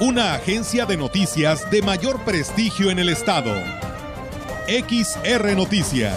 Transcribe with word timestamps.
Una 0.00 0.34
agencia 0.34 0.84
de 0.86 0.96
noticias 0.96 1.70
de 1.70 1.82
mayor 1.82 2.20
prestigio 2.24 2.90
en 2.90 2.98
el 2.98 3.08
estado. 3.08 3.54
XR 4.66 5.54
Noticias. 5.54 6.16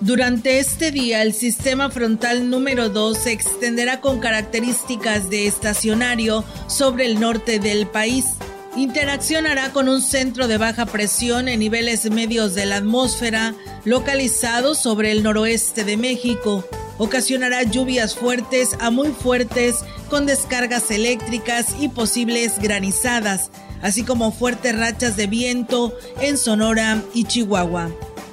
Durante 0.00 0.58
este 0.58 0.90
día, 0.90 1.22
el 1.22 1.32
sistema 1.32 1.88
frontal 1.88 2.50
número 2.50 2.90
2 2.90 3.16
se 3.16 3.32
extenderá 3.32 4.00
con 4.00 4.18
características 4.18 5.30
de 5.30 5.46
estacionario 5.46 6.44
sobre 6.66 7.06
el 7.06 7.20
norte 7.20 7.58
del 7.60 7.86
país. 7.86 8.26
Interaccionará 8.74 9.70
con 9.70 9.90
un 9.90 10.00
centro 10.00 10.48
de 10.48 10.56
baja 10.56 10.86
presión 10.86 11.46
en 11.48 11.60
niveles 11.60 12.10
medios 12.10 12.54
de 12.54 12.64
la 12.64 12.76
atmósfera 12.76 13.54
localizado 13.84 14.74
sobre 14.74 15.12
el 15.12 15.22
noroeste 15.22 15.84
de 15.84 15.98
México. 15.98 16.64
Ocasionará 16.96 17.64
lluvias 17.64 18.14
fuertes 18.14 18.70
a 18.80 18.90
muy 18.90 19.08
fuertes 19.08 19.80
con 20.08 20.24
descargas 20.24 20.90
eléctricas 20.90 21.74
y 21.80 21.88
posibles 21.88 22.58
granizadas, 22.60 23.50
así 23.82 24.04
como 24.04 24.32
fuertes 24.32 24.78
rachas 24.78 25.16
de 25.18 25.26
viento 25.26 25.92
en 26.22 26.38
Sonora 26.38 27.02
y 27.12 27.24
Chihuahua. 27.24 27.90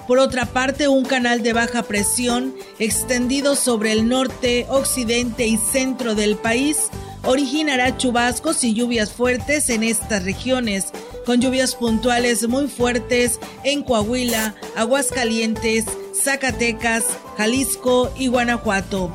Por 0.08 0.20
otra 0.20 0.46
parte, 0.46 0.88
un 0.88 1.04
canal 1.04 1.44
de 1.44 1.52
baja 1.52 1.84
presión 1.84 2.56
extendido 2.80 3.56
sobre 3.56 3.92
el 3.92 4.08
norte, 4.08 4.66
occidente 4.70 5.48
y 5.48 5.58
centro 5.58 6.16
del 6.16 6.38
país 6.38 6.90
originará 7.24 7.98
chubascos 7.98 8.64
y 8.64 8.74
lluvias 8.74 9.12
fuertes 9.12 9.70
en 9.70 9.84
estas 9.84 10.24
regiones, 10.24 10.88
con 11.26 11.42
lluvias 11.42 11.76
puntuales 11.76 12.48
muy 12.48 12.68
fuertes 12.68 13.40
en 13.64 13.84
Coahuila, 13.84 14.56
Aguascalientes, 14.76 15.86
Zacatecas, 16.14 17.06
Jalisco 17.38 18.12
y 18.18 18.28
Guanajuato. 18.28 19.14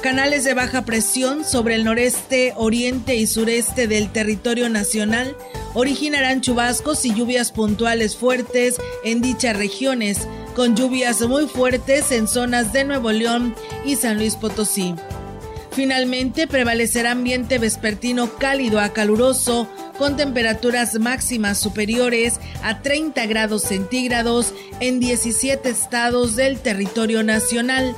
Canales 0.00 0.44
de 0.44 0.54
baja 0.54 0.84
presión 0.84 1.44
sobre 1.44 1.74
el 1.74 1.84
noreste, 1.84 2.52
oriente 2.56 3.16
y 3.16 3.26
sureste 3.26 3.88
del 3.88 4.12
territorio 4.12 4.68
nacional 4.68 5.36
originarán 5.74 6.40
chubascos 6.40 7.04
y 7.04 7.14
lluvias 7.14 7.50
puntuales 7.50 8.16
fuertes 8.16 8.76
en 9.04 9.20
dichas 9.20 9.56
regiones, 9.56 10.26
con 10.54 10.76
lluvias 10.76 11.20
muy 11.22 11.46
fuertes 11.46 12.12
en 12.12 12.28
zonas 12.28 12.72
de 12.72 12.84
Nuevo 12.84 13.10
León 13.10 13.54
y 13.84 13.96
San 13.96 14.18
Luis 14.18 14.36
Potosí. 14.36 14.94
Finalmente 15.78 16.48
prevalecerá 16.48 17.12
ambiente 17.12 17.58
vespertino 17.58 18.34
cálido 18.34 18.80
a 18.80 18.88
caluroso 18.88 19.68
con 19.96 20.16
temperaturas 20.16 20.98
máximas 20.98 21.56
superiores 21.58 22.40
a 22.64 22.82
30 22.82 23.24
grados 23.26 23.62
centígrados 23.62 24.54
en 24.80 24.98
17 24.98 25.68
estados 25.68 26.34
del 26.34 26.58
territorio 26.58 27.22
nacional, 27.22 27.94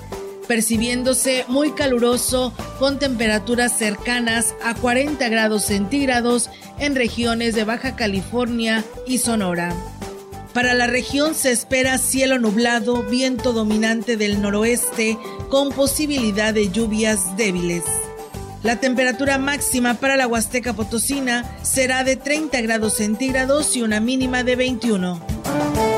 percibiéndose 0.47 1.47
muy 1.49 1.71
caluroso 1.73 2.53
con 2.79 2.99
temperaturas 2.99 3.79
cercanas 3.79 4.55
a 4.63 4.75
40 4.75 5.27
grados 5.31 5.65
centígrados 5.65 6.51
en 6.79 6.95
regiones 6.95 7.55
de 7.55 7.65
Baja 7.65 7.97
California 7.97 8.85
y 9.07 9.17
Sonora. 9.17 9.75
Para 10.53 10.75
la 10.75 10.89
región 10.89 11.35
se 11.35 11.53
espera 11.53 11.97
cielo 11.99 12.39
nublado, 12.39 13.05
viento 13.05 13.53
dominante 13.53 14.17
del 14.17 14.43
noroeste 14.43 15.17
con 15.49 15.71
posibilidad 15.71 16.53
de 16.53 16.71
lluvias 16.71 17.37
débiles. 17.37 17.85
La 18.63 18.81
temperatura 18.81 19.39
máxima 19.39 19.95
para 19.95 20.17
la 20.17 20.27
Huasteca 20.27 20.75
Potosina 20.75 21.57
será 21.63 22.05
de 22.05 22.17
30 22.17 22.61
grados 22.63 22.95
centígrados 22.95 23.77
y 23.77 23.83
una 23.83 24.01
mínima 24.01 24.43
de 24.43 24.57
21. 24.57 25.90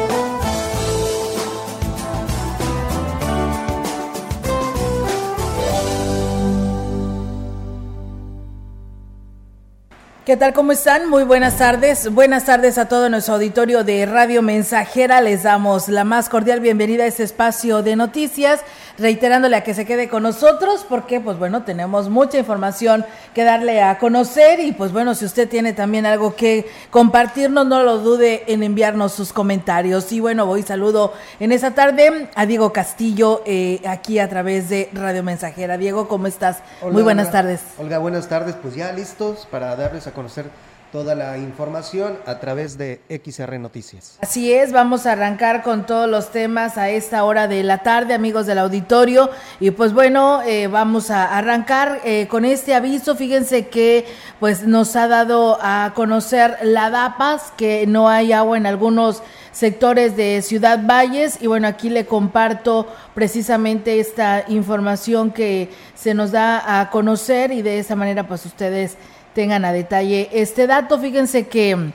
¿Qué 10.25 10.37
tal? 10.37 10.53
¿Cómo 10.53 10.71
están? 10.71 11.11
Muy 11.11 11.25
buenas 11.25 11.59
tardes. 11.59 12.09
Buenas 12.09 12.45
tardes 12.45 12.79
a 12.79 12.87
todo 12.87 13.09
nuestro 13.09 13.35
auditorio 13.35 13.83
de 13.83 14.07
Radio 14.07 14.41
Mensajera. 14.41 15.21
Les 15.21 15.43
damos 15.43 15.89
la 15.89 16.05
más 16.05 16.29
cordial 16.29 16.61
bienvenida 16.61 17.03
a 17.03 17.07
este 17.09 17.25
espacio 17.25 17.83
de 17.83 17.97
noticias, 17.97 18.61
reiterándole 18.99 19.57
a 19.57 19.65
que 19.65 19.75
se 19.75 19.85
quede 19.85 20.09
con 20.09 20.23
nosotros 20.23 20.85
porque, 20.89 21.21
pues 21.21 21.39
bueno, 21.39 21.63
tenemos 21.63 22.09
mucha 22.09 22.39
información 22.39 23.05
que 23.35 23.45
darle 23.45 23.83
a 23.83 23.99
conocer 23.99 24.61
y, 24.61 24.73
pues 24.73 24.93
bueno, 24.93 25.15
si 25.15 25.25
usted 25.25 25.49
tiene 25.49 25.73
también 25.73 26.07
algo 26.07 26.35
que 26.35 26.67
compartirnos, 26.91 27.67
no 27.67 27.83
lo 27.83 27.99
dude 27.99 28.45
en 28.53 28.63
enviarnos 28.63 29.13
sus 29.13 29.33
comentarios. 29.33 30.13
Y 30.13 30.21
bueno, 30.21 30.47
voy 30.47 30.63
saludo 30.63 31.13
en 31.41 31.53
esta 31.53 31.73
tarde 31.73 32.29
a 32.35 32.47
Diego 32.47 32.73
Castillo 32.73 33.43
eh, 33.47 33.81
aquí 33.87 34.19
a 34.19 34.29
través 34.29 34.69
de 34.69 34.91
Radio 34.93 35.23
Mensajera. 35.23 35.79
Diego, 35.79 36.09
¿cómo 36.09 36.27
estás? 36.27 36.59
Muy 36.91 37.03
buenas 37.03 37.31
tardes. 37.31 37.61
Olga, 37.79 37.99
buenas 37.99 38.29
tardes. 38.29 38.55
Pues 38.61 38.75
ya 38.75 38.93
listos 38.93 39.47
para 39.51 39.75
darles 39.77 40.07
a 40.07 40.13
conocer 40.13 40.47
toda 40.93 41.15
la 41.15 41.39
información 41.39 42.19
a 42.27 42.39
través 42.39 42.77
de 42.77 43.01
XR 43.09 43.59
Noticias. 43.59 44.19
Así 44.21 44.53
es, 44.53 44.73
vamos 44.73 45.07
a 45.07 45.13
arrancar 45.13 45.63
con 45.63 45.87
todos 45.87 46.09
los 46.09 46.31
temas 46.31 46.77
a 46.77 46.91
esta 46.91 47.25
hora 47.25 47.49
de 47.49 47.63
la 47.63 47.79
tarde, 47.79 48.13
amigos 48.13 48.47
del 48.47 48.59
auditorio. 48.59 49.31
Y 49.59 49.71
pues 49.71 49.95
bueno, 49.95 50.43
eh, 50.43 50.69
vamos 50.69 51.11
a 51.11 51.37
arrancar 51.37 52.03
eh, 52.05 52.29
con 52.29 52.45
este 52.45 52.75
aviso. 52.75 53.17
Fíjense 53.17 53.69
que 53.69 54.05
pues 54.39 54.65
nos 54.65 54.95
ha 54.95 55.09
dado 55.09 55.59
a 55.63 55.93
conocer 55.95 56.59
la 56.63 56.91
DAPAS 56.91 57.53
que 57.57 57.87
no 57.87 58.11
hay 58.11 58.33
agua 58.33 58.59
en 58.59 58.67
algunos 58.67 59.23
sectores 59.51 60.17
de 60.17 60.43
Ciudad 60.43 60.81
Valles 60.85 61.39
y 61.41 61.47
bueno, 61.47 61.69
aquí 61.69 61.89
le 61.89 62.05
comparto 62.07 62.87
precisamente 63.15 64.01
esta 64.01 64.45
información 64.49 65.31
que 65.31 65.71
se 65.95 66.15
nos 66.15 66.33
da 66.33 66.81
a 66.81 66.91
conocer 66.91 67.53
y 67.53 67.63
de 67.63 67.79
esa 67.79 67.95
manera 67.95 68.27
pues 68.27 68.45
ustedes 68.47 68.97
tengan 69.35 69.65
a 69.65 69.73
detalle 69.73 70.29
este 70.33 70.67
dato. 70.67 70.99
Fíjense 70.99 71.47
que 71.47 71.93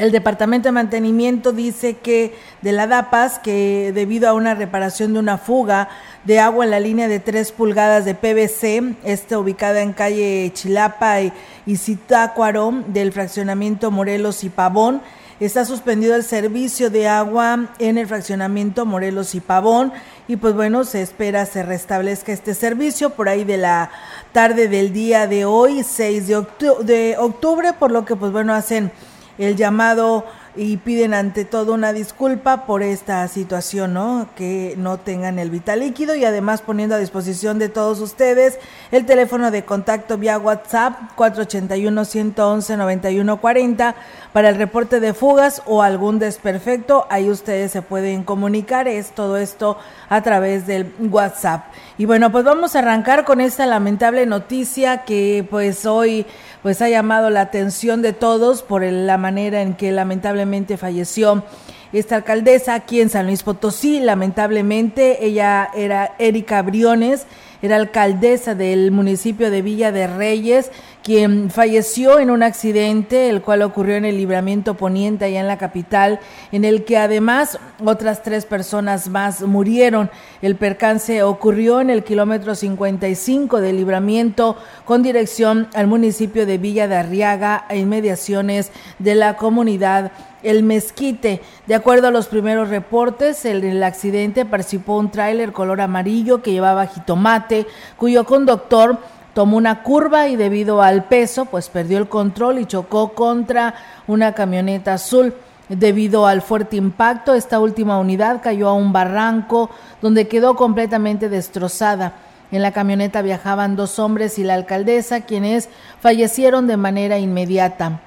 el 0.00 0.12
Departamento 0.12 0.68
de 0.68 0.72
Mantenimiento 0.72 1.52
dice 1.52 1.98
que 1.98 2.34
de 2.62 2.72
la 2.72 2.86
DAPAS, 2.86 3.38
que 3.38 3.92
debido 3.94 4.30
a 4.30 4.32
una 4.32 4.54
reparación 4.54 5.12
de 5.12 5.18
una 5.18 5.36
fuga 5.36 5.90
de 6.24 6.40
agua 6.40 6.64
en 6.64 6.70
la 6.70 6.80
línea 6.80 7.06
de 7.06 7.20
3 7.20 7.52
pulgadas 7.52 8.06
de 8.06 8.14
PVC, 8.14 8.94
esta 9.04 9.38
ubicada 9.38 9.82
en 9.82 9.92
calle 9.92 10.50
Chilapa 10.54 11.20
y, 11.20 11.32
y 11.66 11.76
Citácuaro 11.76 12.82
del 12.86 13.12
fraccionamiento 13.12 13.90
Morelos 13.90 14.42
y 14.42 14.48
Pavón, 14.48 15.02
está 15.38 15.66
suspendido 15.66 16.16
el 16.16 16.22
servicio 16.22 16.88
de 16.88 17.06
agua 17.06 17.70
en 17.78 17.98
el 17.98 18.06
fraccionamiento 18.06 18.86
Morelos 18.86 19.34
y 19.34 19.40
Pavón 19.40 19.92
y 20.30 20.36
pues 20.36 20.54
bueno, 20.54 20.84
se 20.84 21.02
espera 21.02 21.44
se 21.44 21.64
restablezca 21.64 22.30
este 22.30 22.54
servicio 22.54 23.10
por 23.10 23.28
ahí 23.28 23.42
de 23.42 23.56
la 23.56 23.90
tarde 24.30 24.68
del 24.68 24.92
día 24.92 25.26
de 25.26 25.44
hoy, 25.44 25.82
6 25.82 26.28
de, 26.28 26.46
de 26.84 27.16
octubre, 27.18 27.72
por 27.72 27.90
lo 27.90 28.04
que 28.04 28.14
pues 28.14 28.30
bueno, 28.30 28.54
hacen 28.54 28.92
el 29.38 29.56
llamado 29.56 30.24
y 30.56 30.78
piden 30.78 31.14
ante 31.14 31.44
todo 31.44 31.74
una 31.74 31.92
disculpa 31.92 32.66
por 32.66 32.82
esta 32.82 33.28
situación, 33.28 33.94
¿no? 33.94 34.26
Que 34.34 34.74
no 34.76 34.98
tengan 34.98 35.38
el 35.38 35.50
vital 35.50 35.78
líquido 35.80 36.16
y 36.16 36.24
además 36.24 36.62
poniendo 36.62 36.96
a 36.96 36.98
disposición 36.98 37.58
de 37.58 37.68
todos 37.68 38.00
ustedes 38.00 38.58
el 38.90 39.04
teléfono 39.06 39.50
de 39.50 39.64
contacto 39.64 40.16
vía 40.18 40.38
WhatsApp 40.38 40.94
481-111-9140 41.16 43.94
para 44.32 44.48
el 44.48 44.54
reporte 44.56 45.00
de 45.00 45.14
fugas 45.14 45.62
o 45.66 45.82
algún 45.82 46.18
desperfecto. 46.18 47.06
Ahí 47.10 47.30
ustedes 47.30 47.70
se 47.70 47.82
pueden 47.82 48.24
comunicar, 48.24 48.88
es 48.88 49.12
todo 49.12 49.36
esto 49.36 49.78
a 50.08 50.20
través 50.22 50.66
del 50.66 50.92
WhatsApp. 50.98 51.66
Y 51.98 52.06
bueno, 52.06 52.32
pues 52.32 52.44
vamos 52.44 52.74
a 52.74 52.80
arrancar 52.80 53.24
con 53.24 53.40
esta 53.40 53.66
lamentable 53.66 54.26
noticia 54.26 55.04
que 55.04 55.46
pues 55.48 55.86
hoy 55.86 56.26
pues 56.62 56.82
ha 56.82 56.88
llamado 56.88 57.30
la 57.30 57.42
atención 57.42 58.02
de 58.02 58.12
todos 58.12 58.62
por 58.62 58.82
la 58.82 59.18
manera 59.18 59.62
en 59.62 59.74
que 59.74 59.92
lamentablemente 59.92 60.76
falleció 60.76 61.44
esta 61.92 62.16
alcaldesa 62.16 62.74
aquí 62.74 63.00
en 63.00 63.08
San 63.10 63.26
Luis 63.26 63.42
Potosí. 63.42 64.00
Lamentablemente, 64.00 65.24
ella 65.24 65.70
era 65.74 66.14
Erika 66.18 66.62
Briones, 66.62 67.26
era 67.62 67.76
alcaldesa 67.76 68.54
del 68.54 68.90
municipio 68.90 69.50
de 69.50 69.62
Villa 69.62 69.92
de 69.92 70.06
Reyes, 70.06 70.70
quien 71.02 71.50
falleció 71.50 72.18
en 72.18 72.30
un 72.30 72.42
accidente, 72.42 73.28
el 73.28 73.42
cual 73.42 73.62
ocurrió 73.62 73.96
en 73.96 74.04
el 74.04 74.16
libramiento 74.16 74.74
poniente 74.74 75.24
allá 75.24 75.40
en 75.40 75.46
la 75.46 75.58
capital, 75.58 76.20
en 76.52 76.64
el 76.64 76.84
que 76.84 76.98
además 76.98 77.58
otras 77.84 78.22
tres 78.22 78.44
personas 78.44 79.08
más 79.08 79.42
murieron. 79.42 80.10
El 80.42 80.56
percance 80.56 81.22
ocurrió 81.22 81.80
en 81.80 81.90
el 81.90 82.04
kilómetro 82.04 82.54
55 82.54 83.60
del 83.60 83.76
libramiento 83.76 84.56
con 84.84 85.02
dirección 85.02 85.68
al 85.74 85.86
municipio 85.86 86.46
de 86.46 86.58
Villa 86.58 86.88
de 86.88 86.96
Arriaga, 86.96 87.64
a 87.68 87.76
inmediaciones 87.76 88.70
de 88.98 89.14
la 89.14 89.36
comunidad 89.36 90.12
el 90.42 90.62
Mezquite. 90.62 91.42
De 91.66 91.74
acuerdo 91.74 92.08
a 92.08 92.10
los 92.10 92.26
primeros 92.28 92.68
reportes, 92.68 93.44
el, 93.44 93.64
el 93.64 93.82
accidente 93.82 94.44
participó 94.44 94.96
un 94.98 95.10
tráiler 95.10 95.52
color 95.52 95.80
amarillo 95.80 96.42
que 96.42 96.52
llevaba 96.52 96.86
jitomate, 96.86 97.66
cuyo 97.96 98.24
conductor 98.24 98.98
tomó 99.34 99.56
una 99.56 99.82
curva 99.82 100.28
y 100.28 100.36
debido 100.36 100.82
al 100.82 101.04
peso, 101.04 101.46
pues 101.46 101.68
perdió 101.68 101.98
el 101.98 102.08
control 102.08 102.58
y 102.58 102.66
chocó 102.66 103.12
contra 103.12 103.74
una 104.06 104.32
camioneta 104.34 104.94
azul. 104.94 105.34
Debido 105.68 106.26
al 106.26 106.42
fuerte 106.42 106.76
impacto, 106.76 107.34
esta 107.34 107.60
última 107.60 107.98
unidad 107.98 108.40
cayó 108.42 108.68
a 108.68 108.74
un 108.74 108.92
barranco 108.92 109.70
donde 110.02 110.26
quedó 110.26 110.56
completamente 110.56 111.28
destrozada. 111.28 112.14
En 112.50 112.62
la 112.62 112.72
camioneta 112.72 113.22
viajaban 113.22 113.76
dos 113.76 114.00
hombres 114.00 114.36
y 114.40 114.42
la 114.42 114.54
alcaldesa, 114.54 115.20
quienes 115.20 115.68
fallecieron 116.00 116.66
de 116.66 116.76
manera 116.76 117.18
inmediata. 117.18 118.00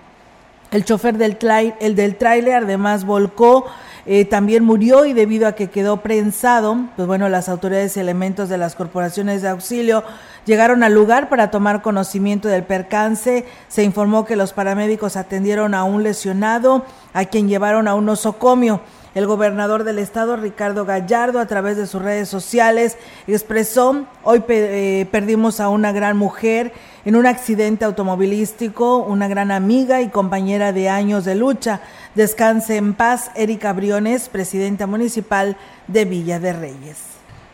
El 0.74 0.86
chofer 0.86 1.20
del, 1.20 1.38
el 1.80 1.96
del 1.96 2.16
tráiler 2.16 2.64
además 2.64 3.06
volcó, 3.06 3.68
eh, 4.08 4.25
también 4.25 4.64
murió 4.64 5.06
y 5.06 5.14
debido 5.14 5.48
a 5.48 5.52
que 5.52 5.70
quedó 5.70 5.98
prensado, 5.98 6.75
pues 6.96 7.08
bueno, 7.08 7.30
las 7.30 7.48
autoridades 7.48 7.96
y 7.96 8.00
elementos 8.00 8.50
de 8.50 8.58
las 8.58 8.74
corporaciones 8.74 9.44
de 9.44 9.50
auxilio 9.50 10.04
llegaron 10.46 10.81
al 10.81 10.96
lugar 10.96 11.30
para 11.30 11.52
tomar 11.52 11.84
conocimiento 11.84 12.48
del 12.48 12.64
percance. 12.64 13.46
Se 13.68 13.84
informó 13.84 14.25
que 14.25 14.36
los 14.36 14.52
paramédicos 14.52 15.16
atendieron 15.16 15.75
a 15.75 15.84
un 15.84 16.02
lesionado, 16.02 16.84
a 17.14 17.26
quien 17.26 17.48
llevaron 17.48 17.88
a 17.88 17.94
un 17.94 18.10
osocomio. 18.10 18.81
El 19.15 19.27
gobernador 19.27 19.83
del 19.83 20.00
estado, 20.00 20.36
Ricardo 20.38 20.86
Gallardo, 20.86 21.39
a 21.39 21.45
través 21.45 21.77
de 21.77 21.86
sus 21.86 22.01
redes 22.01 22.30
sociales, 22.30 22.98
expresó, 23.27 24.07
hoy 24.24 24.44
eh, 24.50 25.07
perdimos 25.12 25.60
a 25.60 25.69
una 25.69 25.92
gran 25.92 26.18
mujer 26.18 26.74
en 27.06 27.15
un 27.15 27.27
accidente 27.27 27.86
automovilístico, 27.86 28.98
una 28.98 29.27
gran 29.27 29.51
amiga 29.51 30.01
y 30.01 30.10
compañera 30.10 30.74
de 30.74 30.89
años 30.89 31.25
de 31.25 31.36
lucha. 31.36 31.81
Descanse 32.15 32.77
en 32.77 32.95
paz, 32.95 33.30
Erika 33.36 33.71
Briones, 33.71 34.30
presidenta 34.30 34.88
municipal 34.88 35.57
de 35.88 36.06
Villa 36.06 36.39
de 36.39 36.54
Reyes. 36.54 36.98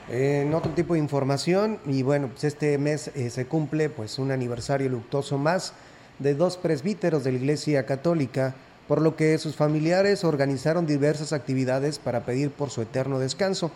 En 0.07 0.53
otro 0.53 0.71
tipo 0.71 0.93
de 0.93 1.01
información, 1.01 1.79
y 1.85 2.03
bueno, 2.03 2.29
pues 2.29 2.45
este 2.45 2.77
mes 2.77 3.11
eh, 3.15 3.29
se 3.29 3.47
cumple 3.47 3.89
pues 3.89 4.17
un 4.17 4.31
aniversario 4.31 4.89
luctuoso 4.89 5.37
más 5.37 5.73
de 6.19 6.35
dos 6.35 6.55
presbíteros 6.55 7.25
de 7.25 7.33
la 7.33 7.37
Iglesia 7.37 7.85
Católica 7.85 8.55
por 8.89 9.01
lo 9.01 9.15
que 9.15 9.37
sus 9.37 9.55
familiares 9.55 10.23
organizaron 10.23 10.87
diversas 10.87 11.31
actividades 11.31 11.99
para 11.99 12.21
pedir 12.21 12.49
por 12.49 12.71
su 12.71 12.81
eterno 12.81 13.19
descanso. 13.19 13.69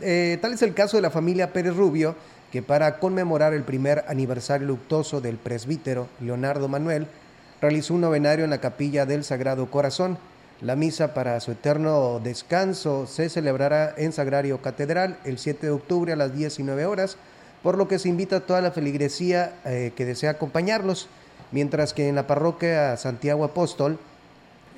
Eh, 0.00 0.38
tal, 0.42 0.52
es 0.52 0.62
el 0.62 0.74
caso 0.74 0.96
de 0.96 1.02
la 1.02 1.10
familia 1.10 1.52
Pérez 1.52 1.76
Rubio, 1.76 2.16
que 2.50 2.60
para 2.60 2.98
conmemorar 2.98 3.54
el 3.54 3.62
primer 3.62 4.04
aniversario 4.08 4.66
luctuoso 4.66 5.20
del 5.20 5.36
presbítero 5.36 6.08
Leonardo 6.20 6.66
Manuel, 6.66 7.06
realizó 7.60 7.94
un 7.94 8.00
novenario 8.00 8.42
en 8.44 8.50
la 8.50 8.60
capilla 8.60 9.06
del 9.06 9.22
Sagrado 9.22 9.70
Corazón. 9.70 10.18
La 10.60 10.74
misa 10.74 11.14
para 11.14 11.38
su 11.38 11.52
eterno 11.52 12.18
descanso 12.18 13.06
se 13.06 13.28
celebrará 13.28 13.94
en 13.96 14.12
Sagrario 14.12 14.60
Catedral 14.60 15.16
el 15.24 15.38
7 15.38 15.66
de 15.66 15.72
octubre 15.72 16.12
a 16.12 16.16
las 16.16 16.34
19 16.34 16.86
horas, 16.86 17.18
por 17.62 17.78
lo 17.78 17.86
que 17.86 18.00
se 18.00 18.08
invita 18.08 18.38
a 18.38 18.40
toda 18.40 18.60
la 18.62 18.72
feligresía 18.72 19.52
eh, 19.64 19.92
que 19.94 20.04
desea 20.04 20.30
acompañarlos, 20.30 21.06
mientras 21.52 21.94
que 21.94 22.08
en 22.08 22.16
la 22.16 22.26
parroquia 22.26 22.96
Santiago 22.96 23.44
Apóstol, 23.44 24.00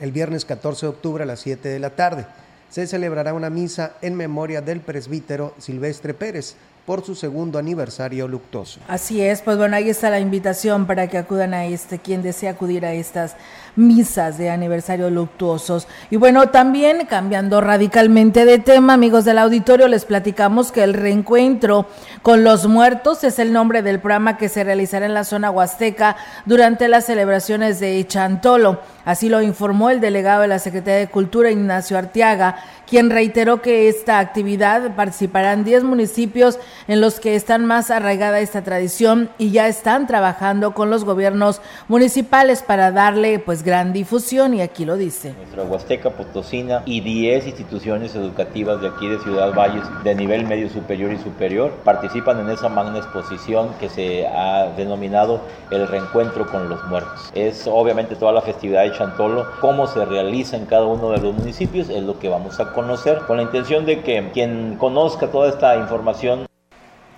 el 0.00 0.12
viernes 0.12 0.44
14 0.44 0.87
de 0.87 0.90
octubre 0.90 1.22
a 1.22 1.26
las 1.26 1.40
7 1.40 1.69
de 1.69 1.78
la 1.78 1.90
tarde. 1.90 2.26
Se 2.70 2.87
celebrará 2.87 3.34
una 3.34 3.50
misa 3.50 3.94
en 4.02 4.14
memoria 4.14 4.60
del 4.60 4.81
presbítero 4.81 5.54
Silvestre 5.58 6.14
Pérez 6.14 6.56
por 6.87 7.05
su 7.05 7.17
segundo 7.17 7.59
aniversario 7.59 8.29
luctuoso. 8.29 8.79
Así 8.87 9.21
es, 9.21 9.43
pues 9.43 9.59
bueno, 9.59 9.77
ahí 9.77 9.91
está 9.91 10.09
la 10.09 10.21
invitación 10.21 10.87
para 10.87 11.09
que 11.09 11.19
acudan 11.19 11.53
a 11.53 11.67
este, 11.67 11.99
quien 11.99 12.23
desea 12.23 12.53
acudir 12.53 12.87
a 12.87 12.93
estas 12.93 13.35
misas 13.75 14.38
de 14.38 14.50
aniversario 14.50 15.11
luctuosos. 15.11 15.87
Y 16.11 16.17
bueno, 16.17 16.49
también 16.49 17.06
cambiando 17.06 17.61
radicalmente 17.61 18.44
de 18.44 18.59
tema, 18.59 18.94
amigos 18.94 19.25
del 19.25 19.38
auditorio, 19.38 19.88
les 19.88 20.05
platicamos 20.05 20.73
que 20.73 20.83
el 20.83 20.94
reencuentro 20.94 21.87
con 22.23 22.44
los 22.44 22.67
muertos 22.67 23.23
es 23.25 23.39
el 23.39 23.53
nombre 23.53 23.82
del 23.82 24.00
programa 24.00 24.39
que 24.39 24.49
se 24.49 24.65
realizará 24.65 25.06
en 25.06 25.15
la 25.15 25.25
zona 25.25 25.50
huasteca 25.50 26.17
durante 26.47 26.89
las 26.89 27.06
celebraciones 27.06 27.81
de 27.81 28.05
Chantolo. 28.06 28.81
Así 29.05 29.29
lo 29.29 29.43
informó 29.43 29.91
el 29.91 30.00
delegado 30.00 30.43
de 30.43 30.49
la 30.49 30.59
Secretaría 30.59 30.99
de 30.99 31.09
Cultura, 31.09 31.50
Ignacio 31.50 31.99
Arteaga, 31.99 32.56
quien 32.89 33.11
reiteró 33.11 33.61
que 33.61 33.89
esta 33.89 34.19
actividad 34.19 34.94
participarán 34.97 35.65
10 35.65 35.85
municipios 35.85 36.59
en 36.88 37.00
los 37.00 37.20
que 37.20 37.34
están 37.34 37.64
más 37.67 37.90
arraigada 37.90 38.40
esta 38.40 38.62
tradición 38.62 39.31
y 39.38 39.50
ya 39.50 39.69
están 39.69 40.06
trabajando 40.06 40.75
con 40.75 40.90
los 40.90 41.05
gobiernos 41.05 41.61
municipales 41.88 42.62
para 42.62 42.93
darle 42.93 43.38
pues 43.38 43.62
gran 43.62 43.93
difusión 43.93 44.55
y 44.55 44.61
aquí 44.61 44.84
lo 44.84 44.96
dice. 44.96 45.34
Nuestra 45.34 45.62
Huasteca 45.64 46.11
Potosina 46.11 46.82
y 46.84 47.00
10 47.00 47.46
instituciones 47.46 48.14
educativas 48.14 48.81
de 48.81 48.88
aquí 48.88 49.08
de 49.08 49.19
Ciudad 49.20 49.52
Valles 49.55 49.84
de 50.05 50.14
nivel 50.14 50.46
medio 50.46 50.69
superior 50.69 51.12
y 51.12 51.19
superior 51.19 51.70
participan 51.84 52.40
en 52.40 52.50
esa 52.50 52.69
magna 52.69 52.99
exposición 52.99 53.70
que 53.81 53.88
se 53.88 54.26
ha 54.26 54.72
denominado 54.76 55.40
el 55.70 55.87
reencuentro 55.88 56.46
con 56.46 56.69
los 56.69 56.84
muertos. 56.84 57.31
Es 57.34 57.67
obviamente 57.67 58.17
toda 58.17 58.32
la 58.32 58.43
festividad 58.43 58.82
de 58.84 58.93
Chantolo, 58.93 59.46
cómo 59.61 59.87
se 59.87 60.05
realiza 60.05 60.56
en 60.56 60.67
cada 60.67 60.84
uno 60.87 61.11
de 61.11 61.19
los 61.19 61.34
municipios 61.34 61.88
es 61.88 62.02
lo 62.02 62.19
que 62.19 62.29
vamos 62.29 62.61
a 62.61 62.72
conocer 62.72 63.20
con 63.26 63.37
la 63.37 63.43
intención 63.43 63.87
de 63.87 64.00
que 64.00 64.31
quien 64.32 64.76
conozca 64.79 65.29
toda 65.29 65.49
esta 65.49 65.76
información 65.76 66.45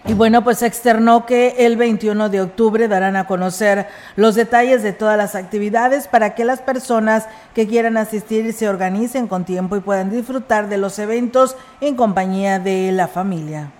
y 0.08 0.14
bueno, 0.14 0.42
pues 0.42 0.62
externó 0.62 1.26
que 1.26 1.54
el 1.58 1.76
21 1.76 2.30
de 2.30 2.40
octubre 2.40 2.88
darán 2.88 3.14
a 3.14 3.26
conocer 3.26 3.88
los 4.16 4.34
detalles 4.34 4.82
de 4.82 4.94
todas 4.94 5.18
las 5.18 5.34
actividades 5.34 6.08
para 6.08 6.34
que 6.34 6.46
las 6.46 6.60
personas 6.60 7.26
que 7.54 7.68
quieran 7.68 7.98
asistir 7.98 8.54
se 8.54 8.70
organicen 8.70 9.28
con 9.28 9.44
tiempo 9.44 9.76
y 9.76 9.80
puedan 9.80 10.10
disfrutar 10.10 10.70
de 10.70 10.78
los 10.78 10.98
eventos 10.98 11.56
en 11.82 11.94
compañía 11.94 12.58
de 12.58 12.90
la 12.90 13.06
familia. 13.06 13.70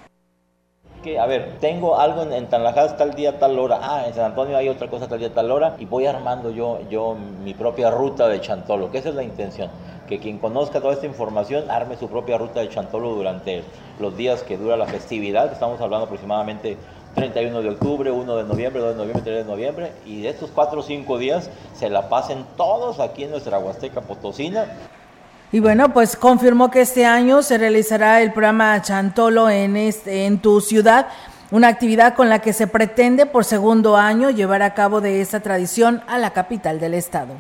Que, 1.02 1.18
a 1.18 1.26
ver, 1.26 1.58
tengo 1.60 1.98
algo 1.98 2.22
en, 2.22 2.32
en 2.32 2.48
tal 2.48 3.14
día, 3.14 3.38
tal 3.38 3.58
hora. 3.58 3.78
Ah, 3.82 4.04
en 4.06 4.14
San 4.14 4.24
Antonio 4.24 4.56
hay 4.56 4.68
otra 4.68 4.88
cosa 4.88 5.08
tal 5.08 5.18
día, 5.18 5.32
tal 5.32 5.50
hora. 5.50 5.76
Y 5.78 5.84
voy 5.84 6.06
armando 6.06 6.50
yo, 6.50 6.80
yo 6.90 7.16
mi 7.44 7.54
propia 7.54 7.90
ruta 7.90 8.28
de 8.28 8.40
Chantolo, 8.40 8.90
que 8.90 8.98
esa 8.98 9.10
es 9.10 9.14
la 9.14 9.22
intención 9.22 9.70
que 10.08 10.18
quien 10.18 10.38
conozca 10.38 10.80
toda 10.80 10.94
esta 10.94 11.06
información 11.06 11.70
arme 11.70 11.96
su 11.96 12.08
propia 12.08 12.38
ruta 12.38 12.60
de 12.60 12.68
Chantolo 12.70 13.10
durante 13.10 13.62
los 14.00 14.16
días 14.16 14.42
que 14.42 14.56
dura 14.56 14.76
la 14.76 14.86
festividad. 14.86 15.52
Estamos 15.52 15.80
hablando 15.80 16.06
aproximadamente 16.06 16.78
31 17.14 17.62
de 17.62 17.68
octubre, 17.68 18.10
1 18.10 18.36
de 18.36 18.44
noviembre, 18.44 18.80
2 18.80 18.92
de 18.92 18.96
noviembre, 18.96 19.22
3 19.22 19.44
de 19.46 19.50
noviembre. 19.50 19.92
Y 20.06 20.22
de 20.22 20.30
estos 20.30 20.50
4 20.50 20.80
o 20.80 20.82
5 20.82 21.18
días 21.18 21.50
se 21.74 21.90
la 21.90 22.08
pasen 22.08 22.44
todos 22.56 23.00
aquí 23.00 23.24
en 23.24 23.30
nuestra 23.30 23.58
Huasteca 23.58 24.00
Potosina. 24.00 24.66
Y 25.50 25.60
bueno, 25.60 25.94
pues 25.94 26.16
confirmó 26.16 26.70
que 26.70 26.82
este 26.82 27.06
año 27.06 27.42
se 27.42 27.56
realizará 27.56 28.20
el 28.20 28.32
programa 28.32 28.80
Chantolo 28.82 29.48
en, 29.48 29.76
este, 29.76 30.26
en 30.26 30.38
tu 30.40 30.60
ciudad 30.60 31.08
una 31.50 31.68
actividad 31.68 32.14
con 32.14 32.28
la 32.28 32.40
que 32.40 32.52
se 32.52 32.66
pretende 32.66 33.24
por 33.24 33.44
segundo 33.44 33.96
año 33.96 34.28
llevar 34.28 34.62
a 34.62 34.74
cabo 34.74 35.00
de 35.00 35.22
esta 35.22 35.40
tradición 35.40 36.02
a 36.06 36.18
la 36.18 36.34
capital 36.34 36.78
del 36.78 36.92
estado 36.92 37.34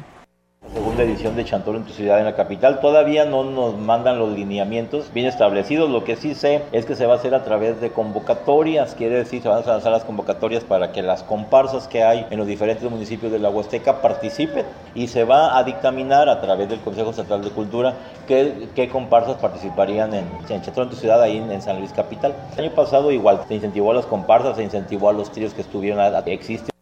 segunda 0.98 1.14
edición 1.14 1.36
de 1.36 1.44
Chantolo 1.44 1.78
en 1.78 1.84
tu 1.84 1.92
ciudad, 1.92 2.18
en 2.18 2.24
la 2.24 2.34
capital. 2.34 2.80
Todavía 2.80 3.24
no 3.24 3.44
nos 3.44 3.76
mandan 3.78 4.18
los 4.18 4.30
lineamientos 4.30 5.12
bien 5.14 5.26
establecidos. 5.26 5.88
Lo 5.88 6.02
que 6.02 6.16
sí 6.16 6.34
sé 6.34 6.62
es 6.72 6.86
que 6.86 6.96
se 6.96 7.06
va 7.06 7.14
a 7.14 7.16
hacer 7.18 7.36
a 7.36 7.44
través 7.44 7.80
de 7.80 7.90
convocatorias. 7.90 8.96
Quiere 8.96 9.14
decir, 9.14 9.40
se 9.40 9.48
van 9.48 9.62
a 9.62 9.66
lanzar 9.66 9.92
las 9.92 10.02
convocatorias 10.02 10.64
para 10.64 10.90
que 10.90 11.02
las 11.02 11.22
comparsas 11.22 11.86
que 11.86 12.02
hay 12.02 12.26
en 12.30 12.38
los 12.38 12.48
diferentes 12.48 12.90
municipios 12.90 13.30
de 13.30 13.38
la 13.38 13.48
Huasteca 13.48 14.02
participen 14.02 14.66
y 14.96 15.06
se 15.06 15.22
va 15.22 15.56
a 15.56 15.62
dictaminar 15.62 16.28
a 16.28 16.40
través 16.40 16.68
del 16.68 16.80
Consejo 16.80 17.12
Central 17.12 17.44
de 17.44 17.50
Cultura 17.50 17.94
qué, 18.26 18.88
comparsas 18.90 19.36
participarían 19.36 20.12
en, 20.14 20.24
en 20.48 20.62
en 20.64 20.90
tu 20.90 20.96
ciudad, 20.96 21.22
ahí 21.22 21.36
en, 21.36 21.62
San 21.62 21.78
Luis 21.78 21.92
Capital. 21.92 22.34
El 22.56 22.64
año 22.64 22.74
pasado 22.74 23.12
igual 23.12 23.42
se 23.46 23.54
incentivó 23.54 23.92
a 23.92 23.94
las 23.94 24.06
comparsas, 24.06 24.56
se 24.56 24.64
incentivó 24.64 25.10
a 25.10 25.12
los 25.12 25.30
tríos 25.30 25.54
que 25.54 25.60
estuvieron, 25.60 26.00
existen 26.26 26.77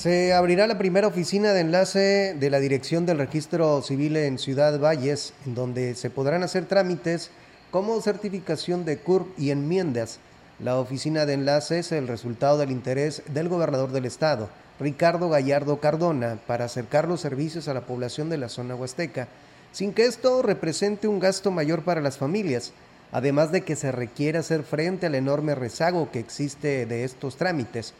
se 0.00 0.32
abrirá 0.32 0.66
la 0.66 0.78
primera 0.78 1.08
oficina 1.08 1.52
de 1.52 1.60
enlace 1.60 2.34
de 2.40 2.48
la 2.48 2.58
Dirección 2.58 3.04
del 3.04 3.18
Registro 3.18 3.82
Civil 3.82 4.16
en 4.16 4.38
Ciudad 4.38 4.80
Valles, 4.80 5.34
en 5.44 5.54
donde 5.54 5.94
se 5.94 6.08
podrán 6.08 6.42
hacer 6.42 6.64
trámites 6.64 7.30
como 7.70 8.00
certificación 8.00 8.86
de 8.86 8.96
CURP 8.96 9.38
y 9.38 9.50
enmiendas. 9.50 10.18
La 10.58 10.78
oficina 10.78 11.26
de 11.26 11.34
enlace 11.34 11.80
es 11.80 11.92
el 11.92 12.08
resultado 12.08 12.56
del 12.56 12.70
interés 12.70 13.22
del 13.28 13.50
gobernador 13.50 13.92
del 13.92 14.06
estado, 14.06 14.48
Ricardo 14.78 15.28
Gallardo 15.28 15.80
Cardona 15.80 16.38
para 16.46 16.64
acercar 16.64 17.06
los 17.06 17.20
servicios 17.20 17.68
a 17.68 17.74
la 17.74 17.82
población 17.82 18.30
de 18.30 18.38
la 18.38 18.48
zona 18.48 18.76
huasteca, 18.76 19.28
sin 19.70 19.92
que 19.92 20.06
esto 20.06 20.40
represente 20.40 21.08
un 21.08 21.20
gasto 21.20 21.50
mayor 21.50 21.82
para 21.82 22.00
las 22.00 22.16
familias, 22.16 22.72
además 23.12 23.52
de 23.52 23.64
que 23.64 23.76
se 23.76 23.92
requiere 23.92 24.38
hacer 24.38 24.62
frente 24.62 25.04
al 25.04 25.14
enorme 25.14 25.54
rezago 25.54 26.10
que 26.10 26.20
existe 26.20 26.86
de 26.86 27.04
estos 27.04 27.36
trámites. 27.36 27.92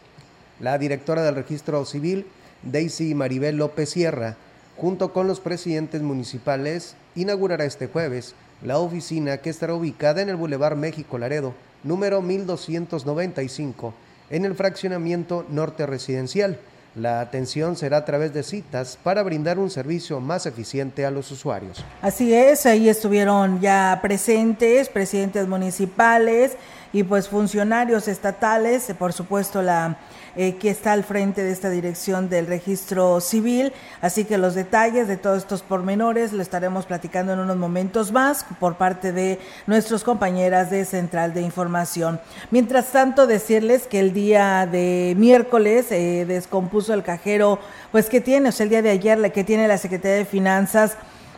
La 0.60 0.76
directora 0.76 1.22
del 1.22 1.36
registro 1.36 1.86
civil, 1.86 2.26
Daisy 2.62 3.14
Maribel 3.14 3.56
López 3.56 3.88
Sierra, 3.88 4.36
junto 4.76 5.14
con 5.14 5.26
los 5.26 5.40
presidentes 5.40 6.02
municipales, 6.02 6.96
inaugurará 7.14 7.64
este 7.64 7.86
jueves 7.86 8.34
la 8.62 8.76
oficina 8.78 9.38
que 9.38 9.48
estará 9.48 9.72
ubicada 9.72 10.20
en 10.20 10.28
el 10.28 10.36
Boulevard 10.36 10.76
México 10.76 11.16
Laredo, 11.16 11.54
número 11.82 12.20
1295, 12.20 13.94
en 14.28 14.44
el 14.44 14.54
fraccionamiento 14.54 15.46
norte 15.48 15.86
residencial. 15.86 16.58
La 16.94 17.20
atención 17.20 17.76
será 17.76 17.98
a 17.98 18.04
través 18.04 18.34
de 18.34 18.42
citas 18.42 18.98
para 19.02 19.22
brindar 19.22 19.58
un 19.58 19.70
servicio 19.70 20.20
más 20.20 20.44
eficiente 20.44 21.06
a 21.06 21.10
los 21.10 21.30
usuarios. 21.30 21.82
Así 22.02 22.34
es, 22.34 22.66
ahí 22.66 22.88
estuvieron 22.88 23.60
ya 23.60 23.98
presentes 24.02 24.90
presidentes 24.90 25.46
municipales 25.46 26.56
y 26.92 27.04
pues 27.04 27.28
funcionarios 27.28 28.08
estatales, 28.08 28.92
por 28.98 29.12
supuesto 29.12 29.62
la 29.62 29.96
eh, 30.36 30.56
que 30.56 30.70
está 30.70 30.92
al 30.92 31.04
frente 31.04 31.42
de 31.42 31.52
esta 31.52 31.70
dirección 31.70 32.28
del 32.28 32.46
registro 32.46 33.20
civil. 33.20 33.72
Así 34.00 34.24
que 34.24 34.38
los 34.38 34.54
detalles 34.54 35.08
de 35.08 35.16
todos 35.16 35.38
estos 35.38 35.62
pormenores 35.62 36.32
lo 36.32 36.42
estaremos 36.42 36.86
platicando 36.86 37.32
en 37.32 37.40
unos 37.40 37.56
momentos 37.56 38.12
más 38.12 38.44
por 38.58 38.76
parte 38.76 39.12
de 39.12 39.38
nuestros 39.66 40.04
compañeras 40.04 40.70
de 40.70 40.84
Central 40.84 41.34
de 41.34 41.42
Información. 41.42 42.20
Mientras 42.50 42.92
tanto, 42.92 43.26
decirles 43.26 43.86
que 43.86 44.00
el 44.00 44.12
día 44.12 44.66
de 44.66 45.14
miércoles 45.16 45.90
eh, 45.90 46.24
descompuso 46.26 46.94
el 46.94 47.02
cajero, 47.02 47.58
pues 47.92 48.08
que 48.08 48.20
tiene, 48.20 48.50
o 48.50 48.52
sea, 48.52 48.64
el 48.64 48.70
día 48.70 48.82
de 48.82 48.90
ayer, 48.90 49.18
la 49.18 49.30
que 49.30 49.44
tiene 49.44 49.68
la 49.68 49.78
Secretaría 49.78 50.18
de 50.18 50.24
Finanzas 50.24 50.96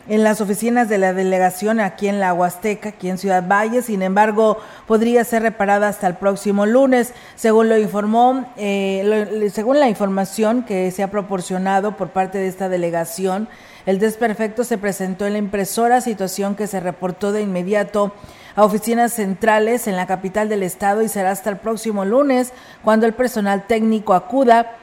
en 0.08 0.24
las 0.24 0.40
oficinas 0.40 0.88
de 0.88 0.98
la 0.98 1.12
delegación 1.12 1.80
aquí 1.80 2.08
en 2.08 2.18
la 2.18 2.34
Huasteca, 2.34 2.90
aquí 2.90 3.08
en 3.08 3.18
Ciudad 3.18 3.46
Valle. 3.46 3.82
Sin 3.82 4.02
embargo, 4.02 4.58
podría 4.86 5.24
ser 5.24 5.42
reparada 5.42 5.88
hasta 5.88 6.06
el 6.06 6.14
próximo 6.14 6.66
lunes, 6.66 7.12
según 7.36 7.68
lo 7.68 7.78
informó, 7.78 8.46
eh, 8.56 9.50
según 9.52 9.78
la 9.78 9.88
información 9.88 10.64
que 10.64 10.90
se 10.90 11.02
ha 11.02 11.10
proporcionado 11.10 11.96
por 11.96 12.10
parte 12.10 12.38
de 12.38 12.48
esta 12.48 12.68
delegación. 12.68 13.48
El 13.86 13.98
desperfecto 13.98 14.64
se 14.64 14.78
presentó 14.78 15.26
en 15.26 15.32
la 15.32 15.38
impresora, 15.38 16.00
situación 16.00 16.54
que 16.54 16.66
se 16.66 16.80
reportó 16.80 17.32
de 17.32 17.42
inmediato 17.42 18.12
a 18.54 18.64
oficinas 18.64 19.12
centrales 19.12 19.86
en 19.86 19.96
la 19.96 20.06
capital 20.06 20.48
del 20.48 20.62
estado 20.62 21.02
y 21.02 21.08
será 21.08 21.30
hasta 21.30 21.50
el 21.50 21.56
próximo 21.56 22.04
lunes 22.04 22.52
cuando 22.82 23.06
el 23.06 23.14
personal 23.14 23.66
técnico 23.66 24.14
acuda 24.14 24.76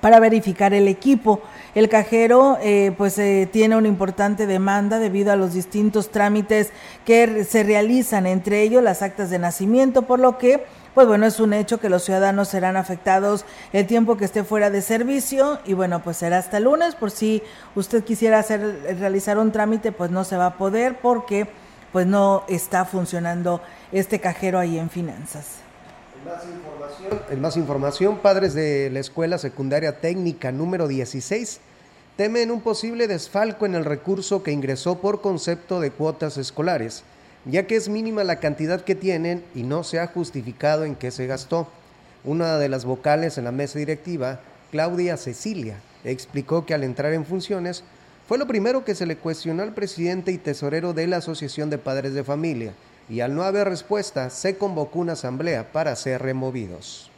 para 0.00 0.20
verificar 0.20 0.74
el 0.74 0.88
equipo. 0.88 1.40
El 1.74 1.88
cajero 1.88 2.58
eh, 2.62 2.92
pues 2.96 3.18
eh, 3.18 3.48
tiene 3.50 3.76
una 3.76 3.88
importante 3.88 4.46
demanda 4.46 4.98
debido 4.98 5.32
a 5.32 5.36
los 5.36 5.54
distintos 5.54 6.10
trámites 6.10 6.72
que 7.04 7.44
se 7.44 7.62
realizan, 7.62 8.26
entre 8.26 8.62
ellos 8.62 8.82
las 8.82 9.02
actas 9.02 9.30
de 9.30 9.38
nacimiento, 9.38 10.02
por 10.02 10.18
lo 10.18 10.38
que 10.38 10.64
pues 10.94 11.06
bueno, 11.06 11.24
es 11.24 11.38
un 11.38 11.52
hecho 11.52 11.78
que 11.78 11.88
los 11.88 12.04
ciudadanos 12.04 12.48
serán 12.48 12.76
afectados 12.76 13.44
el 13.72 13.86
tiempo 13.86 14.16
que 14.16 14.24
esté 14.24 14.42
fuera 14.42 14.70
de 14.70 14.82
servicio 14.82 15.60
y 15.64 15.74
bueno, 15.74 16.02
pues 16.02 16.16
será 16.16 16.38
hasta 16.38 16.58
lunes 16.58 16.96
por 16.96 17.12
si 17.12 17.42
usted 17.76 18.02
quisiera 18.02 18.40
hacer 18.40 18.96
realizar 18.98 19.38
un 19.38 19.52
trámite, 19.52 19.92
pues 19.92 20.10
no 20.10 20.24
se 20.24 20.36
va 20.36 20.46
a 20.46 20.58
poder 20.58 20.98
porque 21.00 21.48
pues 21.92 22.06
no 22.06 22.42
está 22.48 22.84
funcionando 22.84 23.60
este 23.92 24.20
cajero 24.20 24.58
ahí 24.58 24.78
en 24.78 24.90
finanzas. 24.90 25.59
Más 26.24 26.44
información, 26.44 27.20
en 27.30 27.40
más 27.40 27.56
información, 27.56 28.18
padres 28.18 28.52
de 28.52 28.90
la 28.90 29.00
Escuela 29.00 29.38
Secundaria 29.38 30.00
Técnica 30.00 30.52
número 30.52 30.86
16 30.86 31.60
temen 32.16 32.50
un 32.50 32.60
posible 32.60 33.08
desfalco 33.08 33.64
en 33.64 33.74
el 33.74 33.86
recurso 33.86 34.42
que 34.42 34.52
ingresó 34.52 34.98
por 34.98 35.22
concepto 35.22 35.80
de 35.80 35.90
cuotas 35.90 36.36
escolares, 36.36 37.04
ya 37.46 37.66
que 37.66 37.76
es 37.76 37.88
mínima 37.88 38.22
la 38.22 38.38
cantidad 38.38 38.82
que 38.82 38.94
tienen 38.94 39.42
y 39.54 39.62
no 39.62 39.82
se 39.82 39.98
ha 39.98 40.08
justificado 40.08 40.84
en 40.84 40.94
qué 40.94 41.10
se 41.10 41.26
gastó. 41.26 41.68
Una 42.22 42.58
de 42.58 42.68
las 42.68 42.84
vocales 42.84 43.38
en 43.38 43.44
la 43.44 43.52
mesa 43.52 43.78
directiva, 43.78 44.40
Claudia 44.70 45.16
Cecilia, 45.16 45.80
explicó 46.04 46.66
que 46.66 46.74
al 46.74 46.84
entrar 46.84 47.14
en 47.14 47.24
funciones 47.24 47.82
fue 48.28 48.36
lo 48.36 48.46
primero 48.46 48.84
que 48.84 48.94
se 48.94 49.06
le 49.06 49.16
cuestionó 49.16 49.62
al 49.62 49.72
presidente 49.72 50.32
y 50.32 50.38
tesorero 50.38 50.92
de 50.92 51.06
la 51.06 51.16
Asociación 51.16 51.70
de 51.70 51.78
Padres 51.78 52.12
de 52.12 52.24
Familia, 52.24 52.74
y 53.10 53.20
al 53.20 53.34
no 53.34 53.42
haber 53.42 53.68
respuesta 53.68 54.30
se 54.30 54.56
convocó 54.56 55.00
una 55.00 55.14
asamblea 55.14 55.72
para 55.72 55.96
ser 55.96 56.22
removidos. 56.22 57.10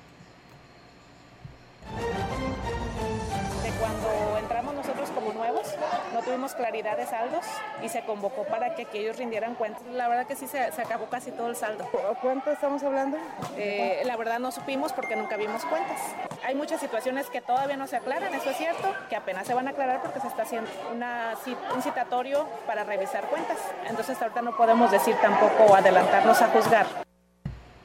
Tuvimos 6.33 6.55
claridad 6.55 6.97
de 6.97 7.05
saldos 7.05 7.45
y 7.85 7.91
se 7.91 8.01
convocó 8.07 8.45
para 8.45 8.75
que, 8.75 8.87
ellos 8.95 9.19
rindieran 9.19 9.55
cuentas. 9.55 9.83
La 9.93 10.09
verdad 10.09 10.27
que 10.27 10.35
sí 10.35 10.47
se, 10.47 10.61
acabó 10.61 11.05
casi 11.11 11.31
todo 11.31 11.49
el 11.49 11.57
saldo. 11.57 11.87
¿Cuánto 12.23 12.51
estamos 12.51 12.83
hablando? 12.83 13.19
Eh, 13.59 14.01
la 14.07 14.17
verdad 14.17 14.39
no 14.39 14.51
supimos 14.51 14.95
porque 14.95 15.15
nunca 15.15 15.37
vimos 15.37 15.63
cuentas. 15.67 15.99
Hay 16.43 16.55
muchas 16.55 16.81
situaciones 16.81 17.29
que 17.29 17.43
todavía 17.43 17.77
no 17.77 17.87
se 17.87 17.97
aclaran, 17.97 18.33
eso 18.33 18.49
es 18.49 18.57
cierto, 18.57 18.95
que 19.11 19.17
apenas 19.17 19.47
se 19.47 19.53
van 19.53 19.69
a 19.69 19.73
aclarar 19.73 20.01
porque 20.01 20.21
se 20.21 20.29
está 20.29 20.45
haciendo 20.45 20.71
una, 20.95 21.35
un 21.75 21.83
citatorio 21.83 22.49
para 22.67 22.85
revisar 22.85 23.27
cuentas. 23.27 23.59
Entonces 23.87 24.17
ahorita 24.23 24.41
no 24.41 24.57
podemos 24.57 24.91
decir 24.91 25.15
tampoco 25.21 25.75
adelantarnos 25.75 26.41
a 26.41 26.49
juzgar. 26.49 26.87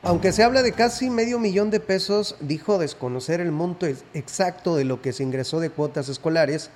Aunque 0.03 0.31
se 0.31 0.43
habla 0.43 0.61
de 0.61 0.71
casi 0.71 1.09
medio 1.09 1.37
millón 1.37 1.69
de 1.69 1.81
pesos, 1.81 2.37
dijo 2.39 2.77
desconocer 2.77 3.41
el 3.41 3.51
monto 3.51 3.87
exacto 4.13 4.77
de 4.77 4.85
lo 4.85 5.01
que 5.01 5.11
se 5.11 5.23
ingresó 5.23 5.59
de 5.59 5.69
cuotas 5.69 6.07
escolares 6.07 6.69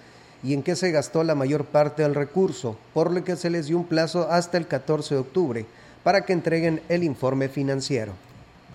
y 0.44 0.54
en 0.54 0.64
qué 0.64 0.76
se 0.76 0.92
gastó 0.92 1.24
la 1.24 1.36
mayor 1.36 1.66
parte 1.66 2.04
del 2.04 2.16
recurso, 2.16 2.78
por 2.94 3.12
lo 3.12 3.24
que 3.24 3.36
se 3.36 3.50
les 3.50 3.68
dio 3.68 3.78
un 3.78 3.86
plazo 3.86 4.28
hasta 4.30 4.58
el 4.58 4.68
14 4.68 5.16
de 5.16 5.22
octubre 5.22 5.66
para 6.04 6.26
que 6.26 6.34
entreguen 6.34 6.82
el 6.90 7.04
informe 7.04 7.48
financiero. 7.48 8.14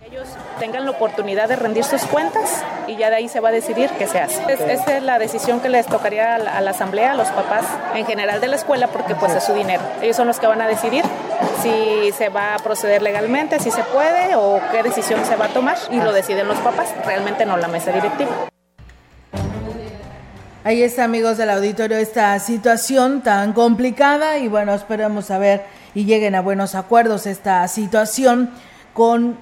Ellos 0.08 0.28
tengan 0.60 0.84
la 0.84 0.92
oportunidad 0.92 1.48
de 1.48 1.56
rendir 1.56 1.82
sus 1.82 2.02
cuentas 2.02 2.62
y 2.86 2.96
ya 2.96 3.10
de 3.10 3.16
ahí 3.16 3.28
se 3.28 3.40
va 3.40 3.48
a 3.48 3.52
decidir 3.52 3.90
qué 3.98 4.06
se 4.06 4.20
hace. 4.20 4.40
esa 4.52 4.96
es 4.96 5.02
la 5.02 5.18
decisión 5.18 5.58
que 5.58 5.68
les 5.68 5.86
tocaría 5.86 6.36
a 6.36 6.38
la, 6.38 6.56
a 6.56 6.60
la, 6.60 6.70
asamblea, 6.70 7.10
a 7.10 7.14
los 7.14 7.28
papás 7.28 7.64
en 7.94 8.06
general 8.06 8.40
de 8.40 8.46
la 8.46 8.54
escuela, 8.54 8.86
porque 8.86 9.16
pues 9.16 9.32
es 9.32 9.42
su 9.42 9.52
dinero. 9.52 9.82
Ellos 10.00 10.16
son 10.16 10.28
los 10.28 10.38
que 10.38 10.46
van 10.46 10.60
a 10.60 10.68
decidir 10.68 11.04
si 11.60 12.12
se 12.12 12.28
va 12.28 12.54
a 12.54 12.58
proceder 12.60 13.02
legalmente, 13.02 13.58
si 13.58 13.72
se 13.72 13.82
puede 13.82 14.36
o 14.36 14.60
qué 14.70 14.84
decisión 14.84 15.24
se 15.24 15.34
va 15.34 15.46
a 15.46 15.48
tomar 15.48 15.76
y 15.90 16.00
lo 16.00 16.12
deciden 16.12 16.46
los 16.46 16.58
papás, 16.58 16.94
realmente 17.04 17.44
no 17.44 17.56
la 17.56 17.66
mesa 17.66 17.90
directiva. 17.90 18.30
Ahí 20.66 20.82
está, 20.82 21.04
amigos 21.04 21.36
del 21.36 21.50
auditorio, 21.50 21.96
esta 21.96 22.36
situación 22.40 23.22
tan 23.22 23.52
complicada 23.52 24.38
y 24.38 24.48
bueno, 24.48 24.74
esperemos 24.74 25.30
a 25.30 25.38
ver 25.38 25.62
y 25.94 26.06
lleguen 26.06 26.34
a 26.34 26.40
buenos 26.40 26.74
acuerdos 26.74 27.28
esta 27.28 27.68
situación 27.68 28.50
con 28.92 29.36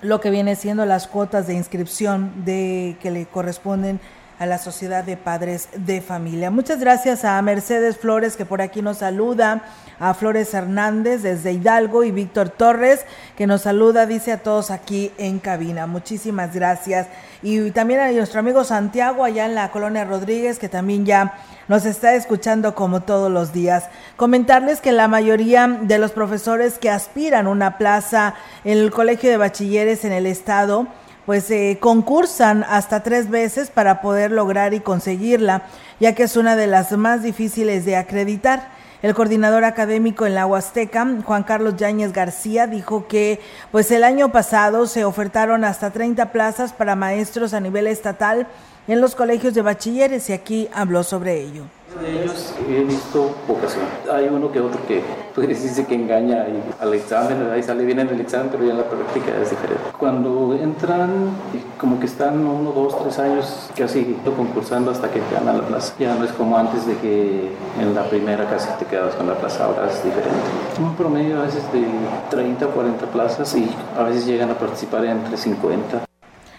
lo 0.00 0.22
que 0.22 0.30
viene 0.30 0.56
siendo 0.56 0.86
las 0.86 1.08
cuotas 1.08 1.46
de 1.46 1.52
inscripción 1.52 2.46
de 2.46 2.96
que 3.02 3.10
le 3.10 3.26
corresponden 3.26 4.00
a 4.40 4.46
la 4.46 4.56
Sociedad 4.56 5.04
de 5.04 5.18
Padres 5.18 5.68
de 5.76 6.00
Familia. 6.00 6.50
Muchas 6.50 6.80
gracias 6.80 7.26
a 7.26 7.40
Mercedes 7.42 7.98
Flores 7.98 8.36
que 8.36 8.46
por 8.46 8.62
aquí 8.62 8.80
nos 8.80 8.96
saluda, 8.96 9.64
a 9.98 10.14
Flores 10.14 10.54
Hernández 10.54 11.22
desde 11.22 11.52
Hidalgo 11.52 12.04
y 12.04 12.10
Víctor 12.10 12.48
Torres 12.48 13.04
que 13.36 13.46
nos 13.46 13.60
saluda, 13.60 14.06
dice 14.06 14.32
a 14.32 14.42
todos 14.42 14.70
aquí 14.70 15.12
en 15.18 15.40
cabina. 15.40 15.86
Muchísimas 15.86 16.54
gracias. 16.54 17.06
Y 17.42 17.70
también 17.72 18.00
a 18.00 18.10
nuestro 18.12 18.40
amigo 18.40 18.64
Santiago 18.64 19.24
allá 19.24 19.44
en 19.44 19.54
la 19.54 19.70
colonia 19.70 20.06
Rodríguez 20.06 20.58
que 20.58 20.70
también 20.70 21.04
ya 21.04 21.34
nos 21.68 21.84
está 21.84 22.14
escuchando 22.14 22.74
como 22.74 23.02
todos 23.02 23.30
los 23.30 23.52
días. 23.52 23.90
Comentarles 24.16 24.80
que 24.80 24.92
la 24.92 25.06
mayoría 25.06 25.68
de 25.82 25.98
los 25.98 26.12
profesores 26.12 26.78
que 26.78 26.88
aspiran 26.88 27.46
una 27.46 27.76
plaza 27.76 28.32
en 28.64 28.78
el 28.78 28.90
Colegio 28.90 29.28
de 29.28 29.36
Bachilleres 29.36 30.06
en 30.06 30.12
el 30.12 30.24
Estado, 30.24 30.86
pues 31.30 31.48
eh, 31.52 31.78
concursan 31.78 32.64
hasta 32.64 33.04
tres 33.04 33.30
veces 33.30 33.70
para 33.70 34.00
poder 34.00 34.32
lograr 34.32 34.74
y 34.74 34.80
conseguirla, 34.80 35.62
ya 36.00 36.12
que 36.12 36.24
es 36.24 36.36
una 36.36 36.56
de 36.56 36.66
las 36.66 36.90
más 36.90 37.22
difíciles 37.22 37.84
de 37.84 37.94
acreditar. 37.94 38.70
El 39.00 39.14
coordinador 39.14 39.62
académico 39.62 40.26
en 40.26 40.34
la 40.34 40.44
Huasteca, 40.44 41.06
Juan 41.24 41.44
Carlos 41.44 41.76
Yáñez 41.76 42.12
García, 42.12 42.66
dijo 42.66 43.06
que 43.06 43.38
pues 43.70 43.92
el 43.92 44.02
año 44.02 44.32
pasado 44.32 44.88
se 44.88 45.04
ofertaron 45.04 45.62
hasta 45.62 45.92
30 45.92 46.32
plazas 46.32 46.72
para 46.72 46.96
maestros 46.96 47.54
a 47.54 47.60
nivel 47.60 47.86
estatal 47.86 48.48
en 48.88 49.00
los 49.00 49.14
colegios 49.14 49.54
de 49.54 49.62
bachilleres 49.62 50.28
y 50.30 50.32
aquí 50.32 50.68
habló 50.74 51.04
sobre 51.04 51.40
ello. 51.40 51.62
De 51.98 52.22
ellos 52.22 52.54
he 52.68 52.84
visto 52.84 53.34
vocación. 53.48 53.84
Hay 54.12 54.28
uno 54.28 54.52
que 54.52 54.60
otro 54.60 54.80
que 54.86 55.02
puede 55.34 55.48
decirse 55.48 55.86
que 55.86 55.96
engaña 55.96 56.46
y 56.48 56.62
al 56.80 56.94
examen, 56.94 57.50
ahí 57.50 57.62
sale 57.62 57.84
bien 57.84 57.98
en 57.98 58.08
el 58.08 58.20
examen, 58.20 58.48
pero 58.50 58.64
ya 58.64 58.70
en 58.70 58.78
la 58.78 58.88
práctica 58.88 59.36
es 59.42 59.50
diferente. 59.50 59.82
Cuando 59.98 60.54
entran, 60.54 61.30
como 61.78 61.98
que 61.98 62.06
están 62.06 62.46
uno, 62.46 62.70
dos, 62.70 62.96
tres 63.02 63.18
años 63.18 63.70
casi 63.76 64.16
concursando 64.36 64.92
hasta 64.92 65.10
que 65.10 65.20
ganan 65.32 65.58
la 65.58 65.66
plaza. 65.66 65.94
Ya 65.98 66.14
no 66.14 66.24
es 66.24 66.32
como 66.32 66.56
antes 66.56 66.86
de 66.86 66.96
que 66.98 67.50
en 67.80 67.94
la 67.94 68.04
primera 68.08 68.48
casi 68.48 68.68
te 68.78 68.84
quedabas 68.84 69.16
con 69.16 69.26
la 69.26 69.34
plaza, 69.34 69.64
ahora 69.64 69.90
es 69.90 70.04
diferente. 70.04 70.38
Un 70.78 70.94
promedio 70.94 71.40
a 71.40 71.46
veces 71.46 71.64
de 71.72 71.84
30 72.30 72.66
o 72.66 72.70
40 72.70 73.06
plazas 73.06 73.54
y 73.56 73.68
a 73.98 74.04
veces 74.04 74.26
llegan 74.26 74.50
a 74.50 74.54
participar 74.54 75.04
entre 75.04 75.36
50. 75.36 76.09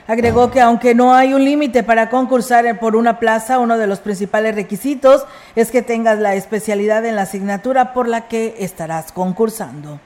Agregó 0.08 0.52
que 0.52 0.60
aunque 0.60 0.96
no 0.96 1.14
hay 1.14 1.34
un 1.34 1.46
límite 1.46 1.84
para 1.84 2.10
concursar 2.10 2.80
por 2.80 2.96
una 2.96 3.20
plaza, 3.20 3.60
uno 3.60 3.78
de 3.78 3.88
los 3.88 4.00
principales 4.00 4.56
requisitos 4.56 5.26
es 5.56 5.72
que 5.72 5.82
tengas 5.82 6.20
la 6.20 6.36
especialidad 6.36 7.06
en 7.06 7.16
la 7.16 7.24
asignatura 7.24 7.94
por 7.94 8.08
la 8.08 8.28
que 8.28 8.56
estarás 8.60 9.12
concursando. 9.12 10.00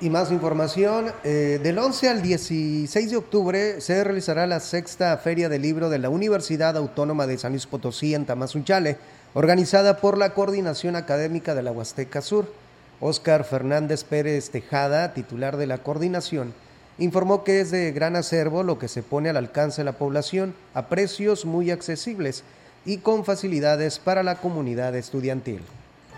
Y 0.00 0.10
más 0.10 0.30
información, 0.30 1.12
eh, 1.24 1.58
del 1.60 1.76
11 1.76 2.08
al 2.08 2.22
16 2.22 3.10
de 3.10 3.16
octubre 3.16 3.80
se 3.80 4.04
realizará 4.04 4.46
la 4.46 4.60
sexta 4.60 5.16
Feria 5.16 5.48
del 5.48 5.62
Libro 5.62 5.90
de 5.90 5.98
la 5.98 6.08
Universidad 6.08 6.76
Autónoma 6.76 7.26
de 7.26 7.36
San 7.36 7.50
Luis 7.50 7.66
Potosí 7.66 8.14
en 8.14 8.24
Tamazunchale, 8.24 8.96
organizada 9.34 9.96
por 9.96 10.16
la 10.16 10.34
Coordinación 10.34 10.94
Académica 10.94 11.56
de 11.56 11.64
la 11.64 11.72
Huasteca 11.72 12.22
Sur. 12.22 12.46
Óscar 13.00 13.44
Fernández 13.44 14.04
Pérez 14.04 14.50
Tejada, 14.50 15.14
titular 15.14 15.56
de 15.56 15.66
la 15.66 15.78
coordinación, 15.78 16.52
informó 16.98 17.44
que 17.44 17.60
es 17.60 17.70
de 17.70 17.92
gran 17.92 18.16
acervo 18.16 18.62
lo 18.62 18.78
que 18.78 18.88
se 18.88 19.02
pone 19.02 19.28
al 19.28 19.36
alcance 19.36 19.80
de 19.80 19.84
la 19.84 19.92
población 19.92 20.54
a 20.74 20.88
precios 20.88 21.44
muy 21.44 21.70
accesibles 21.70 22.42
y 22.84 22.98
con 22.98 23.24
facilidades 23.24 23.98
para 23.98 24.22
la 24.22 24.36
comunidad 24.36 24.94
estudiantil. 24.96 25.60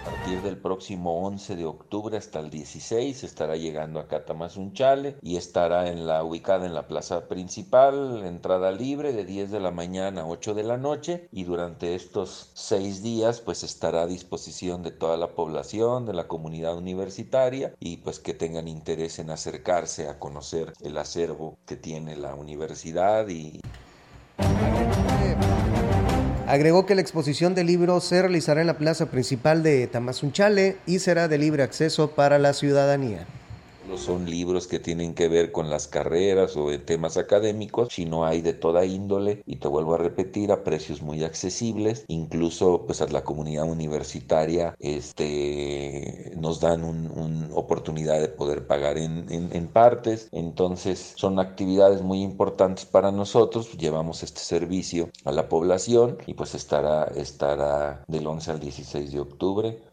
A 0.00 0.04
partir 0.04 0.40
del 0.40 0.56
próximo 0.56 1.26
11 1.26 1.56
de 1.56 1.66
octubre 1.66 2.16
hasta 2.16 2.40
el 2.40 2.48
16 2.48 3.22
estará 3.22 3.56
llegando 3.56 4.00
a 4.00 4.08
Catamazunchale 4.08 5.16
y 5.20 5.36
estará 5.36 5.90
en 5.90 6.06
la, 6.06 6.24
ubicada 6.24 6.64
en 6.64 6.72
la 6.72 6.88
plaza 6.88 7.28
principal, 7.28 8.24
entrada 8.24 8.72
libre 8.72 9.12
de 9.12 9.26
10 9.26 9.50
de 9.50 9.60
la 9.60 9.70
mañana 9.70 10.22
a 10.22 10.26
8 10.26 10.54
de 10.54 10.62
la 10.62 10.78
noche 10.78 11.28
y 11.32 11.44
durante 11.44 11.94
estos 11.94 12.50
seis 12.54 13.02
días 13.02 13.42
pues 13.42 13.62
estará 13.62 14.02
a 14.02 14.06
disposición 14.06 14.82
de 14.82 14.90
toda 14.90 15.18
la 15.18 15.34
población, 15.34 16.06
de 16.06 16.14
la 16.14 16.28
comunidad 16.28 16.78
universitaria 16.78 17.74
y 17.78 17.98
pues 17.98 18.20
que 18.20 18.32
tengan 18.32 18.68
interés 18.68 19.18
en 19.18 19.28
acercarse 19.28 20.08
a 20.08 20.18
conocer 20.18 20.72
el 20.80 20.96
acervo 20.96 21.58
que 21.66 21.76
tiene 21.76 22.16
la 22.16 22.34
universidad 22.34 23.28
y... 23.28 23.60
Agregó 26.50 26.84
que 26.84 26.96
la 26.96 27.00
exposición 27.00 27.54
de 27.54 27.62
libros 27.62 28.02
se 28.02 28.20
realizará 28.20 28.60
en 28.60 28.66
la 28.66 28.76
plaza 28.76 29.06
principal 29.06 29.62
de 29.62 29.86
Tamazunchale 29.86 30.78
y 30.84 30.98
será 30.98 31.28
de 31.28 31.38
libre 31.38 31.62
acceso 31.62 32.10
para 32.10 32.40
la 32.40 32.54
ciudadanía 32.54 33.24
son 33.96 34.28
libros 34.28 34.66
que 34.66 34.78
tienen 34.78 35.14
que 35.14 35.28
ver 35.28 35.52
con 35.52 35.70
las 35.70 35.86
carreras 35.86 36.56
o 36.56 36.68
de 36.68 36.78
temas 36.78 37.16
académicos, 37.16 37.92
sino 37.92 38.24
hay 38.24 38.40
de 38.42 38.52
toda 38.52 38.84
índole 38.84 39.42
y 39.46 39.56
te 39.56 39.68
vuelvo 39.68 39.94
a 39.94 39.98
repetir 39.98 40.52
a 40.52 40.64
precios 40.64 41.02
muy 41.02 41.24
accesibles, 41.24 42.04
incluso 42.08 42.84
pues 42.86 43.00
a 43.00 43.08
la 43.08 43.24
comunidad 43.24 43.64
universitaria 43.64 44.74
este, 44.78 46.32
nos 46.36 46.60
dan 46.60 46.84
una 46.84 47.54
oportunidad 47.54 48.20
de 48.20 48.28
poder 48.28 48.66
pagar 48.66 48.98
en, 48.98 49.26
en, 49.30 49.68
partes, 49.68 50.28
entonces 50.32 51.12
son 51.16 51.38
actividades 51.38 52.02
muy 52.02 52.22
importantes 52.22 52.86
para 52.86 53.12
nosotros, 53.12 53.76
llevamos 53.78 54.22
este 54.22 54.40
servicio 54.40 55.10
a 55.24 55.32
la 55.32 55.48
población 55.48 56.18
y 56.26 56.34
pues 56.34 56.54
estará, 56.54 57.04
estará 57.14 58.04
del 58.08 58.26
11 58.26 58.50
al 58.50 58.60
16 58.60 59.12
de 59.12 59.20
octubre 59.20 59.89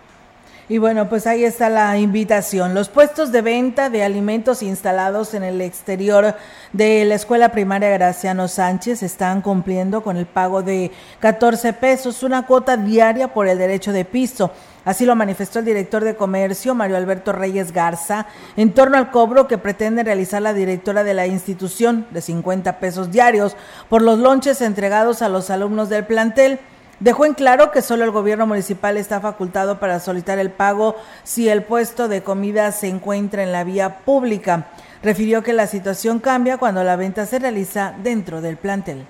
y 0.70 0.80
bueno, 0.80 1.08
pues 1.08 1.28
ahí 1.28 1.46
está 1.46 1.70
la 1.70 1.98
invitación. 1.98 2.74
Los 2.74 2.90
puestos 2.90 3.32
de 3.32 3.42
venta 3.42 3.90
de 3.90 4.04
alimentos 4.04 4.62
instalados 4.62 5.34
en 5.34 5.44
el 5.44 5.62
exterior 5.62 6.36
de 6.74 7.06
la 7.06 7.16
Escuela 7.16 7.54
Primaria 7.54 7.90
Graciano 7.90 8.50
Sánchez 8.50 9.02
están 9.02 9.42
cumpliendo 9.42 10.04
con 10.04 10.18
el 10.18 10.26
pago 10.26 10.64
de 10.64 10.92
14 11.20 11.72
pesos, 11.72 12.22
una 12.22 12.46
cuota 12.46 12.76
diaria 12.76 13.34
por 13.34 13.48
el 13.48 13.58
derecho 13.58 13.94
de 13.94 14.04
piso. 14.04 14.52
Así 14.84 15.06
lo 15.06 15.16
manifestó 15.16 15.60
el 15.60 15.66
director 15.66 16.04
de 16.04 16.16
comercio, 16.16 16.76
Mario 16.76 16.98
Alberto 16.98 17.32
Reyes 17.32 17.72
Garza, 17.72 18.26
en 18.58 18.74
torno 18.74 18.98
al 18.98 19.10
cobro 19.10 19.48
que 19.48 19.58
pretende 19.58 20.04
realizar 20.04 20.42
la 20.42 20.54
directora 20.54 21.06
de 21.06 21.14
la 21.14 21.28
institución 21.28 22.08
de 22.12 22.22
50 22.22 22.80
pesos 22.80 23.10
diarios 23.10 23.56
por 23.88 24.02
los 24.02 24.20
lonches 24.20 24.62
entregados 24.62 25.22
a 25.22 25.30
los 25.30 25.50
alumnos 25.50 25.88
del 25.88 26.06
plantel. 26.06 26.60
Dejó 27.00 27.26
en 27.26 27.36
claro 27.36 27.72
que 27.72 27.84
solo 27.84 28.06
el 28.06 28.12
gobierno 28.12 28.48
municipal 28.48 28.98
está 28.98 29.20
facultado 29.22 29.80
para 29.80 30.00
solicitar 30.00 30.40
el 30.40 30.50
pago 30.50 30.96
si 31.24 31.48
el 31.48 31.64
puesto 31.64 32.08
de 32.08 32.24
comida 32.24 32.72
se 32.72 32.88
encuentra 32.88 33.44
en 33.44 33.52
la 33.52 33.64
vía 33.64 34.00
pública. 34.00 34.68
Refirió 35.04 35.44
que 35.44 35.54
la 35.54 35.68
situación 35.68 36.20
cambia 36.20 36.58
cuando 36.58 36.84
la 36.84 36.96
venta 36.96 37.28
se 37.28 37.38
realiza 37.38 37.94
dentro 38.02 38.42
del 38.42 38.58
plantel 38.58 39.06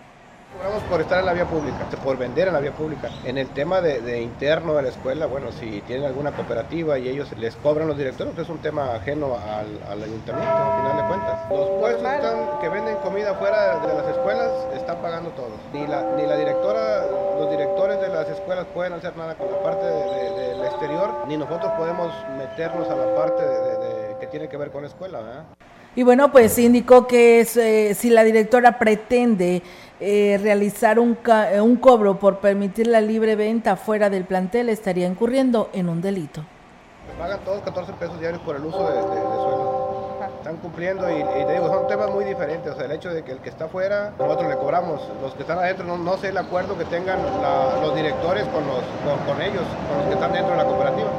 cobramos 0.57 0.83
por 0.83 1.01
estar 1.01 1.19
en 1.19 1.25
la 1.25 1.33
vía 1.33 1.45
pública, 1.45 1.77
por 2.03 2.17
vender 2.17 2.47
en 2.47 2.53
la 2.53 2.59
vía 2.59 2.71
pública. 2.71 3.09
En 3.23 3.37
el 3.37 3.47
tema 3.49 3.81
de, 3.81 4.21
interno 4.21 4.73
de 4.73 4.83
la 4.83 4.89
escuela, 4.89 5.25
bueno, 5.27 5.51
si 5.51 5.81
tienen 5.81 6.05
alguna 6.05 6.31
cooperativa 6.31 6.97
y 6.97 7.07
ellos 7.07 7.29
les 7.37 7.55
cobran 7.57 7.87
los 7.87 7.97
directores, 7.97 8.33
pues 8.33 8.47
es 8.47 8.51
un 8.51 8.59
tema 8.59 8.95
ajeno 8.95 9.35
al, 9.35 10.03
ayuntamiento, 10.03 10.51
al 10.51 10.81
final 10.81 10.97
de 10.97 11.07
cuentas. 11.07 11.39
Los 11.51 11.69
puestos 11.79 12.59
que 12.61 12.69
venden 12.69 12.95
comida 12.97 13.33
fuera 13.35 13.79
de 13.79 13.93
las 13.93 14.07
escuelas 14.07 14.51
están 14.75 14.97
pagando 14.97 15.29
todos. 15.31 15.53
Ni 15.73 15.85
la, 15.85 16.03
ni 16.15 16.25
la 16.25 16.37
directora, 16.37 17.05
los 17.39 17.51
directores 17.51 18.01
de 18.01 18.09
las 18.09 18.27
escuelas 18.29 18.65
pueden 18.73 18.93
hacer 18.93 19.15
nada 19.15 19.35
con 19.35 19.51
la 19.51 19.61
parte 19.61 19.85
del 19.85 20.65
exterior, 20.65 21.25
ni 21.27 21.37
nosotros 21.37 21.71
podemos 21.77 22.11
meternos 22.37 22.89
a 22.89 22.95
la 22.95 23.15
parte 23.15 23.43
que 24.19 24.27
tiene 24.27 24.49
que 24.49 24.57
ver 24.57 24.71
con 24.71 24.81
la 24.81 24.87
escuela. 24.87 25.45
Y 25.97 26.03
bueno, 26.03 26.31
pues 26.31 26.59
indicó 26.59 27.07
que 27.07 27.41
eh, 27.41 27.95
si 27.95 28.11
la 28.11 28.23
directora 28.23 28.77
pretende 28.77 29.63
eh, 29.99 30.39
realizar 30.41 30.99
un, 30.99 31.17
eh, 31.51 31.59
un 31.59 31.75
cobro 31.77 32.19
por 32.19 32.37
permitir 32.37 32.87
la 32.87 33.01
libre 33.01 33.35
venta 33.35 33.75
fuera 33.75 34.09
del 34.09 34.25
plantel, 34.25 34.69
estaría 34.69 35.07
incurriendo 35.07 35.69
en 35.73 35.89
un 35.89 36.01
delito. 36.01 36.43
Pagan 37.17 37.39
todos 37.39 37.61
14 37.63 37.93
pesos 37.93 38.19
diarios 38.19 38.41
por 38.43 38.55
el 38.55 38.65
uso 38.65 38.83
de, 38.91 39.01
suelo. 39.01 40.17
Están 40.37 40.57
cumpliendo 40.57 41.09
y, 41.09 41.23
te 41.45 41.53
digo, 41.53 41.67
son 41.67 41.87
temas 41.87 42.11
muy 42.11 42.25
diferentes. 42.25 42.71
O 42.71 42.75
sea, 42.75 42.85
el 42.85 42.91
hecho 42.91 43.09
de 43.09 43.23
que 43.23 43.31
el 43.31 43.39
que 43.39 43.49
está 43.49 43.65
afuera, 43.65 44.13
nosotros 44.19 44.49
le 44.49 44.55
cobramos. 44.55 45.01
Los 45.21 45.33
que 45.33 45.41
están 45.41 45.57
adentro, 45.57 45.85
no, 45.85 45.97
no 45.97 46.17
sé 46.17 46.29
el 46.29 46.37
acuerdo 46.37 46.77
que 46.77 46.85
tengan 46.85 47.19
los 47.81 47.95
directores 47.95 48.45
con, 48.49 48.67
los, 48.67 48.83
con 49.25 49.41
ellos, 49.41 49.63
con 49.89 49.97
los 49.97 50.07
que 50.07 50.13
están 50.13 50.31
dentro 50.31 50.51
de 50.51 50.57
la 50.57 50.65
cooperativa. 50.65 51.09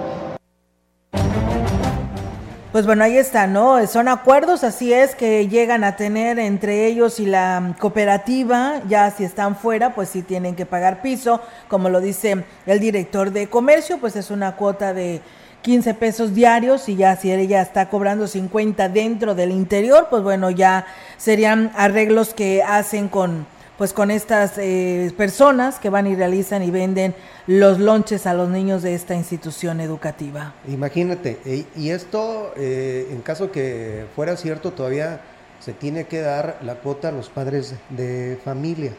Pues 2.70 2.84
bueno, 2.84 3.02
ahí 3.02 3.16
está, 3.16 3.46
¿no? 3.46 3.86
Son 3.86 4.08
acuerdos, 4.08 4.62
así 4.62 4.92
es, 4.92 5.14
que 5.14 5.48
llegan 5.48 5.84
a 5.84 5.96
tener 5.96 6.38
entre 6.38 6.84
ellos 6.84 7.18
y 7.18 7.24
la 7.24 7.74
cooperativa, 7.78 8.82
ya 8.86 9.10
si 9.10 9.24
están 9.24 9.56
fuera, 9.56 9.94
pues 9.94 10.10
sí 10.10 10.20
tienen 10.20 10.54
que 10.54 10.66
pagar 10.66 11.00
piso, 11.00 11.40
como 11.68 11.88
lo 11.88 12.02
dice 12.02 12.44
el 12.66 12.78
director 12.78 13.32
de 13.32 13.48
comercio, 13.48 13.96
pues 13.96 14.16
es 14.16 14.30
una 14.30 14.54
cuota 14.56 14.92
de 14.92 15.22
15 15.62 15.94
pesos 15.94 16.34
diarios 16.34 16.90
y 16.90 16.96
ya 16.96 17.16
si 17.16 17.32
ella 17.32 17.62
está 17.62 17.88
cobrando 17.88 18.28
50 18.28 18.90
dentro 18.90 19.34
del 19.34 19.50
interior, 19.50 20.08
pues 20.10 20.22
bueno, 20.22 20.50
ya 20.50 20.84
serían 21.16 21.72
arreglos 21.74 22.34
que 22.34 22.62
hacen 22.62 23.08
con 23.08 23.46
pues 23.78 23.92
con 23.92 24.10
estas 24.10 24.58
eh, 24.58 25.12
personas 25.16 25.78
que 25.78 25.88
van 25.88 26.08
y 26.08 26.16
realizan 26.16 26.64
y 26.64 26.70
venden 26.70 27.14
los 27.46 27.78
lonches 27.78 28.26
a 28.26 28.34
los 28.34 28.48
niños 28.48 28.82
de 28.82 28.94
esta 28.94 29.14
institución 29.14 29.80
educativa. 29.80 30.52
Imagínate, 30.66 31.38
e, 31.46 31.64
y 31.76 31.90
esto, 31.90 32.52
eh, 32.56 33.06
en 33.12 33.22
caso 33.22 33.52
que 33.52 34.06
fuera 34.16 34.36
cierto, 34.36 34.72
todavía 34.72 35.20
se 35.60 35.72
tiene 35.72 36.06
que 36.08 36.20
dar 36.20 36.58
la 36.62 36.74
cuota 36.74 37.08
a 37.08 37.12
los 37.12 37.28
padres 37.28 37.74
de 37.90 38.38
familia 38.44 38.92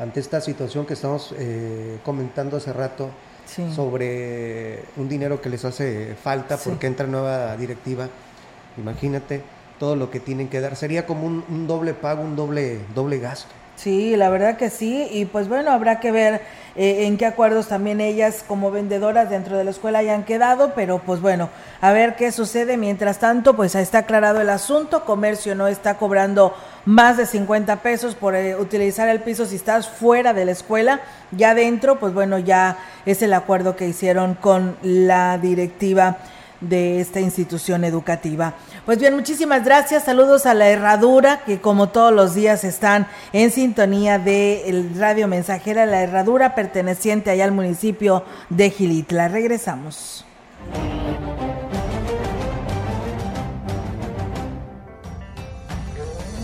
ante 0.00 0.20
esta 0.20 0.40
situación 0.40 0.86
que 0.86 0.94
estamos 0.94 1.34
eh, 1.38 1.98
comentando 2.02 2.56
hace 2.56 2.72
rato 2.72 3.10
sobre 3.74 4.82
un 4.96 5.10
dinero 5.10 5.42
que 5.42 5.50
les 5.50 5.62
hace 5.66 6.14
falta 6.14 6.56
porque 6.56 6.86
entra 6.86 7.06
nueva 7.06 7.54
directiva. 7.58 8.08
Imagínate 8.78 9.42
todo 9.78 9.94
lo 9.94 10.10
que 10.10 10.20
tienen 10.20 10.48
que 10.48 10.60
dar. 10.60 10.74
Sería 10.74 11.04
como 11.04 11.26
un, 11.26 11.44
un 11.50 11.66
doble 11.66 11.92
pago, 11.92 12.22
un 12.22 12.34
doble, 12.34 12.78
doble 12.94 13.18
gasto. 13.18 13.52
Sí, 13.76 14.16
la 14.16 14.30
verdad 14.30 14.56
que 14.56 14.70
sí. 14.70 15.08
Y 15.10 15.24
pues 15.24 15.48
bueno, 15.48 15.70
habrá 15.72 15.98
que 15.98 16.12
ver 16.12 16.42
eh, 16.76 17.06
en 17.06 17.18
qué 17.18 17.26
acuerdos 17.26 17.68
también 17.68 18.00
ellas 18.00 18.44
como 18.46 18.70
vendedoras 18.70 19.28
dentro 19.28 19.58
de 19.58 19.64
la 19.64 19.70
escuela 19.70 19.98
hayan 19.98 20.24
quedado, 20.24 20.72
pero 20.74 21.00
pues 21.00 21.20
bueno, 21.20 21.50
a 21.80 21.92
ver 21.92 22.14
qué 22.16 22.32
sucede. 22.32 22.76
Mientras 22.76 23.18
tanto, 23.18 23.54
pues 23.56 23.74
está 23.74 23.98
aclarado 23.98 24.40
el 24.40 24.50
asunto. 24.50 25.04
Comercio 25.04 25.54
no 25.54 25.66
está 25.66 25.98
cobrando 25.98 26.54
más 26.84 27.16
de 27.16 27.26
50 27.26 27.76
pesos 27.82 28.14
por 28.14 28.34
eh, 28.34 28.56
utilizar 28.56 29.08
el 29.08 29.20
piso 29.20 29.46
si 29.46 29.56
estás 29.56 29.88
fuera 29.88 30.32
de 30.32 30.44
la 30.44 30.52
escuela. 30.52 31.00
Ya 31.32 31.54
dentro, 31.54 31.98
pues 31.98 32.14
bueno, 32.14 32.38
ya 32.38 32.78
es 33.04 33.22
el 33.22 33.34
acuerdo 33.34 33.74
que 33.74 33.88
hicieron 33.88 34.34
con 34.34 34.76
la 34.82 35.38
directiva 35.38 36.18
de 36.62 37.00
esta 37.00 37.20
institución 37.20 37.84
educativa. 37.84 38.54
Pues 38.84 38.98
bien, 38.98 39.14
muchísimas 39.14 39.64
gracias. 39.64 40.02
Saludos 40.02 40.44
a 40.44 40.54
la 40.54 40.68
Herradura, 40.68 41.44
que 41.44 41.60
como 41.60 41.90
todos 41.90 42.12
los 42.12 42.34
días 42.34 42.64
están 42.64 43.06
en 43.32 43.52
sintonía 43.52 44.18
de 44.18 44.68
el 44.68 44.98
Radio 44.98 45.28
Mensajera, 45.28 45.86
la 45.86 46.02
Herradura 46.02 46.56
perteneciente 46.56 47.30
allá 47.30 47.44
al 47.44 47.52
municipio 47.52 48.24
de 48.50 48.70
Gilitla. 48.70 49.28
Regresamos. 49.28 50.24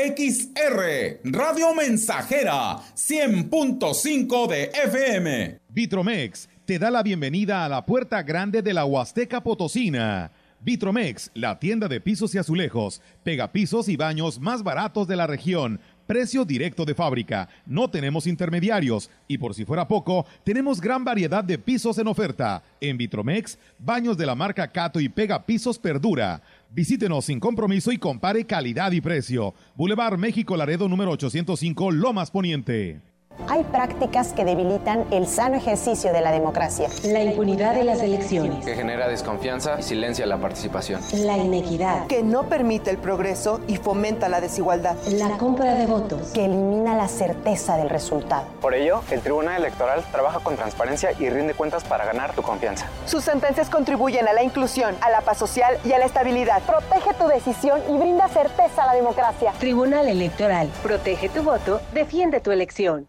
XR, 0.00 1.20
Radio 1.24 1.74
Mensajera, 1.74 2.78
100.5 2.94 4.46
de 4.48 4.70
FM. 4.72 5.60
Vitromex 5.68 6.48
te 6.64 6.78
da 6.78 6.90
la 6.90 7.02
bienvenida 7.02 7.66
a 7.66 7.68
la 7.68 7.84
puerta 7.84 8.22
grande 8.22 8.62
de 8.62 8.72
la 8.72 8.86
Huasteca 8.86 9.42
Potosina. 9.42 10.32
Vitromex, 10.60 11.30
la 11.34 11.58
tienda 11.58 11.86
de 11.86 12.00
pisos 12.00 12.34
y 12.34 12.38
azulejos, 12.38 13.02
pega 13.22 13.52
pisos 13.52 13.88
y 13.90 13.96
baños 13.96 14.40
más 14.40 14.62
baratos 14.62 15.06
de 15.06 15.16
la 15.16 15.26
región 15.26 15.80
Precio 16.10 16.44
directo 16.44 16.84
de 16.84 16.92
fábrica. 16.92 17.48
No 17.66 17.88
tenemos 17.88 18.26
intermediarios. 18.26 19.08
Y 19.28 19.38
por 19.38 19.54
si 19.54 19.64
fuera 19.64 19.86
poco, 19.86 20.26
tenemos 20.42 20.80
gran 20.80 21.04
variedad 21.04 21.44
de 21.44 21.56
pisos 21.56 21.98
en 21.98 22.08
oferta. 22.08 22.64
En 22.80 22.96
Vitromex, 22.96 23.56
baños 23.78 24.18
de 24.18 24.26
la 24.26 24.34
marca 24.34 24.66
Cato 24.66 24.98
y 24.98 25.08
Pega 25.08 25.46
Pisos 25.46 25.78
Perdura. 25.78 26.42
Visítenos 26.72 27.24
sin 27.24 27.40
compromiso 27.40 27.90
y 27.90 27.98
compare 27.98 28.46
calidad 28.46 28.92
y 28.92 29.00
precio. 29.00 29.54
Boulevard 29.74 30.18
México 30.18 30.56
Laredo 30.56 30.88
número 30.88 31.10
805, 31.10 31.90
Lomas 31.90 32.30
Poniente 32.30 33.09
hay 33.50 33.64
prácticas 33.64 34.32
que 34.32 34.44
debilitan 34.44 35.06
el 35.10 35.26
sano 35.26 35.56
ejercicio 35.56 36.12
de 36.12 36.20
la 36.20 36.30
democracia. 36.30 36.88
La 37.02 37.20
impunidad 37.20 37.74
de 37.74 37.82
las 37.82 38.00
elecciones. 38.00 38.64
Que 38.64 38.76
genera 38.76 39.08
desconfianza 39.08 39.76
y 39.80 39.82
silencia 39.82 40.24
la 40.24 40.38
participación. 40.38 41.00
La 41.12 41.36
inequidad. 41.36 42.06
Que 42.06 42.22
no 42.22 42.44
permite 42.44 42.90
el 42.90 42.98
progreso 42.98 43.60
y 43.66 43.76
fomenta 43.76 44.28
la 44.28 44.40
desigualdad. 44.40 44.96
La 45.08 45.36
compra 45.36 45.74
de 45.74 45.86
votos. 45.86 46.28
Que 46.28 46.44
elimina 46.44 46.94
la 46.94 47.08
certeza 47.08 47.76
del 47.76 47.90
resultado. 47.90 48.44
Por 48.60 48.72
ello, 48.72 49.02
el 49.10 49.20
Tribunal 49.20 49.56
Electoral 49.56 50.04
trabaja 50.12 50.38
con 50.38 50.54
transparencia 50.54 51.10
y 51.18 51.28
rinde 51.28 51.54
cuentas 51.54 51.82
para 51.82 52.04
ganar 52.04 52.32
tu 52.34 52.42
confianza. 52.42 52.86
Sus 53.04 53.24
sentencias 53.24 53.68
contribuyen 53.68 54.28
a 54.28 54.32
la 54.32 54.44
inclusión, 54.44 54.94
a 55.00 55.10
la 55.10 55.22
paz 55.22 55.38
social 55.38 55.76
y 55.84 55.92
a 55.92 55.98
la 55.98 56.04
estabilidad. 56.04 56.62
Protege 56.62 57.14
tu 57.14 57.26
decisión 57.26 57.80
y 57.88 57.98
brinda 57.98 58.28
certeza 58.28 58.84
a 58.84 58.86
la 58.86 58.94
democracia. 58.94 59.52
Tribunal 59.58 60.06
Electoral. 60.06 60.68
Protege 60.84 61.28
tu 61.28 61.42
voto, 61.42 61.80
defiende 61.92 62.38
tu 62.40 62.52
elección. 62.52 63.08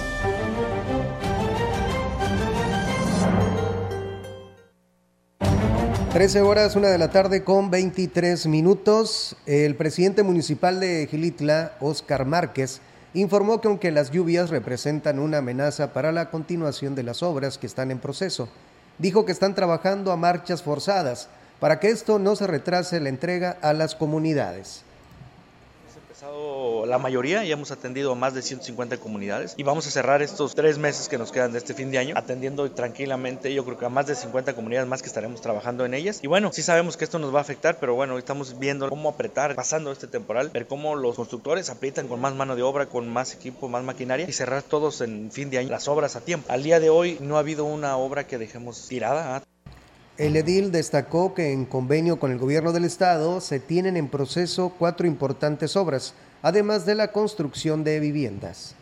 13 6.13 6.41
horas, 6.41 6.75
una 6.75 6.89
de 6.89 6.97
la 6.97 7.09
tarde 7.09 7.45
con 7.45 7.71
23 7.71 8.45
minutos. 8.47 9.37
El 9.45 9.75
presidente 9.77 10.23
municipal 10.23 10.81
de 10.81 11.07
Gilitla, 11.09 11.71
Oscar 11.79 12.25
Márquez, 12.25 12.81
informó 13.13 13.61
que 13.61 13.69
aunque 13.69 13.91
las 13.91 14.11
lluvias 14.11 14.49
representan 14.49 15.19
una 15.19 15.37
amenaza 15.37 15.93
para 15.93 16.11
la 16.11 16.29
continuación 16.29 16.95
de 16.95 17.03
las 17.03 17.23
obras 17.23 17.57
que 17.57 17.65
están 17.65 17.91
en 17.91 17.99
proceso, 17.99 18.49
dijo 18.97 19.23
que 19.23 19.31
están 19.31 19.55
trabajando 19.55 20.11
a 20.11 20.17
marchas 20.17 20.61
forzadas 20.61 21.29
para 21.61 21.79
que 21.79 21.87
esto 21.87 22.19
no 22.19 22.35
se 22.35 22.45
retrase 22.45 22.99
la 22.99 23.07
entrega 23.07 23.57
a 23.61 23.71
las 23.71 23.95
comunidades 23.95 24.83
la 26.85 26.97
mayoría, 26.97 27.43
ya 27.43 27.53
hemos 27.53 27.71
atendido 27.71 28.11
a 28.11 28.15
más 28.15 28.33
de 28.33 28.41
150 28.41 28.97
comunidades 28.97 29.55
y 29.57 29.63
vamos 29.63 29.87
a 29.87 29.91
cerrar 29.91 30.21
estos 30.21 30.53
tres 30.53 30.77
meses 30.77 31.09
que 31.09 31.17
nos 31.17 31.31
quedan 31.31 31.51
de 31.51 31.57
este 31.57 31.73
fin 31.73 31.89
de 31.89 31.97
año 31.97 32.15
atendiendo 32.17 32.69
tranquilamente, 32.71 33.53
yo 33.53 33.65
creo 33.65 33.77
que 33.77 33.85
a 33.85 33.89
más 33.89 34.07
de 34.07 34.15
50 34.15 34.53
comunidades 34.53 34.87
más 34.87 35.01
que 35.01 35.07
estaremos 35.07 35.41
trabajando 35.41 35.85
en 35.85 35.93
ellas. 35.93 36.19
Y 36.21 36.27
bueno, 36.27 36.51
sí 36.53 36.61
sabemos 36.61 36.97
que 36.97 37.05
esto 37.05 37.17
nos 37.17 37.33
va 37.33 37.39
a 37.39 37.41
afectar, 37.41 37.77
pero 37.79 37.95
bueno, 37.95 38.17
estamos 38.17 38.59
viendo 38.59 38.89
cómo 38.89 39.09
apretar 39.09 39.55
pasando 39.55 39.91
este 39.91 40.07
temporal, 40.07 40.49
ver 40.49 40.67
cómo 40.67 40.95
los 40.95 41.15
constructores 41.15 41.69
aprietan 41.69 42.07
con 42.07 42.19
más 42.19 42.35
mano 42.35 42.55
de 42.55 42.61
obra, 42.61 42.85
con 42.85 43.09
más 43.09 43.33
equipo, 43.33 43.67
más 43.67 43.83
maquinaria 43.83 44.27
y 44.27 44.33
cerrar 44.33 44.63
todos 44.63 45.01
en 45.01 45.31
fin 45.31 45.49
de 45.49 45.57
año 45.57 45.69
las 45.69 45.87
obras 45.87 46.15
a 46.15 46.21
tiempo. 46.21 46.51
Al 46.51 46.63
día 46.63 46.79
de 46.79 46.89
hoy 46.89 47.17
no 47.19 47.37
ha 47.37 47.39
habido 47.39 47.65
una 47.65 47.97
obra 47.97 48.27
que 48.27 48.37
dejemos 48.37 48.87
tirada. 48.87 49.43
El 50.17 50.35
edil 50.35 50.71
destacó 50.71 51.33
que 51.33 51.51
en 51.51 51.65
convenio 51.65 52.19
con 52.19 52.31
el 52.31 52.37
gobierno 52.37 52.73
del 52.73 52.85
estado 52.85 53.41
se 53.41 53.59
tienen 53.59 53.97
en 53.97 54.07
proceso 54.07 54.73
cuatro 54.77 55.07
importantes 55.07 55.75
obras 55.75 56.13
además 56.41 56.85
de 56.85 56.95
la 56.95 57.11
construcción 57.11 57.83
de 57.83 57.99
viviendas. 57.99 58.75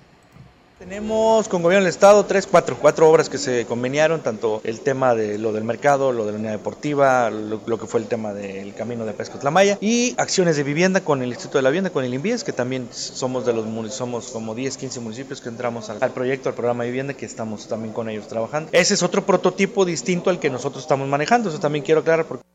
Tenemos 0.79 1.49
con 1.49 1.61
gobierno 1.61 1.83
del 1.83 1.93
estado 1.93 2.23
tres, 2.25 2.47
cuatro, 2.47 2.77
cuatro 2.79 3.09
obras 3.09 3.27
que 3.27 3.37
se 3.37 3.65
conveniaron, 3.65 4.21
tanto 4.21 4.61
el 4.63 4.79
tema 4.79 5.13
de 5.13 5.37
lo 5.37 5.51
del 5.51 5.65
mercado, 5.65 6.13
lo 6.13 6.25
de 6.25 6.31
la 6.31 6.37
unidad 6.37 6.53
deportiva, 6.53 7.29
lo, 7.29 7.59
que 7.77 7.85
fue 7.85 7.99
el 7.99 8.07
tema 8.07 8.33
del 8.33 8.73
camino 8.73 9.05
de 9.05 9.11
Pesco 9.11 9.37
Tlamaya 9.37 9.77
y 9.81 10.15
acciones 10.17 10.55
de 10.55 10.63
vivienda 10.63 11.01
con 11.01 11.21
el 11.21 11.27
Instituto 11.27 11.57
de 11.57 11.63
la 11.63 11.69
Vivienda, 11.69 11.89
con 11.89 12.05
el 12.05 12.13
INVIES, 12.13 12.45
que 12.45 12.53
también 12.53 12.87
somos 12.91 13.45
de 13.45 13.51
los 13.51 13.93
somos 13.93 14.29
como 14.29 14.55
10, 14.55 14.77
15 14.77 15.01
municipios 15.01 15.41
que 15.41 15.49
entramos 15.49 15.89
al, 15.89 15.97
al, 15.99 16.11
proyecto, 16.11 16.47
al 16.47 16.55
programa 16.55 16.85
de 16.85 16.91
vivienda, 16.91 17.13
que 17.13 17.25
estamos 17.25 17.67
también 17.67 17.93
con 17.93 18.07
ellos 18.07 18.29
trabajando. 18.29 18.69
Ese 18.71 18.93
es 18.93 19.03
otro 19.03 19.25
prototipo 19.25 19.83
distinto 19.83 20.29
al 20.29 20.39
que 20.39 20.49
nosotros 20.49 20.81
estamos 20.81 21.09
manejando, 21.09 21.49
eso 21.49 21.59
también 21.59 21.83
quiero 21.83 21.99
aclarar 21.99 22.25
porque 22.25 22.45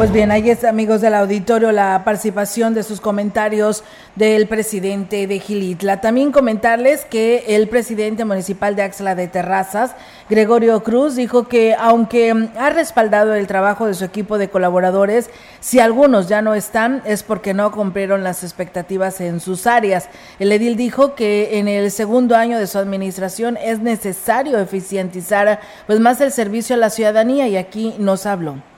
pues 0.00 0.12
bien, 0.12 0.30
ahí 0.30 0.48
está, 0.48 0.70
amigos 0.70 1.02
del 1.02 1.12
auditorio, 1.12 1.72
la 1.72 2.02
participación 2.06 2.72
de 2.72 2.82
sus 2.84 3.02
comentarios 3.02 3.84
del 4.16 4.48
presidente 4.48 5.26
de 5.26 5.38
Gilitla. 5.40 6.00
También 6.00 6.32
comentarles 6.32 7.04
que 7.04 7.44
el 7.48 7.68
presidente 7.68 8.24
municipal 8.24 8.74
de 8.74 8.82
Axla 8.82 9.14
de 9.14 9.28
Terrazas, 9.28 9.94
Gregorio 10.30 10.82
Cruz, 10.82 11.16
dijo 11.16 11.48
que 11.48 11.76
aunque 11.78 12.48
ha 12.58 12.70
respaldado 12.70 13.34
el 13.34 13.46
trabajo 13.46 13.86
de 13.86 13.92
su 13.92 14.06
equipo 14.06 14.38
de 14.38 14.48
colaboradores, 14.48 15.28
si 15.60 15.80
algunos 15.80 16.28
ya 16.28 16.40
no 16.40 16.54
están 16.54 17.02
es 17.04 17.22
porque 17.22 17.52
no 17.52 17.70
cumplieron 17.70 18.24
las 18.24 18.42
expectativas 18.42 19.20
en 19.20 19.38
sus 19.38 19.66
áreas. 19.66 20.08
El 20.38 20.50
edil 20.50 20.76
dijo 20.76 21.14
que 21.14 21.58
en 21.58 21.68
el 21.68 21.90
segundo 21.90 22.36
año 22.36 22.58
de 22.58 22.68
su 22.68 22.78
administración 22.78 23.58
es 23.58 23.80
necesario 23.80 24.58
eficientizar 24.60 25.60
pues 25.86 26.00
más 26.00 26.22
el 26.22 26.32
servicio 26.32 26.74
a 26.74 26.78
la 26.78 26.88
ciudadanía 26.88 27.48
y 27.48 27.58
aquí 27.58 27.96
nos 27.98 28.24
habló. 28.24 28.69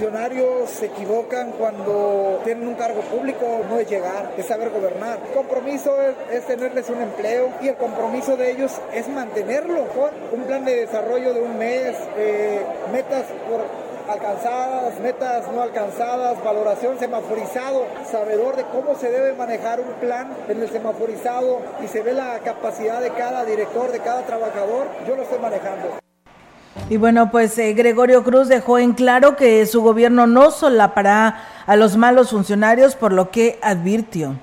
Funcionarios 0.00 0.70
se 0.70 0.86
equivocan 0.86 1.52
cuando 1.52 2.40
tienen 2.42 2.66
un 2.66 2.74
cargo 2.74 3.02
público, 3.02 3.60
no 3.68 3.78
es 3.78 3.86
llegar, 3.86 4.32
es 4.34 4.46
saber 4.46 4.70
gobernar. 4.70 5.18
El 5.28 5.34
compromiso 5.34 5.94
es, 6.30 6.46
tenerles 6.46 6.88
un 6.88 7.02
empleo 7.02 7.50
y 7.60 7.68
el 7.68 7.76
compromiso 7.76 8.34
de 8.34 8.50
ellos 8.50 8.72
es 8.94 9.06
mantenerlo 9.08 9.86
con 9.88 10.08
un 10.32 10.46
plan 10.46 10.64
de 10.64 10.86
desarrollo 10.86 11.34
de 11.34 11.42
un 11.42 11.58
mes, 11.58 11.94
eh, 12.16 12.64
metas 12.90 13.26
por 13.46 13.60
alcanzadas, 14.10 14.98
metas 15.00 15.52
no 15.52 15.60
alcanzadas, 15.60 16.42
valoración 16.42 16.98
semaforizado, 16.98 17.84
sabedor 18.10 18.56
de 18.56 18.64
cómo 18.64 18.94
se 18.94 19.10
debe 19.10 19.34
manejar 19.34 19.80
un 19.80 19.92
plan 20.00 20.34
en 20.48 20.62
el 20.62 20.70
semaforizado 20.70 21.60
y 21.84 21.88
se 21.88 22.00
ve 22.00 22.14
la 22.14 22.38
capacidad 22.38 23.02
de 23.02 23.10
cada 23.10 23.44
director, 23.44 23.92
de 23.92 24.00
cada 24.00 24.22
trabajador, 24.22 24.86
yo 25.06 25.14
lo 25.14 25.24
estoy 25.24 25.40
manejando. 25.40 26.09
Y 26.88 26.96
bueno, 26.96 27.30
pues 27.30 27.56
eh, 27.58 27.72
Gregorio 27.72 28.24
Cruz 28.24 28.48
dejó 28.48 28.78
en 28.78 28.92
claro 28.92 29.36
que 29.36 29.64
su 29.66 29.82
gobierno 29.82 30.26
no 30.26 30.50
solapará 30.50 31.44
a 31.66 31.76
los 31.76 31.96
malos 31.96 32.30
funcionarios, 32.30 32.96
por 32.96 33.12
lo 33.12 33.30
que 33.30 33.58
advirtió. 33.62 34.36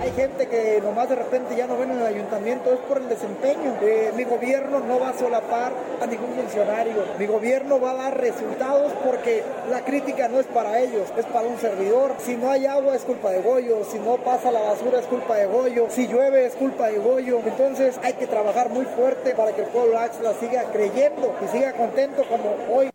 Hay 0.00 0.12
gente 0.12 0.46
que 0.46 0.80
nomás 0.82 1.08
de 1.08 1.16
repente 1.16 1.56
ya 1.56 1.66
no 1.66 1.78
ven 1.78 1.90
en 1.90 1.98
el 1.98 2.06
ayuntamiento, 2.06 2.72
es 2.72 2.78
por 2.80 2.98
el 2.98 3.08
desempeño. 3.08 3.76
Eh, 3.80 4.12
mi 4.14 4.24
gobierno 4.24 4.80
no 4.80 5.00
va 5.00 5.10
a 5.10 5.18
solapar 5.18 5.72
a 6.00 6.06
ningún 6.06 6.34
funcionario. 6.34 7.04
Mi 7.18 7.26
gobierno 7.26 7.80
va 7.80 7.92
a 7.92 7.94
dar 7.94 8.20
resultados 8.20 8.92
porque 9.04 9.42
la 9.70 9.84
crítica 9.84 10.28
no 10.28 10.38
es 10.38 10.46
para 10.46 10.80
ellos, 10.80 11.08
es 11.16 11.26
para 11.26 11.48
un 11.48 11.58
servidor. 11.58 12.14
Si 12.18 12.36
no 12.36 12.50
hay 12.50 12.66
agua 12.66 12.94
es 12.94 13.02
culpa 13.02 13.30
de 13.30 13.40
Goyo, 13.40 13.84
si 13.84 13.98
no 13.98 14.16
pasa 14.16 14.52
la 14.52 14.60
basura 14.60 15.00
es 15.00 15.06
culpa 15.06 15.36
de 15.36 15.46
Goyo, 15.46 15.86
si 15.88 16.06
llueve 16.06 16.46
es 16.46 16.54
culpa 16.54 16.88
de 16.88 16.98
Goyo. 16.98 17.40
Entonces 17.44 17.98
hay 18.02 18.12
que 18.14 18.26
trabajar 18.26 18.68
muy 18.70 18.84
fuerte 18.84 19.34
para 19.34 19.52
que 19.52 19.62
el 19.62 19.68
pueblo 19.68 19.98
Axla 19.98 20.34
siga 20.34 20.64
creyendo 20.72 21.34
y 21.42 21.48
siga 21.48 21.72
contento 21.72 22.22
como 22.28 22.54
hoy. 22.76 22.90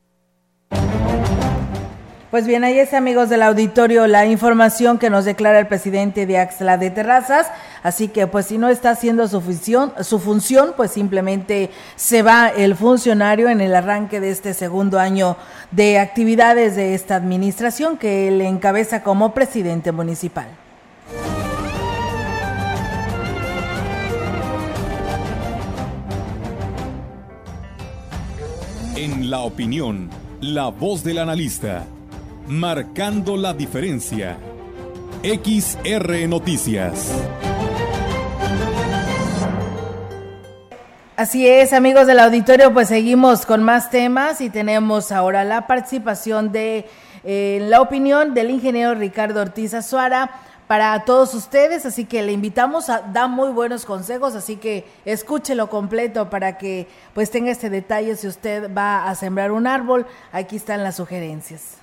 Pues 2.32 2.48
bien, 2.48 2.64
ahí 2.64 2.80
es, 2.80 2.94
amigos 2.94 3.28
del 3.28 3.42
auditorio, 3.42 4.08
la 4.08 4.26
información 4.26 4.98
que 4.98 5.10
nos 5.10 5.26
declara 5.26 5.60
el 5.60 5.68
presidente 5.68 6.26
de 6.26 6.38
Axla 6.38 6.78
de 6.78 6.90
Terrazas. 6.90 7.48
Así 7.84 8.08
que, 8.08 8.26
pues, 8.26 8.46
si 8.46 8.58
no 8.58 8.70
está 8.70 8.92
haciendo 8.92 9.28
su 9.28 9.42
función, 9.42 9.92
su 10.00 10.18
función, 10.18 10.72
pues 10.78 10.92
simplemente 10.92 11.72
se 11.98 12.22
va 12.22 12.48
el 12.48 12.78
funcionario 12.78 13.50
en 13.50 13.60
el 13.60 13.76
arranque 13.76 14.22
de 14.22 14.30
este 14.30 14.54
segundo 14.54 14.98
año 14.98 15.36
de 15.72 16.00
actividades 16.00 16.78
de 16.78 16.94
esta 16.94 17.18
administración 17.18 17.98
que 17.98 18.30
él 18.30 18.40
encabeza 18.40 19.04
como 19.04 19.34
presidente 19.34 19.92
municipal. 19.92 20.48
En 28.96 29.30
la 29.30 29.42
opinión, 29.42 30.10
la 30.40 30.70
voz 30.70 31.04
del 31.04 31.18
analista, 31.18 31.84
marcando 32.52 33.38
la 33.38 33.54
diferencia. 33.54 34.38
XR 35.24 36.28
Noticias. 36.28 37.10
Así 41.16 41.48
es, 41.48 41.72
amigos 41.72 42.08
del 42.08 42.20
auditorio, 42.20 42.74
pues 42.74 42.90
seguimos 42.90 43.46
con 43.46 43.64
más 43.64 43.90
temas 43.90 44.42
y 44.42 44.50
tenemos 44.50 45.14
ahora 45.14 45.46
la 45.46 45.66
participación 45.66 46.52
de 46.52 46.90
eh, 47.24 47.60
la 47.70 47.80
opinión 47.80 48.34
del 48.34 48.50
ingeniero 48.50 48.96
Ricardo 48.96 49.40
Ortiz 49.40 49.74
Azuara 49.74 50.32
para 50.68 51.06
todos 51.06 51.34
ustedes, 51.34 51.86
así 51.86 52.04
que 52.04 52.22
le 52.22 52.34
invitamos 52.34 52.90
a 52.90 53.00
dar 53.00 53.30
muy 53.30 53.52
buenos 53.52 53.86
consejos, 53.86 54.36
así 54.36 54.58
que 54.58 54.86
escúchelo 55.06 55.70
completo 55.70 56.30
para 56.30 56.58
que 56.58 56.90
pues 57.14 57.32
tenga 57.32 57.52
este 57.52 57.70
detalle 57.70 58.18
si 58.18 58.28
usted 58.28 58.70
va 58.76 59.08
a 59.08 59.16
sembrar 59.16 59.54
un 59.54 59.68
árbol, 59.68 60.06
aquí 60.34 60.58
están 60.58 60.84
las 60.84 60.98
sugerencias. 60.98 61.81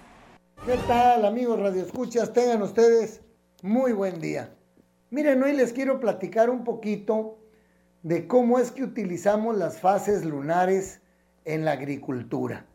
¿Qué 0.66 0.76
tal 0.86 1.24
amigos 1.24 1.58
Radio 1.60 1.82
Escuchas? 1.82 2.32
Tengan 2.32 2.60
ustedes 2.62 3.22
muy 3.62 3.92
buen 3.92 4.20
día. 4.20 4.50
Miren, 5.08 5.42
hoy 5.42 5.52
les 5.52 5.72
quiero 5.72 6.00
platicar 6.00 6.50
un 6.50 6.64
poquito 6.64 7.38
de 8.02 8.26
cómo 8.26 8.58
es 8.58 8.70
que 8.70 8.82
utilizamos 8.82 9.56
las 9.56 9.80
fases 9.80 10.24
lunares 10.24 11.00
en 11.44 11.64
la 11.64 11.72
agricultura. 11.72 12.66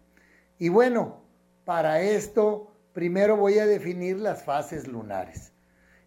Y 0.57 0.69
bueno, 0.69 1.21
para 1.65 2.01
esto 2.01 2.71
primero 2.93 3.37
voy 3.37 3.59
a 3.59 3.67
definir 3.67 4.17
las 4.17 4.43
fases 4.43 4.87
lunares. 4.87 5.51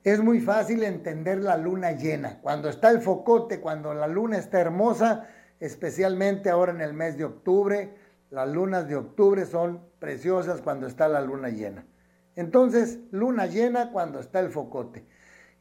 Es 0.03 0.21
muy 0.21 0.41
fácil 0.41 0.83
entender 0.83 1.39
la 1.39 1.57
luna 1.57 1.93
llena. 1.93 2.41
Cuando 2.41 2.69
está 2.69 2.91
el 2.91 3.01
focote, 3.01 3.61
cuando 3.61 3.95
la 3.95 4.09
luna 4.09 4.39
está 4.39 4.61
hermosa, 4.61 5.29
especialmente 5.61 6.51
ahora 6.51 6.73
en 6.73 6.81
el 6.81 6.95
mes 6.95 7.17
de 7.17 7.25
octubre, 7.25 7.95
las 8.31 8.49
lunas 8.49 8.89
de 8.89 8.97
octubre 8.97 9.47
son 9.47 9.81
preciosas 9.99 10.61
cuando 10.61 10.87
está 10.87 11.09
la 11.09 11.21
luna 11.21 11.49
llena. 11.49 11.87
Entonces, 12.35 13.01
luna 13.11 13.47
llena 13.47 13.93
cuando 13.93 14.21
está 14.21 14.41
el 14.41 14.51
focote. 14.51 15.07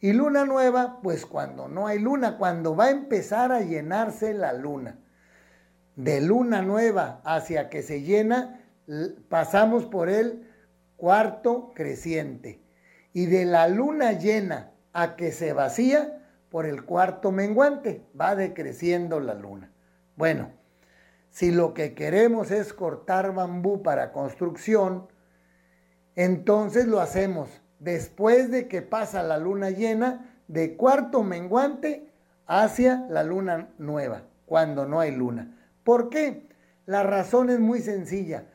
Y 0.01 0.13
luna 0.13 0.45
nueva, 0.45 0.99
pues 1.01 1.25
cuando 1.25 1.67
no 1.67 1.87
hay 1.87 1.99
luna, 1.99 2.37
cuando 2.37 2.75
va 2.75 2.85
a 2.85 2.91
empezar 2.91 3.51
a 3.51 3.61
llenarse 3.61 4.33
la 4.33 4.53
luna. 4.53 4.99
De 5.95 6.19
luna 6.21 6.61
nueva 6.61 7.21
hacia 7.23 7.69
que 7.69 7.81
se 7.81 8.01
llena, 8.01 8.61
pasamos 9.29 9.85
por 9.85 10.09
el 10.09 10.47
cuarto 10.97 11.71
creciente 11.73 12.61
y 13.13 13.27
de 13.27 13.45
la 13.45 13.67
luna 13.67 14.11
llena 14.11 14.71
a 14.93 15.15
que 15.15 15.31
se 15.31 15.53
vacía 15.53 16.21
por 16.49 16.65
el 16.65 16.83
cuarto 16.85 17.31
menguante, 17.31 18.05
va 18.19 18.35
decreciendo 18.35 19.19
la 19.19 19.33
luna. 19.33 19.71
Bueno, 20.15 20.51
si 21.35 21.51
lo 21.51 21.73
que 21.73 21.93
queremos 21.93 22.49
es 22.49 22.71
cortar 22.71 23.33
bambú 23.33 23.83
para 23.83 24.13
construcción, 24.13 25.09
entonces 26.15 26.87
lo 26.87 27.01
hacemos 27.01 27.49
después 27.79 28.49
de 28.51 28.69
que 28.69 28.81
pasa 28.81 29.21
la 29.21 29.37
luna 29.37 29.69
llena 29.69 30.39
de 30.47 30.77
cuarto 30.77 31.23
menguante 31.23 32.09
hacia 32.47 33.05
la 33.09 33.23
luna 33.23 33.67
nueva, 33.77 34.23
cuando 34.45 34.85
no 34.85 35.01
hay 35.01 35.11
luna. 35.11 35.57
¿Por 35.83 36.09
qué? 36.09 36.47
La 36.85 37.03
razón 37.03 37.49
es 37.49 37.59
muy 37.59 37.81
sencilla 37.81 38.45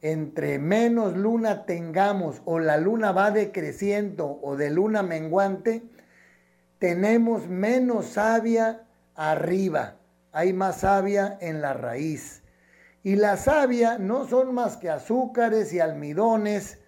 entre 0.00 0.60
menos 0.60 1.16
luna 1.16 1.66
tengamos 1.66 2.40
o 2.44 2.60
la 2.60 2.76
luna 2.76 3.10
va 3.10 3.32
decreciendo 3.32 4.38
o 4.42 4.54
de 4.54 4.70
luna 4.70 5.02
menguante, 5.02 5.82
tenemos 6.78 7.48
menos 7.48 8.06
savia 8.06 8.86
arriba, 9.16 9.96
hay 10.32 10.52
más 10.52 10.80
savia 10.80 11.38
en 11.40 11.60
la 11.60 11.74
raíz. 11.74 12.42
Y 13.02 13.16
la 13.16 13.36
savia 13.36 13.98
no 13.98 14.26
son 14.26 14.54
más 14.54 14.76
que 14.76 14.90
azúcares 14.90 15.72
y 15.72 15.80
almidones, 15.80 16.78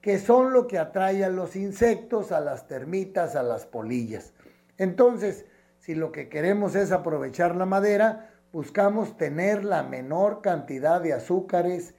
que 0.00 0.18
son 0.18 0.52
lo 0.52 0.66
que 0.66 0.78
atrae 0.78 1.24
a 1.24 1.28
los 1.28 1.56
insectos, 1.56 2.32
a 2.32 2.40
las 2.40 2.66
termitas, 2.66 3.36
a 3.36 3.42
las 3.42 3.66
polillas. 3.66 4.32
Entonces, 4.78 5.46
si 5.78 5.94
lo 5.94 6.12
que 6.12 6.28
queremos 6.28 6.74
es 6.74 6.92
aprovechar 6.92 7.54
la 7.56 7.66
madera, 7.66 8.30
buscamos 8.52 9.16
tener 9.16 9.64
la 9.64 9.82
menor 9.82 10.40
cantidad 10.42 11.00
de 11.00 11.12
azúcares, 11.12 11.94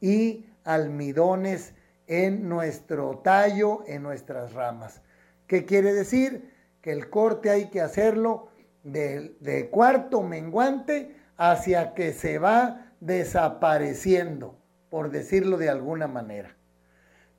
y 0.00 0.46
almidones 0.64 1.74
en 2.06 2.48
nuestro 2.48 3.18
tallo, 3.18 3.84
en 3.86 4.02
nuestras 4.02 4.54
ramas. 4.54 5.02
¿Qué 5.46 5.64
quiere 5.64 5.92
decir? 5.92 6.52
Que 6.80 6.92
el 6.92 7.10
corte 7.10 7.50
hay 7.50 7.66
que 7.66 7.80
hacerlo 7.80 8.48
de, 8.82 9.68
cuarto 9.70 10.22
menguante 10.22 11.16
hacia 11.36 11.94
que 11.94 12.12
se 12.12 12.38
va 12.38 12.92
desapareciendo, 13.00 14.56
por 14.90 15.10
decirlo 15.10 15.56
de 15.56 15.70
alguna 15.70 16.06
manera. 16.06 16.56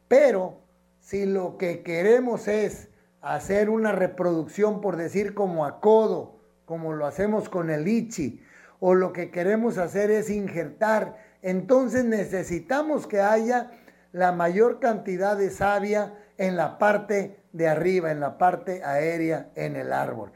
Pero 0.08 0.60
si 1.00 1.26
lo 1.26 1.58
que 1.58 1.84
queremos 1.84 2.48
es 2.48 2.90
hacer 3.22 3.70
una 3.70 3.92
reproducción, 3.92 4.82
por 4.82 4.98
decir 4.98 5.34
como 5.34 5.66
a 5.66 5.80
codo, 5.80 6.40
como 6.66 6.94
lo 6.94 7.06
hacemos 7.06 7.50
con 7.50 7.70
el 7.70 7.88
ichi, 7.88 8.44
o 8.80 8.96
lo 8.96 9.14
que 9.14 9.30
queremos 9.30 9.78
hacer 9.78 10.10
es 10.10 10.30
injertar 10.30 11.16
entonces 11.42 12.06
necesitamos 12.06 13.08
que 13.08 13.22
haya 13.22 13.72
la 14.12 14.32
mayor 14.32 14.80
cantidad 14.80 15.38
de 15.38 15.50
savia 15.50 16.14
en 16.38 16.56
la 16.56 16.78
parte 16.78 17.40
de 17.52 17.68
arriba, 17.68 18.12
en 18.12 18.20
la 18.20 18.38
parte 18.38 18.84
aérea, 18.84 19.50
en 19.56 19.76
el 19.76 19.94
árbol. 19.94 20.32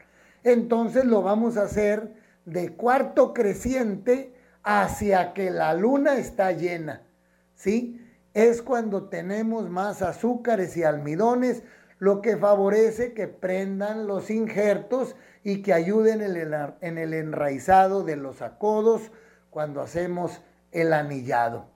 Entonces 0.46 1.04
lo 1.04 1.22
vamos 1.22 1.56
a 1.56 1.62
hacer 1.62 2.14
de 2.44 2.72
cuarto 2.76 3.34
creciente 3.34 4.32
hacia 4.62 5.32
que 5.32 5.50
la 5.50 5.74
luna 5.74 6.18
está 6.18 6.52
llena. 6.52 7.02
¿Sí? 7.56 8.00
Es 8.32 8.62
cuando 8.62 9.08
tenemos 9.08 9.68
más 9.68 10.02
azúcares 10.02 10.76
y 10.76 10.84
almidones, 10.84 11.64
lo 11.98 12.22
que 12.22 12.36
favorece 12.36 13.12
que 13.12 13.26
prendan 13.26 14.06
los 14.06 14.30
injertos 14.30 15.16
y 15.42 15.62
que 15.62 15.72
ayuden 15.72 16.22
en 16.22 16.98
el 16.98 17.14
enraizado 17.14 18.04
de 18.04 18.14
los 18.14 18.40
acodos 18.40 19.10
cuando 19.50 19.80
hacemos 19.80 20.42
el 20.70 20.92
anillado. 20.92 21.66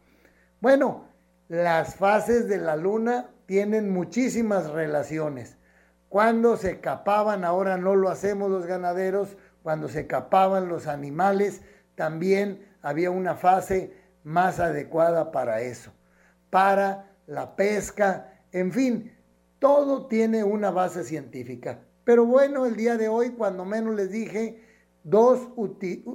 Bueno, 0.61 1.09
las 1.49 1.97
fases 1.97 2.47
de 2.47 2.59
la 2.59 2.77
luna 2.77 3.31
tienen 3.47 3.91
muchísimas 3.91 4.71
relaciones. 4.71 5.57
Cuando 6.11 6.57
se 6.57 6.81
capaban, 6.81 7.45
ahora 7.45 7.77
no 7.79 7.95
lo 7.95 8.09
hacemos 8.09 8.51
los 8.51 8.67
ganaderos, 8.67 9.37
cuando 9.63 9.89
se 9.89 10.09
capaban 10.09 10.69
los 10.69 10.89
animales, 10.89 11.63
también 11.95 12.67
había 12.83 13.13
una 13.13 13.37
fase 13.37 13.95
más 14.25 14.59
adecuada 14.59 15.31
para 15.31 15.61
eso, 15.61 15.93
para 16.51 17.13
la 17.29 17.55
pesca, 17.55 18.43
en 18.51 18.73
fin, 18.73 19.13
todo 19.61 20.09
tiene 20.09 20.43
una 20.43 20.73
base 20.73 21.05
científica. 21.05 21.79
Pero 22.03 22.27
bueno, 22.27 22.67
el 22.67 22.75
día 22.75 22.97
de 22.97 23.07
hoy, 23.07 23.31
cuando 23.31 23.65
menos 23.65 23.95
les 23.95 24.11
dije, 24.11 24.65
dos, 25.05 25.49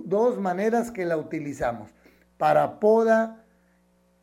dos 0.04 0.40
maneras 0.42 0.92
que 0.92 1.06
la 1.06 1.16
utilizamos 1.16 1.90
para 2.38 2.82
poda 2.82 3.46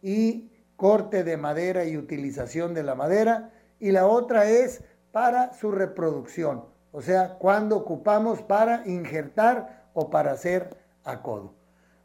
y 0.03 0.51
corte 0.77 1.25
de 1.25 1.39
madera 1.39 1.87
y 1.87 1.97
utilización 1.97 2.75
de 2.75 2.83
la 2.83 2.95
madera. 2.95 3.53
Y 3.81 3.91
la 3.93 4.07
otra 4.07 4.51
es 4.51 4.85
para 5.13 5.53
su 5.53 5.71
reproducción, 5.71 6.65
o 6.91 7.03
sea, 7.03 7.35
cuando 7.39 7.77
ocupamos 7.77 8.43
para 8.43 8.87
injertar 8.87 9.85
o 9.95 10.11
para 10.11 10.33
hacer 10.33 10.77
acodo. 11.05 11.55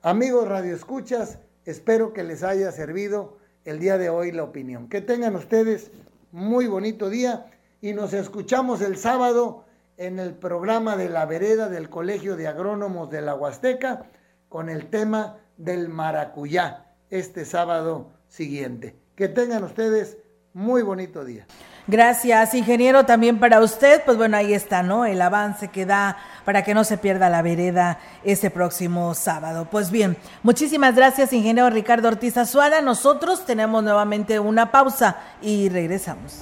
Amigos 0.01 0.47
radioescuchas, 0.47 1.39
espero 1.65 2.13
que 2.13 2.23
les 2.23 2.43
haya 2.43 2.71
servido 2.71 3.37
el 3.65 3.79
día 3.79 3.97
de 3.97 4.09
hoy 4.09 4.31
la 4.31 4.43
opinión. 4.43 4.87
Que 4.87 5.01
tengan 5.01 5.35
ustedes 5.35 5.91
muy 6.31 6.67
bonito 6.67 7.09
día 7.09 7.47
y 7.81 7.93
nos 7.93 8.13
escuchamos 8.13 8.81
el 8.81 8.97
sábado 8.97 9.65
en 9.97 10.19
el 10.19 10.33
programa 10.33 10.95
de 10.95 11.09
la 11.09 11.25
vereda 11.25 11.69
del 11.69 11.89
Colegio 11.89 12.35
de 12.35 12.47
Agrónomos 12.47 13.09
de 13.09 13.21
la 13.21 13.35
Huasteca 13.35 14.05
con 14.47 14.69
el 14.69 14.89
tema 14.89 15.37
del 15.57 15.89
maracuyá 15.89 16.85
este 17.09 17.45
sábado 17.45 18.11
siguiente. 18.27 18.95
Que 19.15 19.27
tengan 19.27 19.63
ustedes 19.63 20.17
muy 20.53 20.81
bonito 20.81 21.25
día. 21.25 21.47
Gracias, 21.89 22.53
ingeniero, 22.53 23.05
también 23.05 23.39
para 23.39 23.61
usted. 23.61 24.01
Pues 24.03 24.17
bueno, 24.17 24.35
ahí 24.35 24.53
está, 24.53 24.83
¿no? 24.83 25.05
El 25.05 25.21
avance 25.21 25.69
que 25.69 25.85
da 25.85 26.17
para 26.43 26.63
que 26.63 26.73
no 26.73 26.83
se 26.83 26.97
pierda 26.97 27.29
la 27.29 27.41
vereda 27.41 27.99
ese 28.25 28.49
próximo 28.49 29.13
sábado. 29.13 29.67
Pues 29.71 29.89
bien, 29.89 30.17
muchísimas 30.43 30.95
gracias, 30.95 31.31
ingeniero 31.31 31.69
Ricardo 31.69 32.09
Ortiz 32.09 32.37
Azuara. 32.37 32.81
Nosotros 32.81 33.45
tenemos 33.45 33.83
nuevamente 33.83 34.37
una 34.39 34.69
pausa 34.69 35.17
y 35.41 35.69
regresamos. 35.69 36.41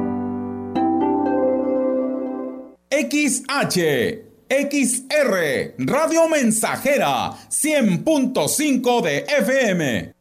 XH, 2.91 4.19
XR, 4.49 5.75
Radio 5.77 6.27
Mensajera, 6.27 7.31
100.5 7.49 9.01
de 9.01 9.19
FM. 9.19 10.13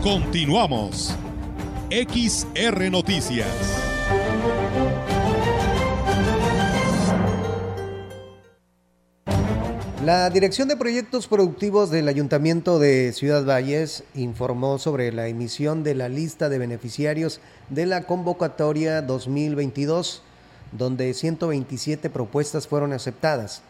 Continuamos. 0.00 1.16
XR 1.90 2.90
Noticias. 2.92 3.83
La 10.04 10.28
Dirección 10.28 10.68
de 10.68 10.76
Proyectos 10.76 11.28
Productivos 11.28 11.88
del 11.88 12.08
Ayuntamiento 12.08 12.78
de 12.78 13.10
Ciudad 13.14 13.42
Valles 13.42 14.04
informó 14.14 14.78
sobre 14.78 15.10
la 15.12 15.28
emisión 15.28 15.82
de 15.82 15.94
la 15.94 16.10
lista 16.10 16.50
de 16.50 16.58
beneficiarios 16.58 17.40
de 17.70 17.86
la 17.86 18.02
convocatoria 18.02 19.00
2022, 19.00 20.20
donde 20.72 21.14
127 21.14 22.10
propuestas 22.10 22.68
fueron 22.68 22.92
aceptadas. 22.92 23.62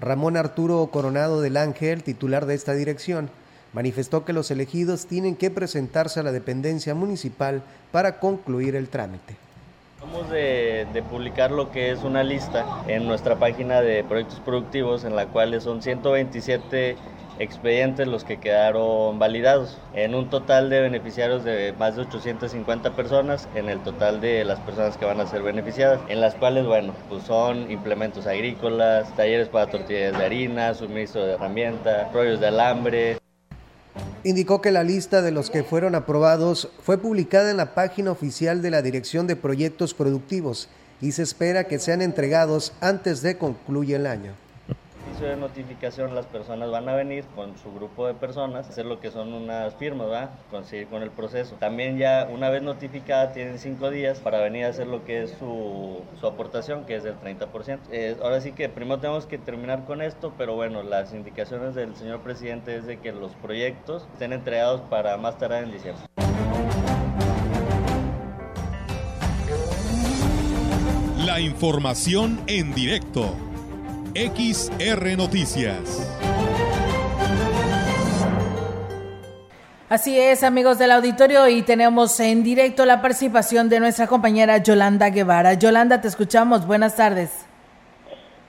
Ramón 0.00 0.36
Arturo 0.36 0.88
Coronado 0.92 1.40
del 1.40 1.56
Ángel, 1.56 2.02
titular 2.02 2.46
de 2.46 2.56
esta 2.56 2.72
dirección, 2.72 3.30
manifestó 3.72 4.24
que 4.24 4.32
los 4.32 4.50
elegidos 4.50 5.06
tienen 5.06 5.36
que 5.36 5.52
presentarse 5.52 6.18
a 6.18 6.24
la 6.24 6.32
dependencia 6.32 6.96
municipal 6.96 7.62
para 7.92 8.18
concluir 8.18 8.74
el 8.74 8.88
trámite. 8.88 9.45
De, 10.30 10.86
de, 10.92 11.02
publicar 11.02 11.50
lo 11.50 11.70
que 11.70 11.90
es 11.90 12.02
una 12.02 12.22
lista 12.22 12.64
en 12.86 13.06
nuestra 13.06 13.36
página 13.36 13.82
de 13.82 14.04
proyectos 14.04 14.40
productivos 14.40 15.04
en 15.04 15.16
la 15.16 15.26
cual 15.26 15.60
son 15.60 15.82
127 15.82 16.96
expedientes 17.38 18.06
los 18.06 18.24
que 18.24 18.38
quedaron 18.38 19.18
validados, 19.18 19.78
en 19.92 20.14
un 20.14 20.30
total 20.30 20.70
de 20.70 20.80
beneficiarios 20.80 21.44
de 21.44 21.74
más 21.78 21.96
de 21.96 22.02
850 22.02 22.96
personas, 22.96 23.48
en 23.54 23.68
el 23.68 23.80
total 23.80 24.20
de 24.20 24.44
las 24.44 24.60
personas 24.60 24.96
que 24.96 25.04
van 25.04 25.20
a 25.20 25.26
ser 25.26 25.42
beneficiadas, 25.42 26.00
en 26.08 26.20
las 26.20 26.34
cuales, 26.34 26.66
bueno, 26.66 26.94
pues 27.08 27.24
son 27.24 27.70
implementos 27.70 28.26
agrícolas, 28.26 29.14
talleres 29.16 29.48
para 29.48 29.66
tortillas 29.66 30.16
de 30.16 30.24
harina, 30.24 30.72
suministro 30.74 31.26
de 31.26 31.34
herramientas, 31.34 32.12
rollos 32.12 32.40
de 32.40 32.46
alambre. 32.46 33.25
Indicó 34.24 34.60
que 34.60 34.72
la 34.72 34.82
lista 34.82 35.22
de 35.22 35.30
los 35.30 35.50
que 35.50 35.62
fueron 35.62 35.94
aprobados 35.94 36.70
fue 36.82 36.98
publicada 36.98 37.50
en 37.50 37.56
la 37.56 37.74
página 37.74 38.10
oficial 38.10 38.62
de 38.62 38.70
la 38.70 38.82
Dirección 38.82 39.26
de 39.26 39.36
Proyectos 39.36 39.94
Productivos 39.94 40.68
y 41.00 41.12
se 41.12 41.22
espera 41.22 41.64
que 41.64 41.78
sean 41.78 42.02
entregados 42.02 42.72
antes 42.80 43.22
de 43.22 43.38
concluya 43.38 43.96
el 43.96 44.06
año 44.06 44.45
de 45.24 45.36
notificación 45.36 46.14
las 46.14 46.26
personas 46.26 46.70
van 46.70 46.88
a 46.88 46.94
venir 46.94 47.24
con 47.34 47.56
su 47.58 47.72
grupo 47.72 48.06
de 48.06 48.14
personas, 48.14 48.68
hacer 48.68 48.84
lo 48.84 49.00
que 49.00 49.10
son 49.10 49.32
unas 49.32 49.74
firmas, 49.76 50.08
¿va? 50.08 50.30
Conseguir 50.50 50.88
con 50.88 51.02
el 51.02 51.10
proceso. 51.10 51.56
También 51.58 51.96
ya 51.96 52.28
una 52.30 52.50
vez 52.50 52.62
notificada 52.62 53.32
tienen 53.32 53.58
cinco 53.58 53.90
días 53.90 54.20
para 54.20 54.40
venir 54.40 54.66
a 54.66 54.68
hacer 54.68 54.86
lo 54.86 55.04
que 55.04 55.22
es 55.22 55.30
su, 55.38 56.02
su 56.20 56.26
aportación, 56.26 56.84
que 56.84 56.96
es 56.96 57.04
del 57.04 57.18
30%. 57.18 57.78
Eh, 57.90 58.16
ahora 58.22 58.40
sí 58.40 58.52
que 58.52 58.68
primero 58.68 59.00
tenemos 59.00 59.26
que 59.26 59.38
terminar 59.38 59.84
con 59.84 60.02
esto, 60.02 60.34
pero 60.36 60.54
bueno, 60.54 60.82
las 60.82 61.14
indicaciones 61.14 61.74
del 61.74 61.96
señor 61.96 62.20
presidente 62.20 62.76
es 62.76 62.86
de 62.86 62.98
que 62.98 63.12
los 63.12 63.32
proyectos 63.36 64.06
estén 64.12 64.32
entregados 64.32 64.82
para 64.82 65.16
más 65.16 65.38
tardar 65.38 65.64
en 65.64 65.72
diciembre. 65.72 66.04
La 71.24 71.40
información 71.40 72.40
en 72.46 72.74
directo. 72.74 73.34
XR 74.16 75.14
Noticias. 75.18 75.76
Así 79.90 80.18
es, 80.18 80.42
amigos 80.42 80.78
del 80.78 80.92
auditorio, 80.92 81.46
y 81.48 81.60
tenemos 81.60 82.18
en 82.20 82.42
directo 82.42 82.86
la 82.86 83.02
participación 83.02 83.68
de 83.68 83.78
nuestra 83.78 84.06
compañera 84.06 84.56
Yolanda 84.56 85.10
Guevara. 85.10 85.52
Yolanda, 85.52 86.00
te 86.00 86.08
escuchamos. 86.08 86.66
Buenas 86.66 86.96
tardes. 86.96 87.46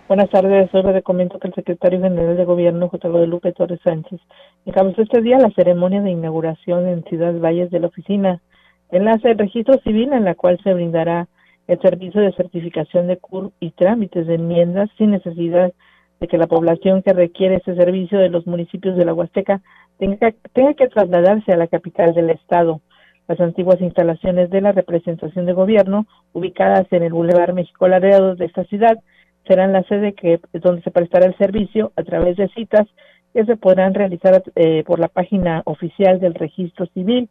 Buenas 0.07 0.29
tardes. 0.29 0.71
Solo 0.71 0.93
le 0.93 1.03
comento 1.03 1.37
que 1.37 1.49
el 1.49 1.53
secretario 1.53 1.99
general 1.99 2.37
de 2.37 2.45
Gobierno, 2.45 2.87
J. 2.87 3.09
Guadalupe 3.09 3.51
Torres 3.51 3.81
Sánchez, 3.83 4.21
encabezó 4.65 5.01
este 5.01 5.21
día 5.21 5.37
la 5.37 5.49
ceremonia 5.49 5.99
de 5.99 6.11
inauguración 6.11 6.87
en 6.87 7.03
Ciudad 7.03 7.33
Valles 7.41 7.71
de 7.71 7.81
la 7.81 7.87
oficina 7.87 8.41
enlace 8.89 9.31
el 9.31 9.37
registro 9.37 9.77
civil 9.79 10.13
en 10.13 10.23
la 10.23 10.35
cual 10.35 10.57
se 10.63 10.73
brindará 10.73 11.27
el 11.67 11.79
servicio 11.81 12.21
de 12.21 12.31
certificación 12.33 13.07
de 13.07 13.17
CUR 13.17 13.51
y 13.59 13.71
trámites 13.71 14.25
de 14.27 14.35
enmiendas 14.35 14.89
sin 14.97 15.11
necesidad 15.11 15.73
de 16.19 16.27
que 16.27 16.37
la 16.37 16.47
población 16.47 17.03
que 17.03 17.13
requiere 17.13 17.55
ese 17.55 17.75
servicio 17.75 18.19
de 18.19 18.29
los 18.29 18.47
municipios 18.47 18.95
de 18.95 19.05
la 19.05 19.13
Huasteca 19.13 19.61
tenga, 19.99 20.33
tenga 20.53 20.73
que 20.73 20.87
trasladarse 20.87 21.51
a 21.51 21.57
la 21.57 21.67
capital 21.67 22.13
del 22.13 22.29
estado. 22.29 22.81
Las 23.27 23.39
antiguas 23.41 23.81
instalaciones 23.81 24.49
de 24.49 24.61
la 24.61 24.71
representación 24.71 25.45
de 25.45 25.53
gobierno, 25.53 26.07
ubicadas 26.33 26.87
en 26.91 27.03
el 27.03 27.11
Boulevard 27.11 27.53
México 27.53 27.87
Laredo 27.87 28.35
de 28.35 28.45
esta 28.45 28.63
ciudad, 28.63 28.97
serán 29.45 29.73
la 29.73 29.83
sede 29.83 30.13
que 30.13 30.39
donde 30.53 30.81
se 30.81 30.91
prestará 30.91 31.25
el 31.25 31.37
servicio 31.37 31.91
a 31.95 32.03
través 32.03 32.37
de 32.37 32.47
citas 32.49 32.87
que 33.33 33.45
se 33.45 33.57
podrán 33.57 33.93
realizar 33.93 34.43
eh, 34.55 34.83
por 34.85 34.99
la 34.99 35.09
página 35.09 35.61
oficial 35.65 36.19
del 36.19 36.33
registro 36.33 36.85
civil 36.87 37.29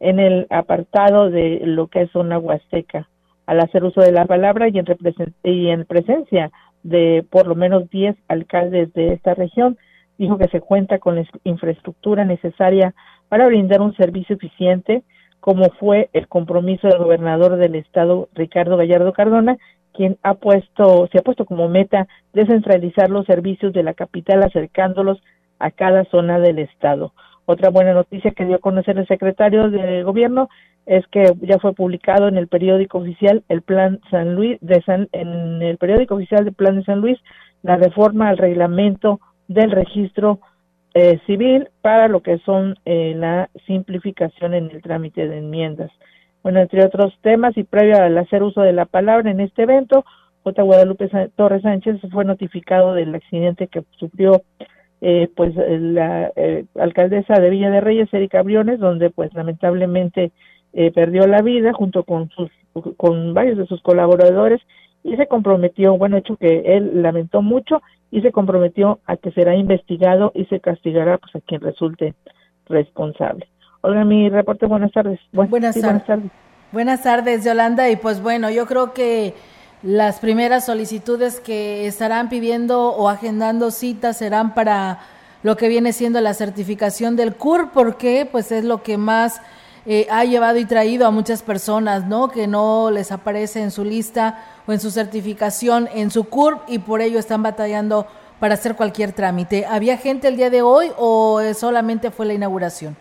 en 0.00 0.18
el 0.18 0.46
apartado 0.50 1.30
de 1.30 1.60
lo 1.64 1.88
que 1.88 2.02
es 2.02 2.10
zona 2.10 2.38
huasteca. 2.38 3.08
Al 3.46 3.60
hacer 3.60 3.84
uso 3.84 4.00
de 4.00 4.12
la 4.12 4.24
palabra 4.26 4.68
y 4.68 4.78
en, 4.78 4.86
y 5.42 5.68
en 5.68 5.84
presencia 5.84 6.50
de 6.82 7.24
por 7.28 7.46
lo 7.46 7.54
menos 7.54 7.88
10 7.90 8.16
alcaldes 8.28 8.92
de 8.92 9.12
esta 9.12 9.34
región, 9.34 9.78
dijo 10.18 10.38
que 10.38 10.48
se 10.48 10.60
cuenta 10.60 10.98
con 10.98 11.16
la 11.16 11.24
infraestructura 11.44 12.24
necesaria 12.24 12.94
para 13.28 13.46
brindar 13.46 13.80
un 13.80 13.94
servicio 13.96 14.36
eficiente, 14.36 15.02
como 15.40 15.70
fue 15.80 16.10
el 16.12 16.28
compromiso 16.28 16.86
del 16.86 16.98
gobernador 16.98 17.56
del 17.56 17.74
estado, 17.74 18.28
Ricardo 18.34 18.76
Gallardo 18.76 19.12
Cardona, 19.12 19.56
quien 19.92 20.18
ha 20.22 20.34
puesto, 20.34 21.08
se 21.10 21.18
ha 21.18 21.22
puesto 21.22 21.44
como 21.44 21.68
meta 21.68 22.06
descentralizar 22.32 23.10
los 23.10 23.26
servicios 23.26 23.72
de 23.72 23.82
la 23.82 23.94
capital 23.94 24.42
acercándolos 24.42 25.22
a 25.58 25.70
cada 25.70 26.04
zona 26.04 26.38
del 26.38 26.58
estado. 26.58 27.12
Otra 27.44 27.70
buena 27.70 27.92
noticia 27.92 28.30
que 28.30 28.44
dio 28.44 28.56
a 28.56 28.60
conocer 28.60 28.98
el 28.98 29.06
secretario 29.06 29.68
de 29.70 30.02
gobierno 30.04 30.48
es 30.86 31.06
que 31.08 31.32
ya 31.42 31.58
fue 31.58 31.74
publicado 31.74 32.28
en 32.28 32.36
el 32.36 32.48
periódico 32.48 32.98
oficial 32.98 33.44
el 33.48 33.62
Plan 33.62 34.00
San 34.10 34.34
Luis 34.34 34.58
de 34.60 34.82
San 34.82 35.08
en 35.12 35.62
el 35.62 35.78
periódico 35.78 36.16
oficial 36.16 36.44
del 36.44 36.54
Plan 36.54 36.76
de 36.76 36.84
San 36.84 37.00
Luis 37.00 37.18
la 37.62 37.76
reforma 37.76 38.28
al 38.28 38.38
reglamento 38.38 39.20
del 39.46 39.70
registro 39.70 40.40
eh, 40.94 41.20
civil 41.26 41.68
para 41.80 42.08
lo 42.08 42.20
que 42.20 42.38
son 42.38 42.74
eh, 42.84 43.14
la 43.16 43.48
simplificación 43.66 44.54
en 44.54 44.70
el 44.70 44.82
trámite 44.82 45.28
de 45.28 45.38
enmiendas. 45.38 45.90
Bueno, 46.42 46.60
entre 46.60 46.84
otros 46.84 47.16
temas 47.22 47.56
y 47.56 47.62
previo 47.62 47.96
al 47.96 48.18
hacer 48.18 48.42
uso 48.42 48.62
de 48.62 48.72
la 48.72 48.84
palabra 48.84 49.30
en 49.30 49.40
este 49.40 49.62
evento, 49.62 50.04
J. 50.42 50.60
Guadalupe 50.62 51.08
Torres 51.36 51.62
Sánchez 51.62 52.00
fue 52.10 52.24
notificado 52.24 52.94
del 52.94 53.14
accidente 53.14 53.68
que 53.68 53.84
sufrió 53.92 54.42
eh, 55.00 55.28
pues 55.36 55.54
la 55.56 56.32
alcaldesa 56.80 57.34
de 57.34 57.50
Villa 57.50 57.70
de 57.70 57.80
Reyes, 57.80 58.12
Erika 58.12 58.42
Briones, 58.42 58.80
donde 58.80 59.10
pues 59.10 59.32
lamentablemente 59.34 60.32
perdió 60.94 61.26
la 61.26 61.42
vida 61.42 61.72
junto 61.72 62.04
con 62.04 62.30
sus 62.30 62.50
con 62.96 63.34
varios 63.34 63.58
de 63.58 63.66
sus 63.66 63.82
colaboradores 63.82 64.60
y 65.04 65.16
se 65.16 65.26
comprometió, 65.26 65.96
bueno, 65.96 66.16
hecho 66.16 66.36
que 66.36 66.62
él 66.76 67.02
lamentó 67.02 67.42
mucho 67.42 67.82
y 68.10 68.22
se 68.22 68.32
comprometió 68.32 69.00
a 69.06 69.16
que 69.16 69.32
será 69.32 69.56
investigado 69.56 70.32
y 70.34 70.44
se 70.46 70.60
castigará 70.60 71.18
pues 71.18 71.34
a 71.36 71.40
quien 71.40 71.60
resulte 71.60 72.14
responsable. 72.66 73.48
Olga, 73.80 74.04
mi 74.04 74.28
reporte, 74.28 74.66
buenas 74.66 74.92
tardes. 74.92 75.18
buenas, 75.32 75.74
tardes. 75.74 75.82
buenas 75.82 76.06
tardes. 76.06 76.30
Buenas 76.70 77.02
tardes, 77.02 77.44
Yolanda, 77.44 77.90
y 77.90 77.96
pues 77.96 78.22
bueno, 78.22 78.48
yo 78.50 78.66
creo 78.66 78.94
que 78.94 79.34
las 79.82 80.20
primeras 80.20 80.66
solicitudes 80.66 81.40
que 81.40 81.86
estarán 81.86 82.28
pidiendo 82.28 82.90
o 82.90 83.08
agendando 83.08 83.70
citas 83.72 84.18
serán 84.18 84.54
para 84.54 85.00
lo 85.42 85.56
que 85.56 85.68
viene 85.68 85.92
siendo 85.92 86.20
la 86.20 86.34
certificación 86.34 87.16
del 87.16 87.34
CUR, 87.34 87.72
porque 87.74 88.28
pues 88.30 88.52
es 88.52 88.64
lo 88.64 88.84
que 88.84 88.96
más 88.96 89.42
eh, 89.86 90.06
ha 90.10 90.24
llevado 90.24 90.58
y 90.58 90.64
traído 90.64 91.06
a 91.06 91.10
muchas 91.10 91.42
personas, 91.42 92.06
¿no? 92.06 92.28
Que 92.28 92.46
no 92.46 92.90
les 92.90 93.12
aparece 93.12 93.62
en 93.62 93.70
su 93.70 93.84
lista 93.84 94.44
o 94.66 94.72
en 94.72 94.80
su 94.80 94.90
certificación, 94.90 95.88
en 95.94 96.10
su 96.10 96.24
CURP 96.24 96.68
y 96.68 96.78
por 96.78 97.00
ello 97.00 97.18
están 97.18 97.42
batallando 97.42 98.06
para 98.38 98.54
hacer 98.54 98.74
cualquier 98.76 99.12
trámite. 99.12 99.66
¿Había 99.66 99.96
gente 99.96 100.28
el 100.28 100.36
día 100.36 100.50
de 100.50 100.62
hoy 100.62 100.88
o 100.98 101.40
solamente 101.54 102.10
fue 102.10 102.26
la 102.26 102.34
inauguración? 102.34 102.96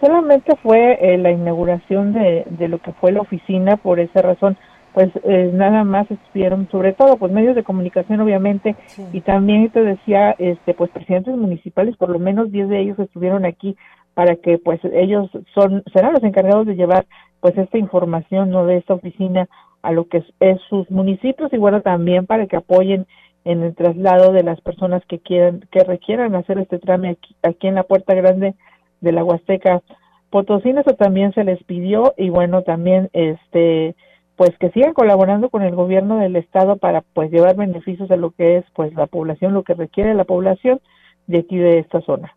Solamente 0.00 0.54
fue 0.62 0.98
eh, 1.00 1.18
la 1.18 1.30
inauguración 1.32 2.12
de, 2.12 2.44
de, 2.48 2.68
lo 2.68 2.78
que 2.78 2.92
fue 2.92 3.10
la 3.10 3.20
oficina, 3.20 3.76
por 3.76 3.98
esa 3.98 4.22
razón, 4.22 4.56
pues 4.98 5.10
eh, 5.24 5.50
nada 5.52 5.84
más 5.84 6.10
estuvieron, 6.10 6.68
sobre 6.70 6.92
todo, 6.92 7.16
pues 7.16 7.32
medios 7.32 7.54
de 7.54 7.62
comunicación, 7.62 8.20
obviamente, 8.20 8.74
y 9.12 9.20
también 9.20 9.70
te 9.70 9.82
decía, 9.82 10.34
este, 10.38 10.74
pues 10.74 10.90
presidentes 10.90 11.36
municipales, 11.36 11.96
por 11.96 12.10
lo 12.10 12.18
menos 12.18 12.50
10 12.50 12.68
de 12.68 12.80
ellos 12.80 12.98
estuvieron 12.98 13.44
aquí 13.44 13.76
para 14.18 14.34
que 14.34 14.58
pues 14.58 14.80
ellos 14.82 15.30
son 15.54 15.84
serán 15.92 16.12
los 16.12 16.24
encargados 16.24 16.66
de 16.66 16.74
llevar 16.74 17.06
pues 17.38 17.56
esta 17.56 17.78
información 17.78 18.50
no 18.50 18.66
de 18.66 18.78
esta 18.78 18.94
oficina 18.94 19.48
a 19.80 19.92
lo 19.92 20.08
que 20.08 20.24
es, 20.40 20.60
sus 20.68 20.90
municipios. 20.90 21.52
Y 21.52 21.56
bueno 21.56 21.82
también 21.82 22.26
para 22.26 22.48
que 22.48 22.56
apoyen 22.56 23.06
en 23.44 23.62
el 23.62 23.76
traslado 23.76 24.32
de 24.32 24.42
las 24.42 24.60
personas 24.60 25.04
que 25.06 25.20
quieran 25.20 25.60
que 25.70 25.84
requieran 25.84 26.34
hacer 26.34 26.58
este 26.58 26.80
trámite 26.80 27.12
aquí, 27.12 27.36
aquí 27.44 27.66
en 27.68 27.76
la 27.76 27.84
puerta 27.84 28.12
grande 28.12 28.56
de 29.00 29.12
la 29.12 29.22
Huasteca 29.22 29.82
Potosí. 30.30 30.70
Eso 30.70 30.94
también 30.94 31.32
se 31.32 31.44
les 31.44 31.62
pidió. 31.62 32.12
Y 32.16 32.30
bueno 32.30 32.62
también 32.62 33.10
este 33.12 33.94
pues 34.34 34.50
que 34.58 34.70
sigan 34.70 34.94
colaborando 34.94 35.48
con 35.48 35.62
el 35.62 35.76
gobierno 35.76 36.18
del 36.18 36.34
estado 36.34 36.76
para 36.76 37.02
pues 37.02 37.30
llevar 37.30 37.54
beneficios 37.54 38.10
a 38.10 38.16
lo 38.16 38.32
que 38.32 38.56
es 38.56 38.64
pues 38.74 38.92
la 38.94 39.06
población 39.06 39.54
lo 39.54 39.62
que 39.62 39.74
requiere 39.74 40.12
la 40.14 40.24
población 40.24 40.80
de 41.28 41.38
aquí 41.38 41.56
de 41.56 41.78
esta 41.78 42.00
zona. 42.00 42.34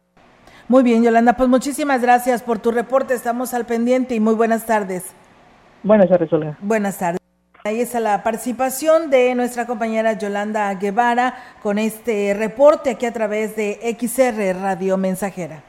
Muy 0.71 0.83
bien, 0.83 1.03
Yolanda, 1.03 1.33
pues 1.33 1.49
muchísimas 1.49 2.01
gracias 2.01 2.43
por 2.43 2.59
tu 2.59 2.71
reporte. 2.71 3.13
Estamos 3.13 3.53
al 3.53 3.65
pendiente 3.65 4.15
y 4.15 4.21
muy 4.21 4.35
buenas 4.35 4.65
tardes. 4.65 5.03
Buenas 5.83 6.07
tardes, 6.07 6.31
Olga. 6.31 6.57
Buenas 6.61 6.97
tardes. 6.97 7.19
Ahí 7.65 7.81
está 7.81 7.99
la 7.99 8.23
participación 8.23 9.09
de 9.09 9.35
nuestra 9.35 9.67
compañera 9.67 10.13
Yolanda 10.13 10.73
Guevara 10.75 11.35
con 11.61 11.77
este 11.77 12.33
reporte 12.35 12.91
aquí 12.91 13.05
a 13.05 13.11
través 13.11 13.57
de 13.57 13.97
XR 13.99 14.61
Radio 14.61 14.95
Mensajera. 14.95 15.61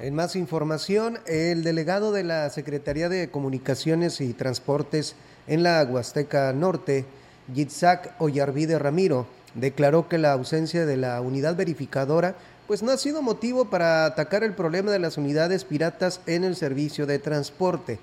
En 0.00 0.14
más 0.14 0.34
información, 0.34 1.18
el 1.26 1.62
delegado 1.62 2.10
de 2.10 2.24
la 2.24 2.48
Secretaría 2.48 3.10
de 3.10 3.30
Comunicaciones 3.30 4.22
y 4.22 4.32
Transportes 4.32 5.14
en 5.46 5.62
la 5.62 5.84
Huasteca 5.84 6.54
Norte, 6.54 7.04
Yitzhak 7.54 8.14
Oyarvide 8.18 8.78
Ramiro, 8.78 9.26
declaró 9.52 10.08
que 10.08 10.16
la 10.16 10.32
ausencia 10.32 10.86
de 10.86 10.96
la 10.96 11.20
unidad 11.20 11.54
verificadora 11.54 12.34
pues 12.68 12.82
no 12.82 12.92
ha 12.92 12.98
sido 12.98 13.22
motivo 13.22 13.64
para 13.64 14.04
atacar 14.04 14.44
el 14.44 14.52
problema 14.52 14.92
de 14.92 14.98
las 14.98 15.16
unidades 15.16 15.64
piratas 15.64 16.20
en 16.26 16.44
el 16.44 16.54
servicio 16.54 17.06
de 17.06 17.18
transporte. 17.18 17.98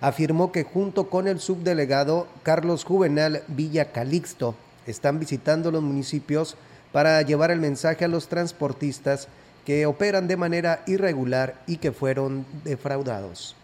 Afirmó 0.00 0.52
que 0.52 0.62
junto 0.62 1.10
con 1.10 1.26
el 1.26 1.40
subdelegado 1.40 2.28
Carlos 2.44 2.84
Juvenal 2.84 3.42
Villa 3.48 3.90
Calixto 3.90 4.54
están 4.86 5.18
visitando 5.18 5.72
los 5.72 5.82
municipios 5.82 6.56
para 6.92 7.20
llevar 7.22 7.50
el 7.50 7.58
mensaje 7.58 8.04
a 8.04 8.08
los 8.08 8.28
transportistas 8.28 9.26
que 9.64 9.86
operan 9.86 10.28
de 10.28 10.36
manera 10.36 10.84
irregular 10.86 11.56
y 11.66 11.78
que 11.78 11.90
fueron 11.90 12.46
defraudados. 12.62 13.56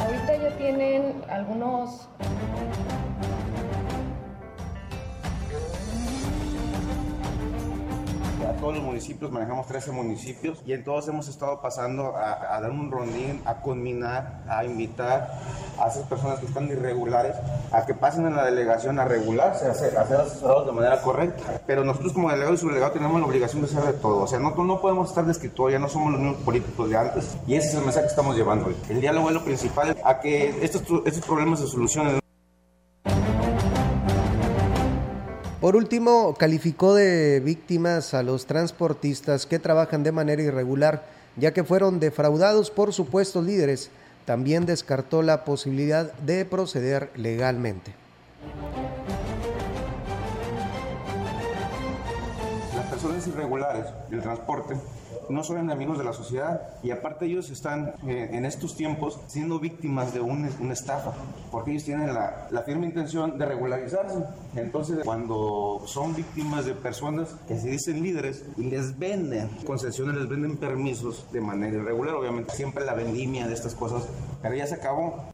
Ahorita 0.00 0.36
ya 0.42 0.56
tienen 0.56 1.22
algunos 1.28 2.08
todos 8.54 8.74
los 8.74 8.82
municipios, 8.82 9.30
manejamos 9.30 9.66
13 9.66 9.92
municipios 9.92 10.62
y 10.66 10.72
en 10.72 10.84
todos 10.84 11.08
hemos 11.08 11.28
estado 11.28 11.60
pasando 11.60 12.16
a, 12.16 12.60
dar 12.60 12.70
un 12.70 12.90
rondín, 12.90 13.42
a 13.44 13.60
conminar, 13.60 14.42
a 14.48 14.64
invitar 14.64 15.40
a 15.78 15.88
esas 15.88 16.04
personas 16.04 16.40
que 16.40 16.46
están 16.46 16.68
irregulares 16.68 17.36
a 17.72 17.84
que 17.86 17.94
pasen 17.94 18.26
en 18.26 18.36
la 18.36 18.44
delegación 18.44 18.98
a 18.98 19.04
regularse, 19.04 19.66
a 19.66 19.74
ser, 19.74 19.96
asesorados 19.96 20.66
de 20.66 20.72
manera 20.72 21.00
correcta. 21.02 21.60
Pero 21.66 21.84
nosotros 21.84 22.12
como 22.12 22.30
delegado 22.30 22.54
y 22.54 22.58
subdelegado 22.58 22.92
tenemos 22.92 23.20
la 23.20 23.26
obligación 23.26 23.62
de 23.62 23.68
hacer 23.68 23.82
de 23.82 23.92
todo. 23.94 24.22
O 24.22 24.26
sea, 24.26 24.38
no, 24.38 24.50
no 24.50 24.80
podemos 24.80 25.08
estar 25.08 25.24
de 25.24 25.32
escritorio, 25.32 25.78
ya 25.78 25.80
no 25.80 25.88
somos 25.88 26.12
los 26.12 26.20
mismos 26.20 26.42
políticos 26.42 26.88
de 26.90 26.96
antes 26.96 27.36
y 27.46 27.54
ese 27.54 27.68
es 27.68 27.74
el 27.74 27.82
mensaje 27.82 28.06
que 28.06 28.10
estamos 28.10 28.36
llevando 28.36 28.66
hoy. 28.66 28.76
El 28.88 29.00
diálogo 29.00 29.28
es 29.28 29.34
lo 29.34 29.44
principal, 29.44 29.96
a 30.04 30.20
que 30.20 30.64
estos, 30.64 30.82
estos 31.04 31.24
problemas 31.24 31.60
se 31.60 31.66
solucionen. 31.66 32.18
Por 35.60 35.74
último, 35.74 36.36
calificó 36.38 36.94
de 36.94 37.40
víctimas 37.40 38.14
a 38.14 38.22
los 38.22 38.46
transportistas 38.46 39.44
que 39.44 39.58
trabajan 39.58 40.04
de 40.04 40.12
manera 40.12 40.40
irregular, 40.40 41.04
ya 41.36 41.52
que 41.52 41.64
fueron 41.64 41.98
defraudados 41.98 42.70
por 42.70 42.92
supuestos 42.92 43.44
líderes. 43.44 43.90
También 44.24 44.66
descartó 44.66 45.20
la 45.20 45.44
posibilidad 45.44 46.12
de 46.12 46.44
proceder 46.44 47.10
legalmente. 47.16 47.92
Las 52.76 52.86
personas 52.86 53.26
irregulares 53.26 53.86
del 54.10 54.22
transporte 54.22 54.76
no 55.28 55.44
son 55.44 55.58
enemigos 55.58 55.98
de 55.98 56.04
la 56.04 56.12
sociedad 56.12 56.62
y 56.82 56.90
aparte 56.90 57.26
ellos 57.26 57.50
están 57.50 57.94
eh, 58.06 58.30
en 58.32 58.44
estos 58.44 58.76
tiempos 58.76 59.20
siendo 59.26 59.58
víctimas 59.58 60.14
de 60.14 60.20
un, 60.20 60.48
una 60.60 60.72
estafa 60.72 61.12
porque 61.50 61.72
ellos 61.72 61.84
tienen 61.84 62.12
la, 62.14 62.48
la, 62.50 62.62
firme 62.62 62.86
intención 62.86 63.38
de 63.38 63.46
regularizarse. 63.46 64.18
Entonces 64.56 64.98
cuando 65.04 65.82
son 65.86 66.14
víctimas 66.14 66.66
de 66.66 66.74
personas 66.74 67.28
que 67.46 67.58
se 67.58 67.68
dicen 67.68 68.02
líderes 68.02 68.44
y 68.56 68.64
les 68.64 68.98
venden 68.98 69.48
concesiones, 69.66 70.16
les 70.16 70.28
venden 70.28 70.56
permisos 70.56 71.26
de 71.32 71.40
manera 71.40 71.76
irregular, 71.76 72.14
obviamente 72.14 72.54
siempre 72.54 72.84
la 72.84 72.94
vendimia 72.94 73.46
de 73.46 73.54
estas 73.54 73.74
cosas, 73.74 74.04
pero 74.42 74.54
ya 74.54 74.66
se 74.66 74.74
acabó. 74.74 75.32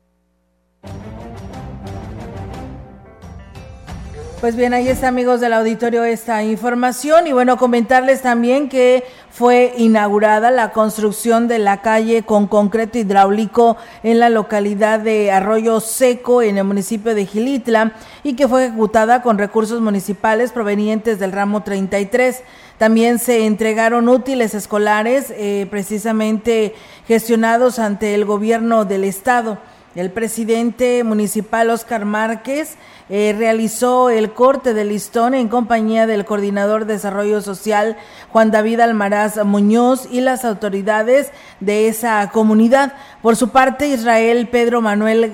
Pues 4.45 4.57
bien, 4.57 4.74
ahí 4.74 4.89
está 4.89 5.09
amigos 5.09 5.41
del 5.41 5.55
auditorio 5.55 6.05
esta 6.05 6.43
información 6.43 7.26
y 7.26 7.32
bueno, 7.32 7.57
comentarles 7.57 8.20
también 8.20 8.68
que 8.68 9.03
fue 9.35 9.74
inaugurada 9.76 10.53
la 10.53 10.70
construcción 10.70 11.49
de 11.49 11.59
la 11.59 11.82
calle 11.82 12.22
con 12.22 12.47
concreto 12.47 12.99
hidráulico 12.99 13.76
en 14.05 14.20
la 14.20 14.28
localidad 14.28 15.01
de 15.01 15.32
Arroyo 15.32 15.80
Seco 15.80 16.41
en 16.41 16.57
el 16.57 16.62
municipio 16.62 17.16
de 17.16 17.26
Gilitla 17.26 17.95
y 18.22 18.37
que 18.37 18.47
fue 18.47 18.66
ejecutada 18.66 19.22
con 19.22 19.37
recursos 19.37 19.80
municipales 19.80 20.53
provenientes 20.53 21.18
del 21.18 21.32
ramo 21.32 21.64
33. 21.64 22.45
También 22.78 23.18
se 23.18 23.45
entregaron 23.45 24.09
útiles 24.09 24.55
escolares 24.55 25.35
eh, 25.37 25.66
precisamente 25.68 26.76
gestionados 27.09 27.80
ante 27.80 28.14
el 28.14 28.24
gobierno 28.26 28.85
del 28.85 29.03
estado. 29.03 29.59
El 29.97 30.12
presidente 30.12 31.03
municipal 31.03 31.70
Oscar 31.70 32.05
Márquez 32.05 32.76
eh, 33.11 33.35
realizó 33.37 34.09
el 34.09 34.33
corte 34.33 34.73
de 34.73 34.85
listón 34.85 35.35
en 35.35 35.49
compañía 35.49 36.07
del 36.07 36.25
coordinador 36.25 36.87
de 36.87 36.95
desarrollo 36.95 37.43
social 37.43 37.99
Juan 38.31 38.51
David 38.51 38.81
Almaraz 38.81 39.45
Muñoz 39.45 40.09
y 40.11 40.23
las 40.23 40.45
autoridades 40.45 41.31
de 41.61 41.89
esa 41.89 42.31
comunidad. 42.31 42.95
Por 43.21 43.37
su 43.37 43.51
parte, 43.51 43.89
Israel 43.89 44.49
Pedro 44.51 44.81
Manuel 44.81 45.33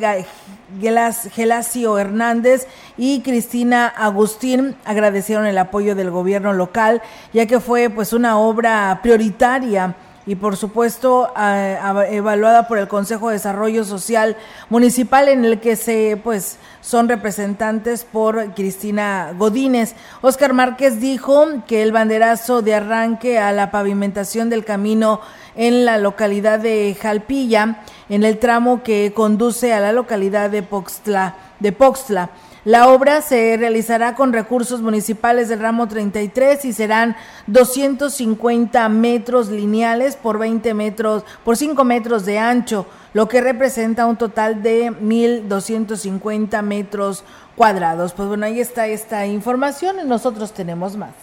Gelasio 1.32 1.98
Hernández 1.98 2.66
y 2.96 3.20
Cristina 3.20 3.86
Agustín 3.86 4.76
agradecieron 4.84 5.46
el 5.46 5.58
apoyo 5.58 5.94
del 5.94 6.10
gobierno 6.10 6.52
local, 6.52 7.02
ya 7.32 7.46
que 7.46 7.60
fue 7.60 7.88
pues 7.88 8.12
una 8.12 8.38
obra 8.38 8.98
prioritaria 9.02 9.94
y 10.26 10.34
por 10.34 10.56
supuesto 10.56 11.32
evaluada 11.36 12.68
por 12.68 12.78
el 12.78 12.88
Consejo 12.88 13.28
de 13.28 13.34
Desarrollo 13.34 13.84
Social 13.84 14.36
Municipal 14.68 15.28
en 15.28 15.44
el 15.44 15.60
que 15.60 15.76
se 15.76 16.20
pues 16.22 16.58
son 16.82 17.08
representantes 17.08 18.04
por 18.04 18.54
Cristina 18.54 19.32
Godínez. 19.36 19.94
Oscar 20.20 20.52
Márquez 20.52 21.00
dijo 21.00 21.46
que 21.66 21.82
el 21.82 21.92
banderazo 21.92 22.62
de 22.62 22.74
arranque 22.74 23.38
a 23.38 23.52
la 23.52 23.70
pavimentación 23.70 24.50
del 24.50 24.64
camino 24.64 25.20
en 25.56 25.84
la 25.84 25.98
localidad 25.98 26.58
de 26.58 26.96
Jalpilla, 27.00 27.82
en 28.08 28.24
el 28.24 28.38
tramo 28.38 28.82
que 28.82 29.12
conduce 29.14 29.72
a 29.72 29.80
la 29.80 29.92
localidad 29.92 30.50
de 30.50 30.62
Poxtla, 30.62 31.34
de 31.58 31.72
Poxtla 31.72 32.30
la 32.64 32.88
obra 32.88 33.22
se 33.22 33.56
realizará 33.56 34.14
con 34.14 34.32
recursos 34.32 34.82
municipales 34.82 35.48
del 35.48 35.60
ramo 35.60 35.88
33 35.88 36.64
y 36.66 36.72
serán 36.72 37.16
250 37.46 38.88
metros 38.90 39.48
lineales 39.48 40.16
por 40.16 40.38
20 40.38 40.74
metros, 40.74 41.24
por 41.44 41.56
5 41.56 41.84
metros 41.84 42.26
de 42.26 42.38
ancho, 42.38 42.86
lo 43.14 43.28
que 43.28 43.40
representa 43.40 44.06
un 44.06 44.16
total 44.16 44.62
de 44.62 44.90
1.250 44.90 46.62
metros 46.62 47.24
cuadrados. 47.56 48.12
Pues 48.12 48.28
bueno, 48.28 48.44
ahí 48.44 48.60
está 48.60 48.86
esta 48.86 49.26
información 49.26 49.96
y 50.02 50.06
nosotros 50.06 50.52
tenemos 50.52 50.96
más. 50.96 51.14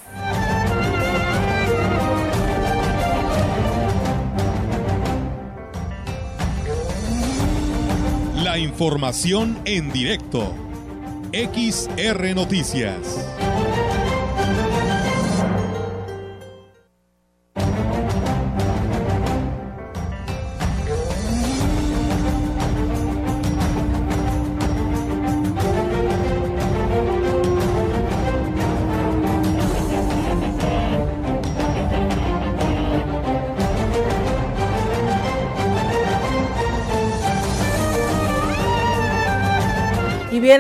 La 8.44 8.58
información 8.58 9.60
en 9.66 9.92
directo 9.92 10.67
XR 11.38 12.34
Noticias. 12.34 13.37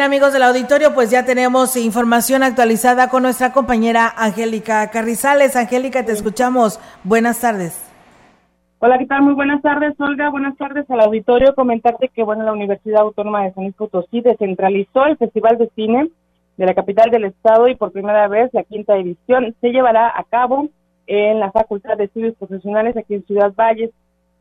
Amigos 0.08 0.32
del 0.32 0.44
auditorio, 0.44 0.94
pues 0.94 1.12
ya 1.12 1.26
tenemos 1.26 1.76
información 1.76 2.42
actualizada 2.42 3.10
con 3.10 3.24
nuestra 3.24 3.52
compañera 3.52 4.08
Angélica 4.16 4.90
Carrizales. 4.90 5.58
Angélica, 5.58 6.06
te 6.06 6.14
escuchamos. 6.14 6.80
Buenas 7.04 7.42
tardes. 7.42 7.84
Hola, 8.80 8.98
¿qué 9.00 9.06
tal? 9.06 9.24
Muy 9.24 9.34
buenas 9.34 9.62
tardes, 9.62 10.00
Olga. 10.00 10.30
Buenas 10.30 10.56
tardes 10.56 10.90
al 10.90 11.02
auditorio. 11.02 11.54
Comentarte 11.56 12.08
que, 12.08 12.24
bueno, 12.24 12.46
la 12.46 12.54
Universidad 12.54 13.02
Autónoma 13.02 13.44
de 13.44 13.54
San 13.54 13.66
Luis 13.66 13.76
Potosí 13.76 14.22
descentralizó 14.22 15.06
el 15.08 15.18
Festival 15.18 15.58
de 15.58 15.70
Cine 15.76 16.10
de 16.56 16.66
la 16.66 16.74
capital 16.74 17.12
del 17.12 17.26
estado 17.26 17.68
y 17.68 17.76
por 17.76 17.92
primera 17.92 18.30
vez 18.30 18.50
la 18.54 18.64
quinta 18.64 18.96
edición 18.96 19.56
se 19.60 19.72
llevará 19.72 20.08
a 20.08 20.24
cabo 20.24 20.70
en 21.06 21.42
la 21.42 21.52
Facultad 21.52 21.98
de 21.98 22.06
Estudios 22.06 22.36
Profesionales 22.36 22.96
aquí 22.96 23.16
en 23.16 23.26
Ciudad 23.26 23.52
Valles. 23.54 23.92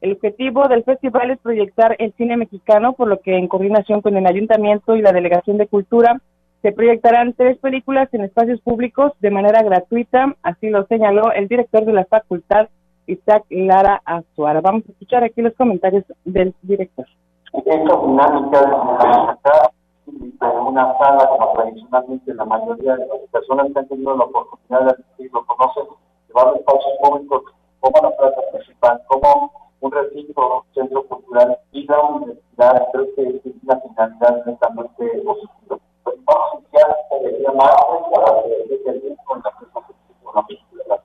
El 0.00 0.12
objetivo 0.12 0.68
del 0.68 0.84
festival 0.84 1.30
es 1.30 1.38
proyectar 1.38 1.96
el 1.98 2.12
cine 2.14 2.36
mexicano, 2.36 2.92
por 2.92 3.08
lo 3.08 3.20
que 3.20 3.36
en 3.36 3.48
coordinación 3.48 4.02
con 4.02 4.16
el 4.16 4.26
Ayuntamiento 4.26 4.94
y 4.94 5.02
la 5.02 5.12
Delegación 5.12 5.56
de 5.56 5.66
Cultura 5.66 6.20
se 6.62 6.72
proyectarán 6.72 7.32
tres 7.34 7.58
películas 7.58 8.12
en 8.12 8.22
espacios 8.24 8.60
públicos 8.60 9.12
de 9.20 9.30
manera 9.30 9.62
gratuita, 9.62 10.34
así 10.42 10.68
lo 10.68 10.84
señaló 10.86 11.32
el 11.32 11.48
director 11.48 11.84
de 11.84 11.92
la 11.92 12.04
facultad, 12.06 12.68
Isaac 13.06 13.44
Lara 13.50 14.02
Azuara. 14.04 14.60
Vamos 14.60 14.82
a 14.88 14.92
escuchar 14.92 15.22
aquí 15.22 15.42
los 15.42 15.54
comentarios 15.54 16.04
del 16.24 16.54
director. 16.62 17.06
Esta 17.52 17.72
dinámica 17.72 18.60
de 20.06 20.46
una 20.46 20.98
sala 20.98 21.28
como 21.28 21.52
tradicionalmente 21.52 22.34
la 22.34 22.44
mayoría 22.44 22.96
de 22.96 23.06
las 23.06 23.20
personas 23.30 23.68
que 23.72 23.78
han 23.78 23.88
tenido 23.88 24.16
la 24.16 24.24
oportunidad 24.24 24.86
de 24.86 24.90
asistir 24.90 25.30
lo 25.32 25.44
conocen, 25.46 25.84
llevar 26.28 26.56
espacios 26.56 26.92
públicos 27.00 27.42
como 27.80 28.02
la 28.02 28.16
plaza 28.16 28.40
principal, 28.52 29.00
como 29.06 29.52
un 29.80 29.92
recinto, 29.92 30.64
centro 30.74 31.02
cultural 31.04 31.58
y 31.72 31.86
la 31.86 32.00
universidad, 32.00 32.86
creo 32.92 33.06
que 33.14 33.22
es 33.22 33.42
finalidad 33.42 34.44
positiva. 34.44 35.78
Pues 36.02 36.16
con 39.24 39.42
la 39.42 39.52
presencia 39.56 39.92
de 40.72 40.88
la 40.88 41.00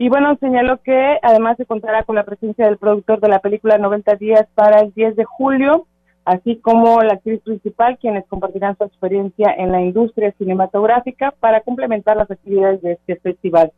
y 0.00 0.08
bueno, 0.08 0.36
señaló 0.38 0.78
que 0.78 1.18
además 1.22 1.56
se 1.56 1.66
contará 1.66 2.04
con 2.04 2.14
la 2.14 2.22
presencia 2.22 2.66
del 2.66 2.78
productor 2.78 3.20
de 3.20 3.28
la 3.28 3.40
película 3.40 3.78
90 3.78 4.14
días 4.14 4.46
para 4.54 4.78
el 4.78 4.94
10 4.94 5.16
de 5.16 5.24
julio, 5.24 5.86
así 6.24 6.56
como 6.58 7.02
la 7.02 7.14
actriz 7.14 7.40
principal, 7.42 7.98
quienes 7.98 8.24
compartirán 8.26 8.76
su 8.78 8.84
experiencia 8.84 9.52
en 9.58 9.72
la 9.72 9.80
industria 9.80 10.32
cinematográfica 10.38 11.34
para 11.40 11.62
complementar 11.62 12.16
las 12.16 12.30
actividades 12.30 12.80
de 12.80 12.92
este 12.92 13.16
festival. 13.16 13.72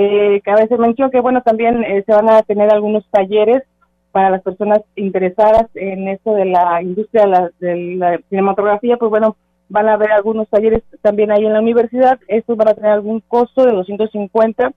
Eh, 0.00 0.40
cabe 0.44 0.68
mención 0.78 1.10
que, 1.10 1.18
bueno, 1.18 1.42
también 1.42 1.82
eh, 1.82 2.04
se 2.06 2.12
van 2.12 2.30
a 2.30 2.42
tener 2.42 2.72
algunos 2.72 3.04
talleres 3.10 3.64
para 4.12 4.30
las 4.30 4.42
personas 4.42 4.80
interesadas 4.94 5.66
en 5.74 6.06
esto 6.06 6.34
de 6.34 6.44
la 6.44 6.80
industria 6.80 7.50
de 7.58 7.96
la, 7.96 8.20
cinematografía, 8.28 8.96
pues 8.96 9.10
bueno, 9.10 9.36
van 9.68 9.88
a 9.88 9.94
haber 9.94 10.12
algunos 10.12 10.48
talleres 10.48 10.84
también 11.02 11.32
ahí 11.32 11.44
en 11.44 11.52
la 11.52 11.60
universidad. 11.60 12.20
Estos 12.28 12.56
van 12.56 12.68
a 12.68 12.74
tener 12.74 12.92
algún 12.92 13.18
costo 13.26 13.64
de 13.64 13.72
250 13.72 14.70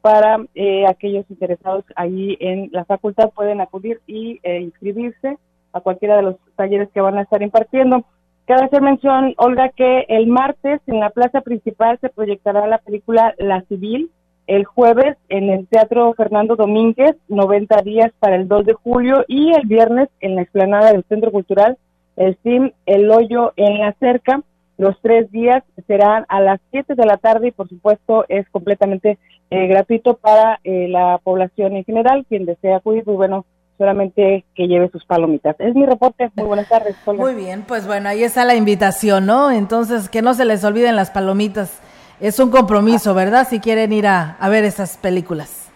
para 0.00 0.38
eh, 0.54 0.86
aquellos 0.86 1.28
interesados 1.28 1.84
ahí 1.96 2.36
en 2.38 2.68
la 2.70 2.84
facultad. 2.84 3.30
Pueden 3.34 3.60
acudir 3.60 4.00
y 4.06 4.38
eh, 4.44 4.60
inscribirse 4.60 5.38
a 5.72 5.80
cualquiera 5.80 6.18
de 6.18 6.22
los 6.22 6.36
talleres 6.54 6.88
que 6.94 7.00
van 7.00 7.18
a 7.18 7.22
estar 7.22 7.42
impartiendo. 7.42 8.04
Cabe 8.46 8.66
hacer 8.66 8.80
mención, 8.80 9.34
Olga, 9.38 9.70
que 9.70 10.06
el 10.08 10.28
martes 10.28 10.80
en 10.86 11.00
la 11.00 11.10
plaza 11.10 11.40
principal 11.40 11.98
se 12.00 12.10
proyectará 12.10 12.68
la 12.68 12.78
película 12.78 13.34
La 13.38 13.62
Civil, 13.62 14.12
el 14.48 14.64
jueves 14.64 15.16
en 15.28 15.50
el 15.50 15.68
Teatro 15.68 16.12
Fernando 16.14 16.56
Domínguez, 16.56 17.14
90 17.28 17.82
días 17.82 18.10
para 18.18 18.34
el 18.34 18.48
2 18.48 18.64
de 18.64 18.72
julio, 18.72 19.24
y 19.28 19.52
el 19.52 19.66
viernes 19.66 20.08
en 20.20 20.34
la 20.34 20.42
explanada 20.42 20.90
del 20.90 21.04
Centro 21.04 21.30
Cultural, 21.30 21.76
el 22.16 22.36
CIM 22.42 22.72
El 22.86 23.10
Hoyo 23.10 23.52
en 23.56 23.78
la 23.78 23.92
Cerca. 24.00 24.42
Los 24.78 24.96
tres 25.02 25.30
días 25.30 25.62
serán 25.86 26.24
a 26.28 26.40
las 26.40 26.60
7 26.70 26.94
de 26.94 27.04
la 27.04 27.18
tarde 27.18 27.48
y, 27.48 27.52
por 27.52 27.68
supuesto, 27.68 28.24
es 28.28 28.48
completamente 28.48 29.18
eh, 29.50 29.66
gratuito 29.66 30.14
para 30.14 30.60
eh, 30.64 30.88
la 30.88 31.18
población 31.22 31.76
en 31.76 31.84
general. 31.84 32.24
Quien 32.28 32.46
desea 32.46 32.76
acudir, 32.76 33.04
pues 33.04 33.16
bueno, 33.16 33.44
solamente 33.76 34.44
que 34.54 34.66
lleve 34.66 34.88
sus 34.88 35.04
palomitas. 35.04 35.56
Es 35.58 35.74
mi 35.74 35.84
reporte. 35.84 36.30
Muy 36.36 36.46
buenas 36.46 36.68
tardes. 36.68 36.96
Muy 37.06 37.34
bien, 37.34 37.64
pues 37.66 37.86
bueno, 37.86 38.08
ahí 38.08 38.22
está 38.22 38.44
la 38.44 38.54
invitación, 38.54 39.26
¿no? 39.26 39.50
Entonces, 39.50 40.08
que 40.08 40.22
no 40.22 40.32
se 40.32 40.44
les 40.44 40.64
olviden 40.64 40.96
las 40.96 41.10
palomitas 41.10 41.82
es 42.20 42.38
un 42.38 42.50
compromiso, 42.50 43.14
¿verdad? 43.14 43.46
Si 43.48 43.60
quieren 43.60 43.92
ir 43.92 44.06
a, 44.06 44.36
ver 44.48 44.64
esas 44.64 44.96
películas. 44.96 45.70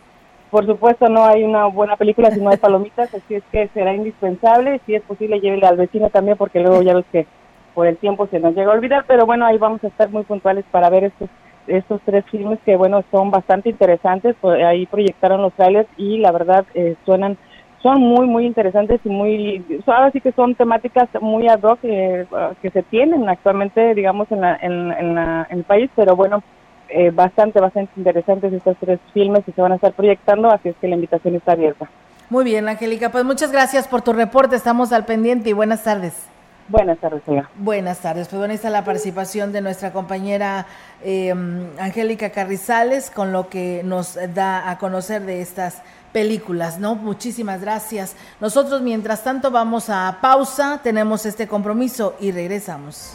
Por 0.50 0.66
supuesto, 0.66 1.08
no 1.08 1.24
hay 1.24 1.44
una 1.44 1.66
buena 1.66 1.96
película 1.96 2.30
si 2.30 2.40
no 2.40 2.50
hay 2.50 2.58
palomitas, 2.58 3.12
así 3.14 3.36
es 3.36 3.42
que 3.50 3.68
será 3.68 3.94
indispensable. 3.94 4.80
Si 4.84 4.94
es 4.94 5.02
posible, 5.02 5.40
llévele 5.40 5.66
al 5.66 5.76
vecino 5.76 6.10
también, 6.10 6.36
porque 6.36 6.60
luego 6.60 6.82
ya 6.82 6.94
ves 6.94 7.06
que 7.10 7.26
por 7.74 7.86
el 7.86 7.96
tiempo 7.96 8.26
se 8.26 8.38
nos 8.38 8.54
llega 8.54 8.70
a 8.70 8.74
olvidar. 8.74 9.04
Pero 9.06 9.24
bueno, 9.24 9.46
ahí 9.46 9.56
vamos 9.56 9.82
a 9.82 9.86
estar 9.86 10.10
muy 10.10 10.24
puntuales 10.24 10.64
para 10.70 10.90
ver 10.90 11.04
estos 11.04 11.30
estos 11.66 12.00
tres 12.04 12.24
filmes 12.30 12.58
que, 12.64 12.76
bueno, 12.76 13.04
son 13.10 13.30
bastante 13.30 13.70
interesantes. 13.70 14.36
Pues, 14.40 14.62
ahí 14.64 14.86
proyectaron 14.86 15.42
los 15.42 15.52
trailers 15.54 15.88
y 15.96 16.18
la 16.18 16.32
verdad 16.32 16.66
eh, 16.74 16.96
suenan 17.04 17.38
son 17.82 18.00
muy, 18.00 18.26
muy 18.26 18.46
interesantes 18.46 19.00
y 19.04 19.08
muy, 19.08 19.64
ahora 19.86 20.10
sí 20.12 20.20
que 20.20 20.32
son 20.32 20.54
temáticas 20.54 21.08
muy 21.20 21.48
ad 21.48 21.62
hoc 21.62 21.80
eh, 21.82 22.26
que 22.60 22.70
se 22.70 22.82
tienen 22.84 23.28
actualmente, 23.28 23.94
digamos, 23.94 24.30
en, 24.30 24.40
la, 24.40 24.56
en, 24.60 25.14
la, 25.14 25.46
en 25.50 25.58
el 25.58 25.64
país, 25.64 25.90
pero 25.96 26.14
bueno, 26.14 26.42
eh, 26.88 27.10
bastante, 27.10 27.60
bastante 27.60 27.92
interesantes 27.96 28.52
estos 28.52 28.76
tres 28.78 29.00
filmes 29.12 29.44
que 29.44 29.52
se 29.52 29.60
van 29.60 29.72
a 29.72 29.76
estar 29.76 29.92
proyectando, 29.92 30.50
así 30.50 30.68
es 30.68 30.76
que 30.80 30.88
la 30.88 30.94
invitación 30.94 31.34
está 31.34 31.52
abierta. 31.52 31.88
Muy 32.30 32.44
bien, 32.44 32.68
Angélica, 32.68 33.10
pues 33.10 33.24
muchas 33.24 33.50
gracias 33.50 33.88
por 33.88 34.02
tu 34.02 34.12
reporte, 34.12 34.56
estamos 34.56 34.92
al 34.92 35.04
pendiente 35.04 35.50
y 35.50 35.52
buenas 35.52 35.82
tardes. 35.82 36.28
Buenas 36.68 36.98
tardes, 36.98 37.22
señora. 37.24 37.50
Buenas 37.56 37.98
tardes. 37.98 38.28
Pues 38.28 38.38
bueno, 38.38 38.54
está 38.54 38.70
la 38.70 38.84
participación 38.84 39.52
de 39.52 39.60
nuestra 39.60 39.92
compañera 39.92 40.66
eh, 41.02 41.34
Angélica 41.78 42.30
Carrizales 42.30 43.10
con 43.10 43.32
lo 43.32 43.48
que 43.48 43.82
nos 43.84 44.18
da 44.34 44.70
a 44.70 44.78
conocer 44.78 45.22
de 45.22 45.40
estas 45.40 45.82
películas, 46.12 46.78
¿no? 46.78 46.94
Muchísimas 46.94 47.60
gracias. 47.60 48.16
Nosotros, 48.40 48.82
mientras 48.82 49.24
tanto, 49.24 49.50
vamos 49.50 49.90
a 49.90 50.18
pausa, 50.20 50.80
tenemos 50.82 51.26
este 51.26 51.48
compromiso 51.48 52.14
y 52.20 52.32
regresamos. 52.32 53.14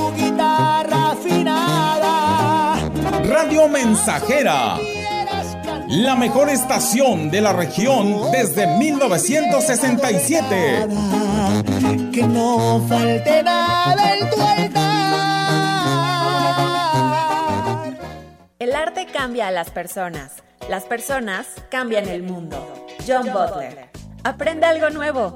Mensajera. 3.83 4.77
La 5.87 6.15
mejor 6.15 6.49
estación 6.49 7.31
de 7.31 7.41
la 7.41 7.51
región 7.51 8.31
desde 8.31 8.67
1967. 8.67 10.87
Que 12.13 12.21
no 12.21 12.85
falte 12.87 13.41
nada 13.41 14.15
en 14.15 14.29
tu 14.29 14.39
altar. 14.39 14.81
El 18.59 18.75
arte 18.75 19.07
cambia 19.11 19.47
a 19.47 19.51
las 19.51 19.71
personas. 19.71 20.43
Las 20.69 20.83
personas 20.83 21.47
cambian 21.71 22.07
el 22.07 22.21
mundo. 22.21 22.85
John 23.07 23.31
Butler. 23.33 23.89
Aprende 24.23 24.67
algo 24.67 24.91
nuevo. 24.91 25.35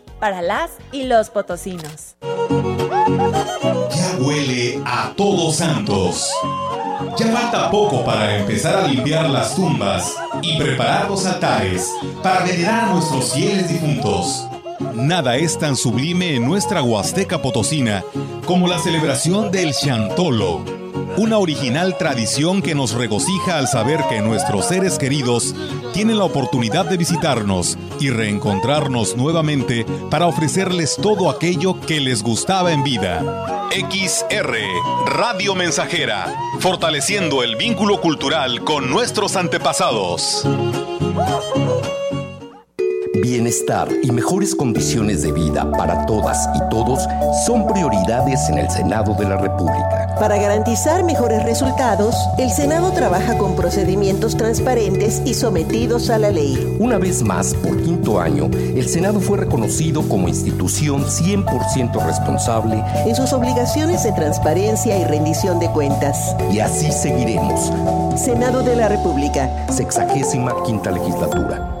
para 0.21 0.43
las 0.43 0.77
y 0.91 1.03
los 1.05 1.31
potosinos. 1.31 2.15
Ya 2.21 4.17
huele 4.19 4.79
a 4.85 5.11
todos 5.17 5.55
santos. 5.55 6.29
Ya 7.17 7.25
falta 7.33 7.71
poco 7.71 8.05
para 8.05 8.37
empezar 8.37 8.75
a 8.75 8.87
limpiar 8.87 9.27
las 9.31 9.55
tumbas 9.55 10.15
y 10.43 10.59
preparar 10.59 11.09
los 11.09 11.25
altares 11.25 11.91
para 12.21 12.45
venerar 12.45 12.83
a 12.83 12.93
nuestros 12.93 13.33
fieles 13.33 13.67
difuntos. 13.67 14.47
Nada 14.95 15.37
es 15.37 15.57
tan 15.57 15.75
sublime 15.75 16.35
en 16.35 16.45
nuestra 16.45 16.83
Huasteca 16.83 17.41
Potosina 17.41 18.03
como 18.45 18.67
la 18.67 18.79
celebración 18.79 19.51
del 19.51 19.73
Chantolo, 19.73 20.63
una 21.17 21.37
original 21.37 21.97
tradición 21.97 22.61
que 22.61 22.75
nos 22.75 22.93
regocija 22.93 23.57
al 23.57 23.67
saber 23.67 24.01
que 24.09 24.21
nuestros 24.21 24.65
seres 24.65 24.97
queridos 24.97 25.55
tienen 25.93 26.17
la 26.17 26.25
oportunidad 26.25 26.85
de 26.85 26.97
visitarnos 26.97 27.77
y 27.99 28.09
reencontrarnos 28.09 29.15
nuevamente 29.15 29.85
para 30.09 30.27
ofrecerles 30.27 30.97
todo 31.01 31.29
aquello 31.29 31.79
que 31.79 31.99
les 31.99 32.23
gustaba 32.23 32.71
en 32.71 32.83
vida. 32.83 33.69
XR, 33.71 34.57
Radio 35.05 35.55
Mensajera, 35.55 36.35
fortaleciendo 36.59 37.43
el 37.43 37.55
vínculo 37.55 38.01
cultural 38.01 38.63
con 38.63 38.89
nuestros 38.89 39.35
antepasados. 39.35 40.45
Bienestar 43.31 43.87
y 44.03 44.11
mejores 44.11 44.53
condiciones 44.53 45.21
de 45.21 45.31
vida 45.31 45.71
para 45.71 46.05
todas 46.05 46.49
y 46.53 46.69
todos 46.69 47.07
son 47.45 47.65
prioridades 47.65 48.49
en 48.49 48.57
el 48.57 48.69
Senado 48.69 49.13
de 49.13 49.23
la 49.23 49.37
República. 49.37 50.17
Para 50.19 50.35
garantizar 50.35 51.05
mejores 51.05 51.41
resultados, 51.43 52.13
el 52.37 52.51
Senado 52.51 52.91
trabaja 52.91 53.37
con 53.37 53.55
procedimientos 53.55 54.35
transparentes 54.35 55.21
y 55.23 55.33
sometidos 55.33 56.09
a 56.09 56.17
la 56.17 56.29
ley. 56.29 56.75
Una 56.77 56.97
vez 56.97 57.23
más, 57.23 57.53
por 57.53 57.81
quinto 57.81 58.19
año, 58.19 58.49
el 58.51 58.89
Senado 58.89 59.21
fue 59.21 59.37
reconocido 59.37 60.01
como 60.09 60.27
institución 60.27 61.05
100% 61.05 62.05
responsable 62.05 62.83
en 63.05 63.15
sus 63.15 63.31
obligaciones 63.31 64.03
de 64.03 64.11
transparencia 64.11 64.97
y 64.97 65.05
rendición 65.05 65.57
de 65.57 65.71
cuentas. 65.71 66.35
Y 66.51 66.59
así 66.59 66.91
seguiremos. 66.91 67.71
Senado 68.19 68.61
de 68.61 68.75
la 68.75 68.89
República. 68.89 69.67
Sexagésima 69.71 70.51
quinta 70.65 70.91
legislatura. 70.91 71.80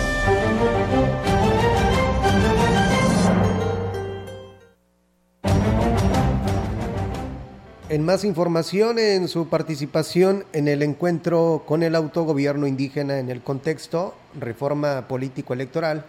En 7.91 8.05
más 8.05 8.23
información, 8.23 8.99
en 8.99 9.27
su 9.27 9.49
participación 9.49 10.45
en 10.53 10.69
el 10.69 10.81
encuentro 10.81 11.63
con 11.67 11.83
el 11.83 11.93
autogobierno 11.95 12.65
indígena 12.65 13.19
en 13.19 13.29
el 13.29 13.41
contexto 13.41 14.15
reforma 14.39 15.09
político-electoral, 15.09 16.05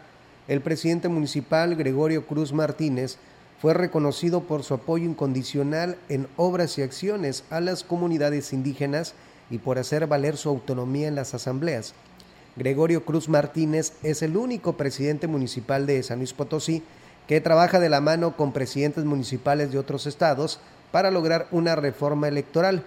el 0.47 0.61
presidente 0.61 1.09
municipal 1.09 1.75
Gregorio 1.75 2.25
Cruz 2.29 2.53
Martínez 2.53 3.17
fue 3.61 3.75
reconocido 3.75 4.43
por 4.43 4.63
su 4.63 4.75
apoyo 4.75 5.07
incondicional 5.07 5.99
en 6.09 6.29
obras 6.37 6.79
y 6.79 6.83
acciones 6.83 7.43
a 7.51 7.61
las 7.61 7.83
comunidades 7.83 8.53
indígenas 8.53 9.15
y 9.51 9.59
por 9.59 9.81
hacer 9.81 10.07
valer 10.07 10.37
su 10.37 10.51
autonomía 10.51 11.09
en 11.09 11.17
las 11.17 11.35
asambleas. 11.35 11.95
Gregorio 12.55 13.05
Cruz 13.05 13.29
Martínez 13.29 13.95
es 14.05 14.23
el 14.23 14.37
único 14.37 14.75
presidente 14.75 15.27
municipal 15.27 15.85
de 15.87 16.01
San 16.05 16.19
Luis 16.19 16.33
Potosí 16.33 16.85
que 17.27 17.41
trabaja 17.41 17.81
de 17.81 17.89
la 17.89 18.01
mano 18.01 18.37
con 18.37 18.53
presidentes 18.53 19.05
municipales 19.05 19.73
de 19.73 19.79
otros 19.81 20.07
estados 20.07 20.61
para 20.93 21.11
lograr 21.11 21.49
una 21.51 21.75
reforma 21.75 22.29
electoral. 22.29 22.85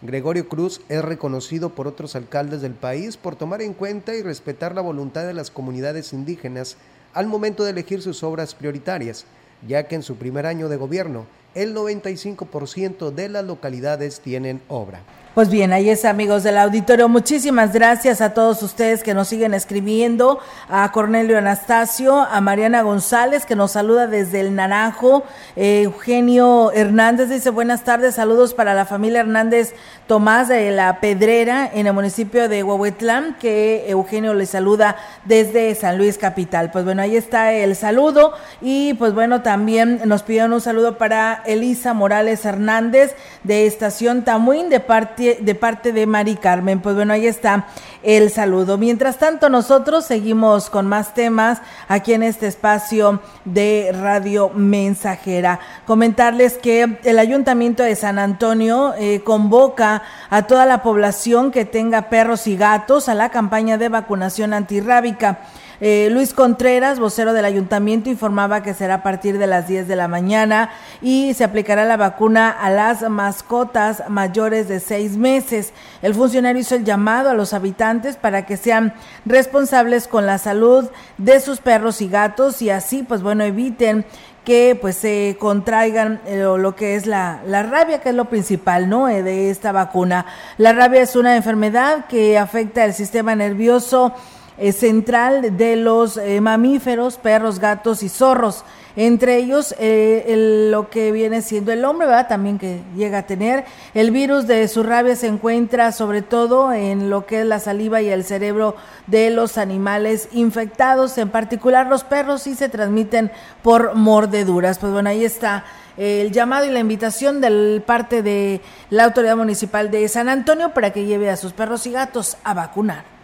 Gregorio 0.00 0.48
Cruz 0.48 0.80
es 0.88 1.04
reconocido 1.04 1.70
por 1.70 1.88
otros 1.88 2.14
alcaldes 2.16 2.62
del 2.62 2.72
país 2.72 3.16
por 3.16 3.36
tomar 3.36 3.60
en 3.60 3.74
cuenta 3.74 4.14
y 4.14 4.22
respetar 4.22 4.74
la 4.74 4.80
voluntad 4.80 5.26
de 5.26 5.34
las 5.34 5.50
comunidades 5.50 6.12
indígenas 6.12 6.76
al 7.12 7.26
momento 7.26 7.64
de 7.64 7.72
elegir 7.72 8.00
sus 8.00 8.22
obras 8.22 8.54
prioritarias, 8.54 9.26
ya 9.66 9.88
que 9.88 9.96
en 9.96 10.04
su 10.04 10.16
primer 10.16 10.46
año 10.46 10.68
de 10.68 10.76
gobierno 10.76 11.26
el 11.54 11.74
95% 11.74 13.10
de 13.10 13.28
las 13.28 13.44
localidades 13.44 14.20
tienen 14.20 14.62
obra. 14.68 15.00
Pues 15.38 15.50
bien, 15.50 15.72
ahí 15.72 15.88
es 15.88 16.04
amigos 16.04 16.42
del 16.42 16.58
auditorio. 16.58 17.08
Muchísimas 17.08 17.72
gracias 17.72 18.20
a 18.20 18.34
todos 18.34 18.60
ustedes 18.64 19.04
que 19.04 19.14
nos 19.14 19.28
siguen 19.28 19.54
escribiendo, 19.54 20.40
a 20.68 20.90
Cornelio 20.90 21.38
Anastasio, 21.38 22.16
a 22.16 22.40
Mariana 22.40 22.82
González 22.82 23.46
que 23.46 23.54
nos 23.54 23.70
saluda 23.70 24.08
desde 24.08 24.40
el 24.40 24.56
Naranjo, 24.56 25.22
eh, 25.54 25.82
Eugenio 25.82 26.72
Hernández 26.72 27.28
dice 27.28 27.50
buenas 27.50 27.84
tardes, 27.84 28.16
saludos 28.16 28.52
para 28.52 28.74
la 28.74 28.84
familia 28.84 29.20
Hernández 29.20 29.74
Tomás 30.08 30.48
de 30.48 30.70
la 30.70 31.00
Pedrera 31.00 31.70
en 31.72 31.86
el 31.86 31.92
municipio 31.92 32.48
de 32.48 32.62
Huehuetlán, 32.62 33.36
que 33.38 33.90
Eugenio 33.90 34.32
le 34.32 34.46
saluda 34.46 34.96
desde 35.26 35.74
San 35.74 35.98
Luis 35.98 36.16
Capital. 36.16 36.70
Pues 36.70 36.86
bueno, 36.86 37.02
ahí 37.02 37.14
está 37.14 37.52
el 37.52 37.76
saludo 37.76 38.32
y 38.62 38.94
pues 38.94 39.12
bueno, 39.12 39.42
también 39.42 40.00
nos 40.06 40.22
pidieron 40.22 40.54
un 40.54 40.62
saludo 40.62 40.96
para 40.96 41.42
Elisa 41.44 41.92
Morales 41.92 42.44
Hernández 42.46 43.14
de 43.44 43.66
Estación 43.66 44.24
Tamuín 44.24 44.70
de 44.70 44.80
parte, 44.80 45.27
de 45.34 45.54
parte 45.54 45.92
de 45.92 46.06
Mari 46.06 46.36
Carmen. 46.36 46.80
Pues 46.80 46.94
bueno, 46.94 47.12
ahí 47.12 47.26
está 47.26 47.66
el 48.02 48.30
saludo. 48.30 48.78
Mientras 48.78 49.18
tanto, 49.18 49.48
nosotros 49.48 50.04
seguimos 50.04 50.70
con 50.70 50.86
más 50.86 51.14
temas 51.14 51.60
aquí 51.88 52.14
en 52.14 52.22
este 52.22 52.46
espacio 52.46 53.20
de 53.44 53.90
Radio 53.92 54.50
Mensajera. 54.50 55.60
Comentarles 55.86 56.58
que 56.58 56.98
el 57.04 57.18
Ayuntamiento 57.18 57.82
de 57.82 57.96
San 57.96 58.18
Antonio 58.18 58.94
eh, 58.98 59.20
convoca 59.24 60.02
a 60.30 60.42
toda 60.42 60.66
la 60.66 60.82
población 60.82 61.50
que 61.50 61.64
tenga 61.64 62.08
perros 62.08 62.46
y 62.46 62.56
gatos 62.56 63.08
a 63.08 63.14
la 63.14 63.28
campaña 63.28 63.78
de 63.78 63.88
vacunación 63.88 64.54
antirrábica. 64.54 65.40
Eh, 65.80 66.08
Luis 66.10 66.34
Contreras, 66.34 66.98
vocero 66.98 67.32
del 67.32 67.44
ayuntamiento, 67.44 68.10
informaba 68.10 68.64
que 68.64 68.74
será 68.74 68.94
a 68.94 69.02
partir 69.04 69.38
de 69.38 69.46
las 69.46 69.68
10 69.68 69.86
de 69.86 69.94
la 69.94 70.08
mañana 70.08 70.70
y 71.00 71.34
se 71.34 71.44
aplicará 71.44 71.84
la 71.84 71.96
vacuna 71.96 72.50
a 72.50 72.68
las 72.68 73.08
mascotas 73.08 74.02
mayores 74.08 74.66
de 74.66 74.80
seis 74.80 75.16
meses. 75.16 75.72
El 76.02 76.14
funcionario 76.14 76.62
hizo 76.62 76.74
el 76.74 76.84
llamado 76.84 77.30
a 77.30 77.34
los 77.34 77.54
habitantes 77.54 78.16
para 78.16 78.44
que 78.44 78.56
sean 78.56 78.92
responsables 79.24 80.08
con 80.08 80.26
la 80.26 80.38
salud 80.38 80.90
de 81.16 81.38
sus 81.38 81.60
perros 81.60 82.02
y 82.02 82.08
gatos 82.08 82.60
y 82.60 82.70
así, 82.70 83.04
pues 83.04 83.22
bueno, 83.22 83.44
eviten 83.44 84.04
que 84.44 84.76
pues 84.80 84.96
se 84.96 85.36
contraigan 85.38 86.20
eh, 86.26 86.42
lo 86.42 86.74
que 86.74 86.96
es 86.96 87.06
la, 87.06 87.40
la, 87.46 87.62
rabia, 87.62 88.00
que 88.00 88.08
es 88.08 88.14
lo 88.14 88.24
principal, 88.24 88.88
¿no? 88.88 89.08
Eh, 89.08 89.22
de 89.22 89.50
esta 89.50 89.70
vacuna. 89.70 90.26
La 90.56 90.72
rabia 90.72 91.02
es 91.02 91.14
una 91.14 91.36
enfermedad 91.36 92.06
que 92.06 92.36
afecta 92.36 92.84
el 92.84 92.94
sistema 92.94 93.36
nervioso 93.36 94.14
eh, 94.60 94.72
central 94.72 95.56
de 95.56 95.76
los 95.76 96.16
eh, 96.16 96.40
mamíferos, 96.40 97.16
perros, 97.16 97.60
gatos 97.60 98.02
y 98.02 98.08
zorros. 98.08 98.64
Entre 98.96 99.36
ellos, 99.36 99.76
eh, 99.78 100.68
lo 100.72 100.90
que 100.90 101.12
viene 101.12 101.42
siendo 101.42 101.70
el 101.70 101.84
hombre, 101.84 102.08
¿verdad? 102.08 102.26
También 102.26 102.58
que 102.58 102.80
llega 102.96 103.18
a 103.18 103.26
tener. 103.26 103.64
El 103.94 104.10
virus 104.10 104.48
de 104.48 104.66
su 104.66 104.82
rabia 104.82 105.14
se 105.14 105.28
encuentra 105.28 105.92
sobre 105.92 106.22
todo 106.22 106.72
en 106.72 107.08
lo 107.08 107.24
que 107.24 107.42
es 107.42 107.46
la 107.46 107.60
saliva 107.60 108.02
y 108.02 108.08
el 108.08 108.24
cerebro 108.24 108.74
de 109.06 109.30
los 109.30 109.58
animales 109.58 110.28
infectados. 110.32 111.16
En 111.18 111.28
particular, 111.28 111.86
los 111.86 112.02
perros 112.02 112.42
sí 112.42 112.56
se 112.56 112.68
transmiten 112.68 113.30
por 113.62 113.94
mordeduras. 113.94 114.80
Pues 114.80 114.90
bueno, 114.90 115.10
ahí 115.10 115.24
está 115.24 115.64
el 115.96 116.32
llamado 116.32 116.66
y 116.66 116.70
la 116.70 116.80
invitación 116.80 117.40
del 117.40 117.84
parte 117.86 118.22
de 118.22 118.60
la 118.90 119.04
autoridad 119.04 119.36
municipal 119.36 119.92
de 119.92 120.08
San 120.08 120.28
Antonio 120.28 120.74
para 120.74 120.92
que 120.92 121.06
lleve 121.06 121.30
a 121.30 121.36
sus 121.36 121.52
perros 121.52 121.86
y 121.86 121.92
gatos 121.92 122.36
a 122.42 122.54
vacunar. 122.54 123.17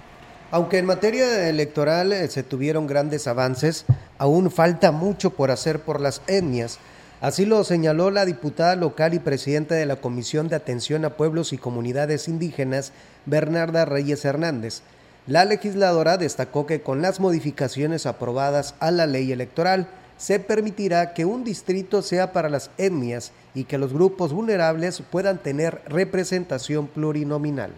Aunque 0.55 0.78
en 0.78 0.86
materia 0.86 1.48
electoral 1.48 2.12
eh, 2.12 2.28
se 2.28 2.44
tuvieron 2.44 2.86
grandes 2.86 3.26
avances, 3.26 3.86
aún 4.18 4.52
falta 4.52 4.92
mucho 4.92 5.30
por 5.30 5.50
hacer 5.50 5.80
por 5.80 6.00
las 6.00 6.22
etnias. 6.28 6.78
Así 7.20 7.44
lo 7.44 7.64
señaló 7.64 8.12
la 8.12 8.24
diputada 8.24 8.76
local 8.76 9.14
y 9.14 9.18
presidenta 9.18 9.74
de 9.74 9.84
la 9.84 9.96
Comisión 9.96 10.46
de 10.46 10.55
Atención 10.55 11.05
a 11.05 11.16
Pueblos 11.16 11.52
y 11.52 11.59
Comunidades 11.59 12.28
Indígenas, 12.28 12.92
Bernarda 13.26 13.84
Reyes 13.84 14.24
Hernández. 14.24 14.82
La 15.26 15.44
legisladora 15.44 16.18
destacó 16.18 16.66
que 16.66 16.82
con 16.82 17.02
las 17.02 17.18
modificaciones 17.18 18.07
aprobadas 18.07 18.76
a 18.78 18.92
la 18.92 19.09
ley 19.09 19.32
electoral, 19.32 19.88
se 20.18 20.38
permitirá 20.38 21.14
que 21.14 21.24
un 21.24 21.42
distrito 21.42 22.00
sea 22.00 22.32
para 22.32 22.48
las 22.48 22.70
etnias 22.78 23.32
y 23.57 23.64
que 23.64 23.76
los 23.76 23.92
grupos 23.92 24.32
vulnerables 24.32 25.02
puedan 25.11 25.38
tener 25.38 25.82
representación 25.88 26.86
plurinominal. 26.86 27.72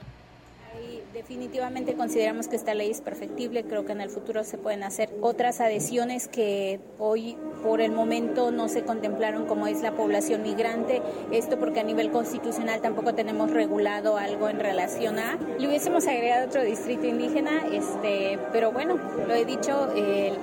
Definitivamente 1.27 1.95
consideramos 1.95 2.47
que 2.47 2.55
esta 2.55 2.73
ley 2.73 2.89
es 2.89 3.01
perfectible, 3.01 3.65
creo 3.65 3.85
que 3.85 3.91
en 3.91 4.01
el 4.01 4.11
futuro 4.11 4.45
se 4.45 4.59
pueden 4.59 4.85
hacer 4.85 5.11
otras 5.21 5.61
adhesiones 5.61 6.29
que 6.29 6.79
hoy 7.01 7.37
por 7.65 7.81
el 7.81 7.91
momento 7.91 8.53
no 8.53 8.69
se 8.69 8.85
contemplaron 8.85 9.45
como 9.47 9.67
es 9.67 9.83
la 9.83 9.91
población 9.91 10.43
migrante, 10.43 11.03
esto 11.33 11.59
porque 11.59 11.81
a 11.81 11.83
nivel 11.83 12.13
constitucional 12.13 12.81
tampoco 12.81 13.13
tenemos 13.17 13.51
regulado 13.51 14.19
algo 14.19 14.49
en 14.49 14.61
relación 14.61 15.19
a, 15.19 15.37
le 15.59 15.67
hubiésemos 15.67 16.07
agregado 16.07 16.47
otro 16.47 16.63
distrito 16.63 17.07
indígena, 17.07 17.67
este, 17.73 18.39
pero 18.53 18.71
bueno, 18.71 18.97
lo 19.27 19.35
he 19.35 19.45
dicho, 19.45 19.89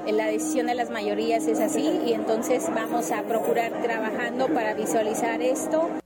la 0.05 0.25
decisión 0.25 0.67
de 0.67 0.75
las 0.75 0.89
mayorías 0.89 1.47
es 1.47 1.61
así 1.61 2.01
y 2.05 2.11
entonces 2.11 2.69
vamos 2.75 3.09
a 3.11 3.23
procurar 3.23 3.71
trabajando 3.83 4.47
para 4.47 4.73
visualizar 4.73 5.41
esto. 5.41 6.02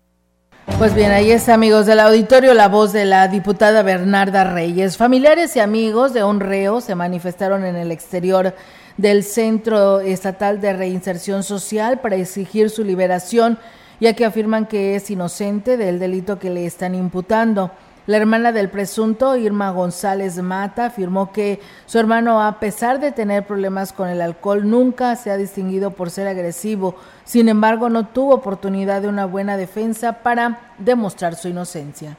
Pues 0.75 0.93
bien, 0.93 1.11
ahí 1.11 1.31
está, 1.31 1.55
amigos 1.55 1.87
del 1.87 1.99
auditorio, 1.99 2.53
la 2.53 2.67
voz 2.67 2.93
de 2.93 3.05
la 3.05 3.27
diputada 3.27 3.81
Bernarda 3.81 4.43
Reyes. 4.43 4.95
Familiares 4.95 5.55
y 5.55 5.59
amigos 5.59 6.13
de 6.13 6.23
un 6.23 6.39
reo 6.39 6.81
se 6.81 6.93
manifestaron 6.93 7.65
en 7.65 7.75
el 7.75 7.91
exterior 7.91 8.53
del 8.95 9.23
Centro 9.23 10.01
Estatal 10.01 10.61
de 10.61 10.73
Reinserción 10.73 11.41
Social 11.41 11.99
para 11.99 12.17
exigir 12.17 12.69
su 12.69 12.83
liberación, 12.83 13.57
ya 13.99 14.13
que 14.13 14.25
afirman 14.25 14.67
que 14.67 14.95
es 14.95 15.09
inocente 15.09 15.77
del 15.77 15.97
delito 15.97 16.37
que 16.37 16.51
le 16.51 16.67
están 16.67 16.93
imputando. 16.93 17.71
La 18.07 18.15
hermana 18.15 18.53
del 18.53 18.69
presunto, 18.69 19.35
Irma 19.35 19.69
González 19.71 20.37
Mata, 20.37 20.85
afirmó 20.85 21.33
que 21.33 21.59
su 21.87 21.99
hermano, 21.99 22.41
a 22.41 22.57
pesar 22.57 23.01
de 23.01 23.11
tener 23.11 23.45
problemas 23.45 23.91
con 23.91 24.07
el 24.07 24.21
alcohol, 24.21 24.69
nunca 24.69 25.13
se 25.17 25.29
ha 25.29 25.35
distinguido 25.35 25.91
por 25.91 26.09
ser 26.09 26.25
agresivo. 26.25 26.95
Sin 27.25 27.49
embargo, 27.49 27.89
no 27.89 28.07
tuvo 28.07 28.35
oportunidad 28.35 29.01
de 29.01 29.09
una 29.09 29.25
buena 29.25 29.57
defensa 29.57 30.23
para 30.23 30.73
demostrar 30.77 31.35
su 31.35 31.49
inocencia 31.49 32.17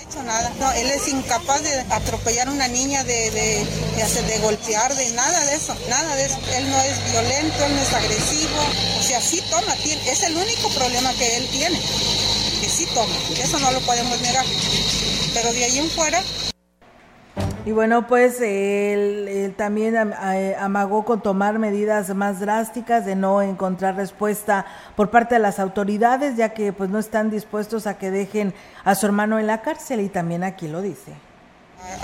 hecho 0.00 0.22
nada. 0.22 0.50
No, 0.58 0.72
él 0.72 0.90
es 0.90 1.06
incapaz 1.08 1.62
de 1.62 1.80
atropellar 1.90 2.48
a 2.48 2.50
una 2.50 2.66
niña, 2.68 3.04
de, 3.04 3.66
hacer, 4.02 4.24
de 4.24 4.38
golpear, 4.38 4.94
de 4.94 5.10
nada 5.10 5.44
de 5.44 5.54
eso, 5.54 5.76
nada 5.88 6.16
de 6.16 6.24
eso. 6.24 6.38
Él 6.56 6.70
no 6.70 6.80
es 6.80 7.12
violento, 7.12 7.64
él 7.66 7.76
no 7.76 7.82
es 7.82 7.92
agresivo. 7.92 8.58
O 8.98 9.02
sea, 9.02 9.20
sí 9.20 9.42
toma, 9.50 9.74
es 9.74 10.22
el 10.22 10.36
único 10.36 10.68
problema 10.70 11.12
que 11.12 11.36
él 11.36 11.48
tiene, 11.50 11.78
que 11.78 12.68
sí 12.68 12.86
toma, 12.94 13.14
eso 13.38 13.58
no 13.58 13.70
lo 13.70 13.80
podemos 13.80 14.18
negar 14.20 14.46
pero 15.34 15.52
de 15.52 15.64
ahí 15.64 15.78
en 15.78 15.88
fuera 15.88 16.22
y 17.64 17.70
bueno, 17.70 18.08
pues 18.08 18.40
él, 18.40 19.54
también 19.56 19.96
amagó 20.58 21.04
con 21.04 21.22
tomar 21.22 21.60
medidas 21.60 22.08
más 22.14 22.40
drásticas 22.40 23.06
de 23.06 23.14
no 23.14 23.40
encontrar 23.40 23.94
respuesta 23.94 24.66
por 24.96 25.12
parte 25.12 25.36
de 25.36 25.40
las 25.40 25.60
autoridades, 25.60 26.36
ya 26.36 26.54
que 26.54 26.72
pues 26.72 26.90
no 26.90 26.98
están 26.98 27.30
dispuestos 27.30 27.86
a 27.86 27.98
que 27.98 28.10
dejen 28.10 28.52
a 28.84 28.96
su 28.96 29.06
hermano 29.06 29.38
en 29.38 29.46
la 29.46 29.62
cárcel 29.62 30.00
y 30.00 30.08
también 30.08 30.42
aquí 30.42 30.66
lo 30.66 30.82
dice. 30.82 31.12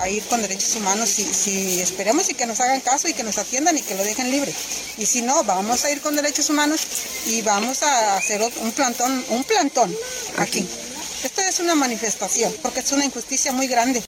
A, 0.01 0.09
ir 0.09 0.25
con 0.27 0.41
derechos 0.43 0.77
humanos 0.77 1.09
si, 1.09 1.25
si 1.25 1.81
esperemos 1.81 2.29
y 2.31 2.35
que 2.35 2.47
nos 2.47 2.61
hagan 2.61 2.81
caso 2.81 3.09
y 3.09 3.13
que 3.13 3.25
nos 3.25 3.39
atiendan 3.39 3.77
y 3.77 3.83
que 3.83 3.97
lo 3.97 4.05
dejen 4.05 4.31
libre. 4.31 4.53
Y 4.97 5.07
si 5.07 5.23
no, 5.23 5.43
vamos 5.43 5.85
a 5.85 5.91
ir 5.91 6.01
con 6.01 6.15
derechos 6.15 6.51
humanos 6.51 6.87
y 7.27 7.43
vamos 7.43 7.83
a 7.83 8.17
hacer 8.17 8.41
un 8.63 8.73
plantón, 8.73 9.25
un 9.31 9.43
plantón 9.43 9.93
aquí. 10.37 10.69
Esto 11.25 11.41
es 11.41 11.59
una 11.59 11.75
manifestación 11.75 12.53
porque 12.63 12.81
es 12.81 12.93
una 12.93 13.05
injusticia 13.05 13.53
muy 13.53 13.67
grande. 13.67 14.03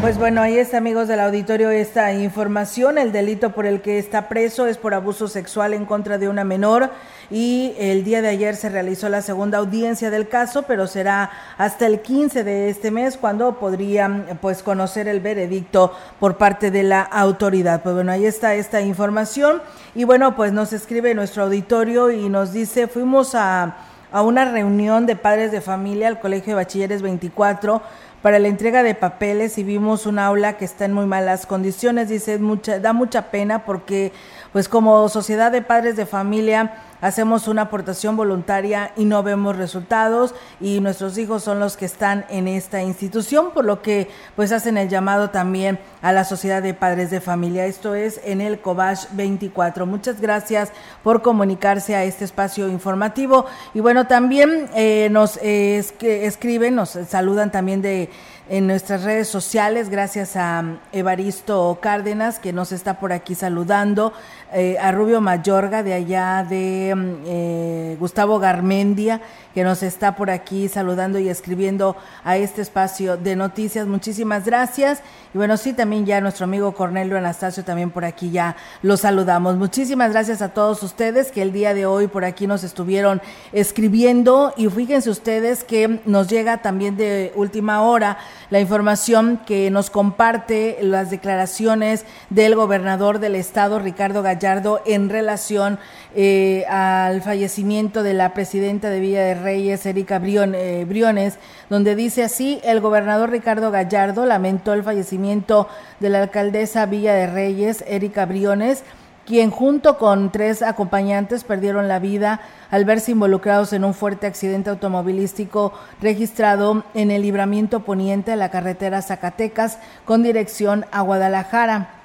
Pues 0.00 0.18
bueno, 0.18 0.40
ahí 0.40 0.58
está, 0.58 0.78
amigos 0.78 1.08
del 1.08 1.20
auditorio, 1.20 1.70
esta 1.70 2.12
información. 2.14 2.96
El 2.96 3.12
delito 3.12 3.50
por 3.50 3.66
el 3.66 3.82
que 3.82 3.98
está 3.98 4.28
preso 4.28 4.66
es 4.66 4.78
por 4.78 4.94
abuso 4.94 5.28
sexual 5.28 5.74
en 5.74 5.84
contra 5.84 6.16
de 6.16 6.28
una 6.28 6.42
menor 6.42 6.90
y 7.30 7.74
el 7.78 8.02
día 8.02 8.22
de 8.22 8.28
ayer 8.28 8.56
se 8.56 8.70
realizó 8.70 9.08
la 9.08 9.20
segunda 9.20 9.58
audiencia 9.58 10.10
del 10.10 10.26
caso, 10.26 10.62
pero 10.62 10.86
será 10.86 11.30
hasta 11.58 11.86
el 11.86 12.00
15 12.00 12.44
de 12.44 12.70
este 12.70 12.90
mes 12.90 13.18
cuando 13.18 13.58
podrían 13.58 14.38
pues 14.40 14.62
conocer 14.62 15.06
el 15.06 15.20
veredicto 15.20 15.94
por 16.18 16.38
parte 16.38 16.70
de 16.70 16.82
la 16.82 17.02
autoridad. 17.02 17.82
Pues 17.82 17.94
bueno, 17.94 18.10
ahí 18.10 18.24
está 18.24 18.54
esta 18.54 18.80
información 18.80 19.62
y 19.94 20.04
bueno, 20.04 20.34
pues 20.34 20.50
nos 20.52 20.72
escribe 20.72 21.14
nuestro 21.14 21.44
auditorio 21.44 22.10
y 22.10 22.28
nos 22.30 22.52
dice, 22.52 22.88
fuimos 22.88 23.34
a 23.34 23.76
a 24.12 24.22
una 24.22 24.44
reunión 24.44 25.06
de 25.06 25.16
padres 25.16 25.52
de 25.52 25.60
familia 25.60 26.08
al 26.08 26.20
Colegio 26.20 26.50
de 26.50 26.62
Bachilleres 26.62 27.02
24 27.02 27.82
para 28.22 28.38
la 28.38 28.48
entrega 28.48 28.82
de 28.82 28.94
papeles 28.94 29.56
y 29.58 29.64
vimos 29.64 30.06
un 30.06 30.18
aula 30.18 30.56
que 30.56 30.64
está 30.64 30.84
en 30.84 30.92
muy 30.92 31.06
malas 31.06 31.46
condiciones. 31.46 32.08
Dice, 32.08 32.38
mucha, 32.38 32.78
da 32.78 32.92
mucha 32.92 33.30
pena 33.30 33.64
porque 33.64 34.12
pues 34.52 34.68
como 34.68 35.08
sociedad 35.08 35.52
de 35.52 35.62
padres 35.62 35.96
de 35.96 36.06
familia 36.06 36.72
hacemos 37.00 37.48
una 37.48 37.62
aportación 37.62 38.16
voluntaria 38.16 38.92
y 38.96 39.04
no 39.04 39.22
vemos 39.22 39.56
resultados 39.56 40.34
y 40.60 40.80
nuestros 40.80 41.18
hijos 41.18 41.42
son 41.42 41.60
los 41.60 41.76
que 41.76 41.86
están 41.86 42.24
en 42.28 42.48
esta 42.48 42.82
institución, 42.82 43.50
por 43.52 43.64
lo 43.64 43.82
que 43.82 44.08
pues 44.36 44.52
hacen 44.52 44.76
el 44.78 44.88
llamado 44.88 45.30
también 45.30 45.78
a 46.02 46.12
la 46.12 46.24
sociedad 46.24 46.62
de 46.62 46.74
padres 46.74 47.10
de 47.10 47.20
familia. 47.20 47.66
Esto 47.66 47.94
es 47.94 48.20
en 48.24 48.40
el 48.40 48.60
Cobach 48.60 49.06
24. 49.12 49.86
Muchas 49.86 50.20
gracias 50.20 50.72
por 51.02 51.22
comunicarse 51.22 51.96
a 51.96 52.04
este 52.04 52.24
espacio 52.24 52.68
informativo 52.68 53.46
y 53.74 53.80
bueno, 53.80 54.06
también 54.06 54.68
eh, 54.74 55.08
nos 55.10 55.38
eh, 55.42 55.82
escriben, 56.00 56.74
nos 56.74 56.90
saludan 56.90 57.50
también 57.50 57.82
de 57.82 58.10
en 58.50 58.66
nuestras 58.66 59.04
redes 59.04 59.28
sociales, 59.28 59.90
gracias 59.90 60.34
a 60.34 60.58
um, 60.58 60.78
Evaristo 60.90 61.78
Cárdenas, 61.80 62.40
que 62.40 62.52
nos 62.52 62.72
está 62.72 62.98
por 62.98 63.12
aquí 63.12 63.36
saludando, 63.36 64.12
eh, 64.52 64.76
a 64.80 64.90
Rubio 64.90 65.20
Mayorga 65.20 65.84
de 65.84 65.94
allá 65.94 66.44
de 66.48 66.89
mm, 66.94 67.16
eh, 67.26 67.96
Gustavo 67.98 68.38
Garmendia, 68.38 69.20
que 69.54 69.64
nos 69.64 69.82
está 69.82 70.16
por 70.16 70.30
aquí 70.30 70.68
saludando 70.68 71.18
y 71.18 71.28
escribiendo 71.28 71.96
a 72.24 72.36
este 72.36 72.62
espacio 72.62 73.16
de 73.16 73.36
noticias. 73.36 73.86
Muchísimas 73.86 74.44
gracias. 74.44 75.02
Y 75.34 75.38
bueno, 75.38 75.56
sí, 75.56 75.72
también 75.72 76.06
ya 76.06 76.20
nuestro 76.20 76.44
amigo 76.44 76.72
Cornelio 76.72 77.16
Anastasio 77.16 77.64
también 77.64 77.90
por 77.90 78.04
aquí 78.04 78.30
ya 78.30 78.56
lo 78.82 78.96
saludamos. 78.96 79.56
Muchísimas 79.56 80.12
gracias 80.12 80.42
a 80.42 80.50
todos 80.50 80.82
ustedes 80.82 81.30
que 81.30 81.42
el 81.42 81.52
día 81.52 81.74
de 81.74 81.86
hoy 81.86 82.06
por 82.06 82.24
aquí 82.24 82.46
nos 82.46 82.64
estuvieron 82.64 83.20
escribiendo 83.52 84.52
y 84.56 84.68
fíjense 84.68 85.10
ustedes 85.10 85.64
que 85.64 86.00
nos 86.04 86.28
llega 86.28 86.58
también 86.58 86.96
de 86.96 87.32
última 87.36 87.82
hora 87.82 88.18
la 88.50 88.60
información 88.60 89.40
que 89.46 89.70
nos 89.70 89.90
comparte 89.90 90.78
las 90.82 91.10
declaraciones 91.10 92.04
del 92.30 92.54
gobernador 92.54 93.18
del 93.18 93.36
estado, 93.36 93.78
Ricardo 93.78 94.22
Gallardo, 94.22 94.82
en 94.84 95.08
relación 95.08 95.78
eh, 96.14 96.64
al 96.80 97.22
fallecimiento 97.22 98.02
de 98.02 98.14
la 98.14 98.32
presidenta 98.32 98.90
de 98.90 99.00
Villa 99.00 99.22
de 99.22 99.34
Reyes, 99.34 99.84
Erika 99.86 100.20
eh, 100.24 100.84
Briones, 100.88 101.38
donde 101.68 101.94
dice 101.94 102.22
así, 102.24 102.60
el 102.64 102.80
gobernador 102.80 103.30
Ricardo 103.30 103.70
Gallardo 103.70 104.24
lamentó 104.26 104.72
el 104.72 104.82
fallecimiento 104.82 105.68
de 106.00 106.08
la 106.08 106.22
alcaldesa 106.22 106.86
Villa 106.86 107.14
de 107.14 107.26
Reyes, 107.26 107.84
Erika 107.86 108.26
Briones, 108.26 108.82
quien 109.26 109.50
junto 109.50 109.98
con 109.98 110.32
tres 110.32 110.62
acompañantes 110.62 111.44
perdieron 111.44 111.86
la 111.86 111.98
vida 111.98 112.40
al 112.70 112.84
verse 112.84 113.12
involucrados 113.12 113.72
en 113.72 113.84
un 113.84 113.94
fuerte 113.94 114.26
accidente 114.26 114.70
automovilístico 114.70 115.72
registrado 116.00 116.84
en 116.94 117.10
el 117.10 117.22
libramiento 117.22 117.80
poniente 117.80 118.32
de 118.32 118.36
la 118.36 118.50
carretera 118.50 119.02
Zacatecas 119.02 119.78
con 120.04 120.22
dirección 120.22 120.86
a 120.90 121.02
Guadalajara. 121.02 121.99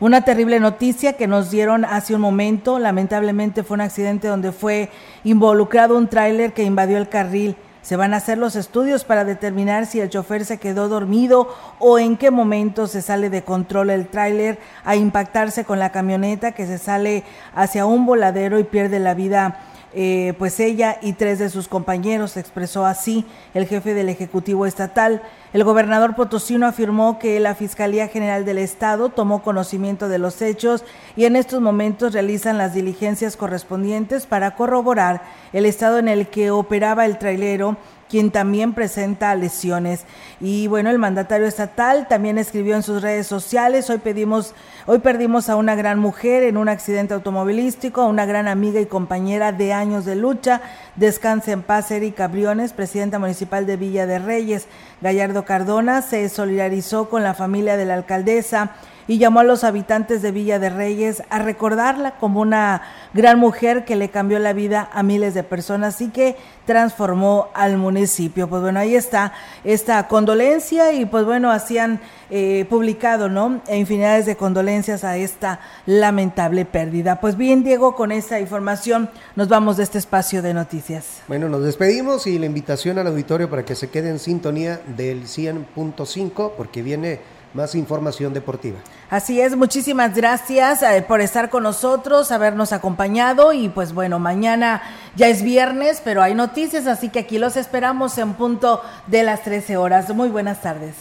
Una 0.00 0.22
terrible 0.22 0.60
noticia 0.60 1.12
que 1.12 1.26
nos 1.26 1.50
dieron 1.50 1.84
hace 1.84 2.14
un 2.14 2.22
momento. 2.22 2.78
Lamentablemente 2.78 3.62
fue 3.62 3.74
un 3.74 3.82
accidente 3.82 4.28
donde 4.28 4.50
fue 4.50 4.88
involucrado 5.24 5.98
un 5.98 6.08
tráiler 6.08 6.54
que 6.54 6.62
invadió 6.62 6.96
el 6.96 7.10
carril. 7.10 7.54
Se 7.82 7.96
van 7.96 8.14
a 8.14 8.16
hacer 8.16 8.38
los 8.38 8.56
estudios 8.56 9.04
para 9.04 9.26
determinar 9.26 9.84
si 9.84 10.00
el 10.00 10.08
chofer 10.08 10.46
se 10.46 10.56
quedó 10.56 10.88
dormido 10.88 11.54
o 11.78 11.98
en 11.98 12.16
qué 12.16 12.30
momento 12.30 12.86
se 12.86 13.02
sale 13.02 13.28
de 13.28 13.42
control 13.42 13.90
el 13.90 14.08
tráiler 14.08 14.58
a 14.84 14.96
impactarse 14.96 15.64
con 15.64 15.78
la 15.78 15.92
camioneta 15.92 16.52
que 16.52 16.66
se 16.66 16.78
sale 16.78 17.22
hacia 17.54 17.84
un 17.84 18.06
voladero 18.06 18.58
y 18.58 18.64
pierde 18.64 19.00
la 19.00 19.12
vida 19.12 19.60
eh, 19.92 20.34
pues 20.38 20.60
ella 20.60 20.98
y 21.02 21.14
tres 21.14 21.40
de 21.40 21.50
sus 21.50 21.66
compañeros, 21.66 22.36
expresó 22.36 22.86
así 22.86 23.26
el 23.54 23.66
jefe 23.66 23.92
del 23.92 24.08
Ejecutivo 24.08 24.64
Estatal. 24.64 25.20
El 25.52 25.64
gobernador 25.64 26.14
potosino 26.14 26.68
afirmó 26.68 27.18
que 27.18 27.40
la 27.40 27.56
Fiscalía 27.56 28.06
General 28.06 28.44
del 28.44 28.58
Estado 28.58 29.08
tomó 29.08 29.42
conocimiento 29.42 30.08
de 30.08 30.18
los 30.18 30.42
hechos 30.42 30.84
y 31.16 31.24
en 31.24 31.34
estos 31.34 31.60
momentos 31.60 32.12
realizan 32.12 32.56
las 32.56 32.72
diligencias 32.72 33.36
correspondientes 33.36 34.26
para 34.26 34.54
corroborar 34.54 35.22
el 35.52 35.66
estado 35.66 35.98
en 35.98 36.06
el 36.06 36.28
que 36.28 36.52
operaba 36.52 37.04
el 37.04 37.18
trailero 37.18 37.76
quien 38.10 38.32
también 38.32 38.74
presenta 38.74 39.34
lesiones. 39.36 40.04
Y 40.40 40.66
bueno, 40.66 40.90
el 40.90 40.98
mandatario 40.98 41.46
estatal 41.46 42.08
también 42.08 42.38
escribió 42.38 42.74
en 42.74 42.82
sus 42.82 43.00
redes 43.00 43.28
sociales, 43.28 43.88
hoy 43.88 43.98
pedimos, 43.98 44.52
hoy 44.86 44.98
perdimos 44.98 45.48
a 45.48 45.54
una 45.54 45.76
gran 45.76 46.00
mujer 46.00 46.42
en 46.42 46.56
un 46.56 46.68
accidente 46.68 47.14
automovilístico, 47.14 48.02
a 48.02 48.08
una 48.08 48.26
gran 48.26 48.48
amiga 48.48 48.80
y 48.80 48.86
compañera 48.86 49.52
de 49.52 49.72
años 49.72 50.04
de 50.04 50.16
lucha. 50.16 50.60
Descanse 51.00 51.52
en 51.52 51.62
paz, 51.62 51.90
Erika 51.90 52.28
Briones, 52.28 52.74
presidenta 52.74 53.18
municipal 53.18 53.64
de 53.64 53.78
Villa 53.78 54.04
de 54.04 54.18
Reyes. 54.18 54.66
Gallardo 55.00 55.46
Cardona 55.46 56.02
se 56.02 56.28
solidarizó 56.28 57.08
con 57.08 57.22
la 57.22 57.32
familia 57.32 57.78
de 57.78 57.86
la 57.86 57.94
alcaldesa 57.94 58.72
y 59.08 59.18
llamó 59.18 59.40
a 59.40 59.44
los 59.44 59.64
habitantes 59.64 60.22
de 60.22 60.32
Villa 60.32 60.58
de 60.58 60.70
Reyes 60.70 61.22
a 61.30 61.38
recordarla 61.38 62.12
como 62.12 62.40
una 62.40 62.82
gran 63.14 63.38
mujer 63.38 63.84
que 63.84 63.96
le 63.96 64.10
cambió 64.10 64.38
la 64.38 64.52
vida 64.52 64.88
a 64.92 65.02
miles 65.02 65.34
de 65.34 65.42
personas 65.42 66.00
y 66.00 66.08
que 66.08 66.36
transformó 66.66 67.48
al 67.54 67.76
municipio. 67.76 68.48
Pues 68.48 68.62
bueno, 68.62 68.78
ahí 68.80 68.94
está 68.94 69.32
esta 69.64 70.06
condolencia 70.06 70.92
y 70.92 71.04
pues 71.04 71.24
bueno, 71.24 71.50
hacían 71.50 72.00
eh, 72.30 72.64
publicado, 72.70 73.28
¿no? 73.28 73.60
Infinidades 73.68 74.26
de 74.26 74.36
condolencias 74.36 75.02
a 75.02 75.16
esta 75.16 75.60
lamentable 75.86 76.64
pérdida. 76.64 77.20
Pues 77.20 77.36
bien, 77.36 77.64
Diego, 77.64 77.96
con 77.96 78.12
esta 78.12 78.38
información 78.38 79.10
nos 79.34 79.48
vamos 79.48 79.76
de 79.78 79.82
este 79.82 79.98
espacio 79.98 80.42
de 80.42 80.54
noticias. 80.54 81.22
Bueno, 81.26 81.48
nos 81.48 81.64
despedimos 81.64 82.28
y 82.28 82.38
la 82.38 82.46
invitación 82.46 82.98
al 82.98 83.08
auditorio 83.08 83.50
para 83.50 83.64
que 83.64 83.74
se 83.74 83.90
quede 83.90 84.10
en 84.10 84.18
sintonía 84.20 84.80
del 84.96 85.24
100.5 85.24 86.52
porque 86.56 86.82
viene 86.82 87.20
más 87.54 87.74
información 87.74 88.32
deportiva. 88.32 88.78
Así 89.08 89.40
es, 89.40 89.56
muchísimas 89.56 90.14
gracias 90.14 90.82
eh, 90.82 91.04
por 91.06 91.20
estar 91.20 91.50
con 91.50 91.64
nosotros, 91.64 92.30
habernos 92.30 92.72
acompañado 92.72 93.52
y 93.52 93.68
pues 93.68 93.92
bueno, 93.92 94.18
mañana 94.18 94.82
ya 95.16 95.28
es 95.28 95.42
viernes, 95.42 96.00
pero 96.04 96.22
hay 96.22 96.34
noticias, 96.34 96.86
así 96.86 97.08
que 97.08 97.20
aquí 97.20 97.38
los 97.38 97.56
esperamos 97.56 98.18
en 98.18 98.34
punto 98.34 98.82
de 99.06 99.22
las 99.22 99.42
13 99.42 99.76
horas. 99.76 100.08
Muy 100.14 100.28
buenas 100.28 100.60
tardes. 100.60 100.94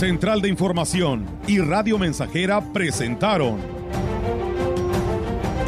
Central 0.00 0.40
de 0.40 0.48
Información 0.48 1.26
y 1.46 1.58
Radio 1.58 1.98
Mensajera 1.98 2.62
presentaron 2.72 3.79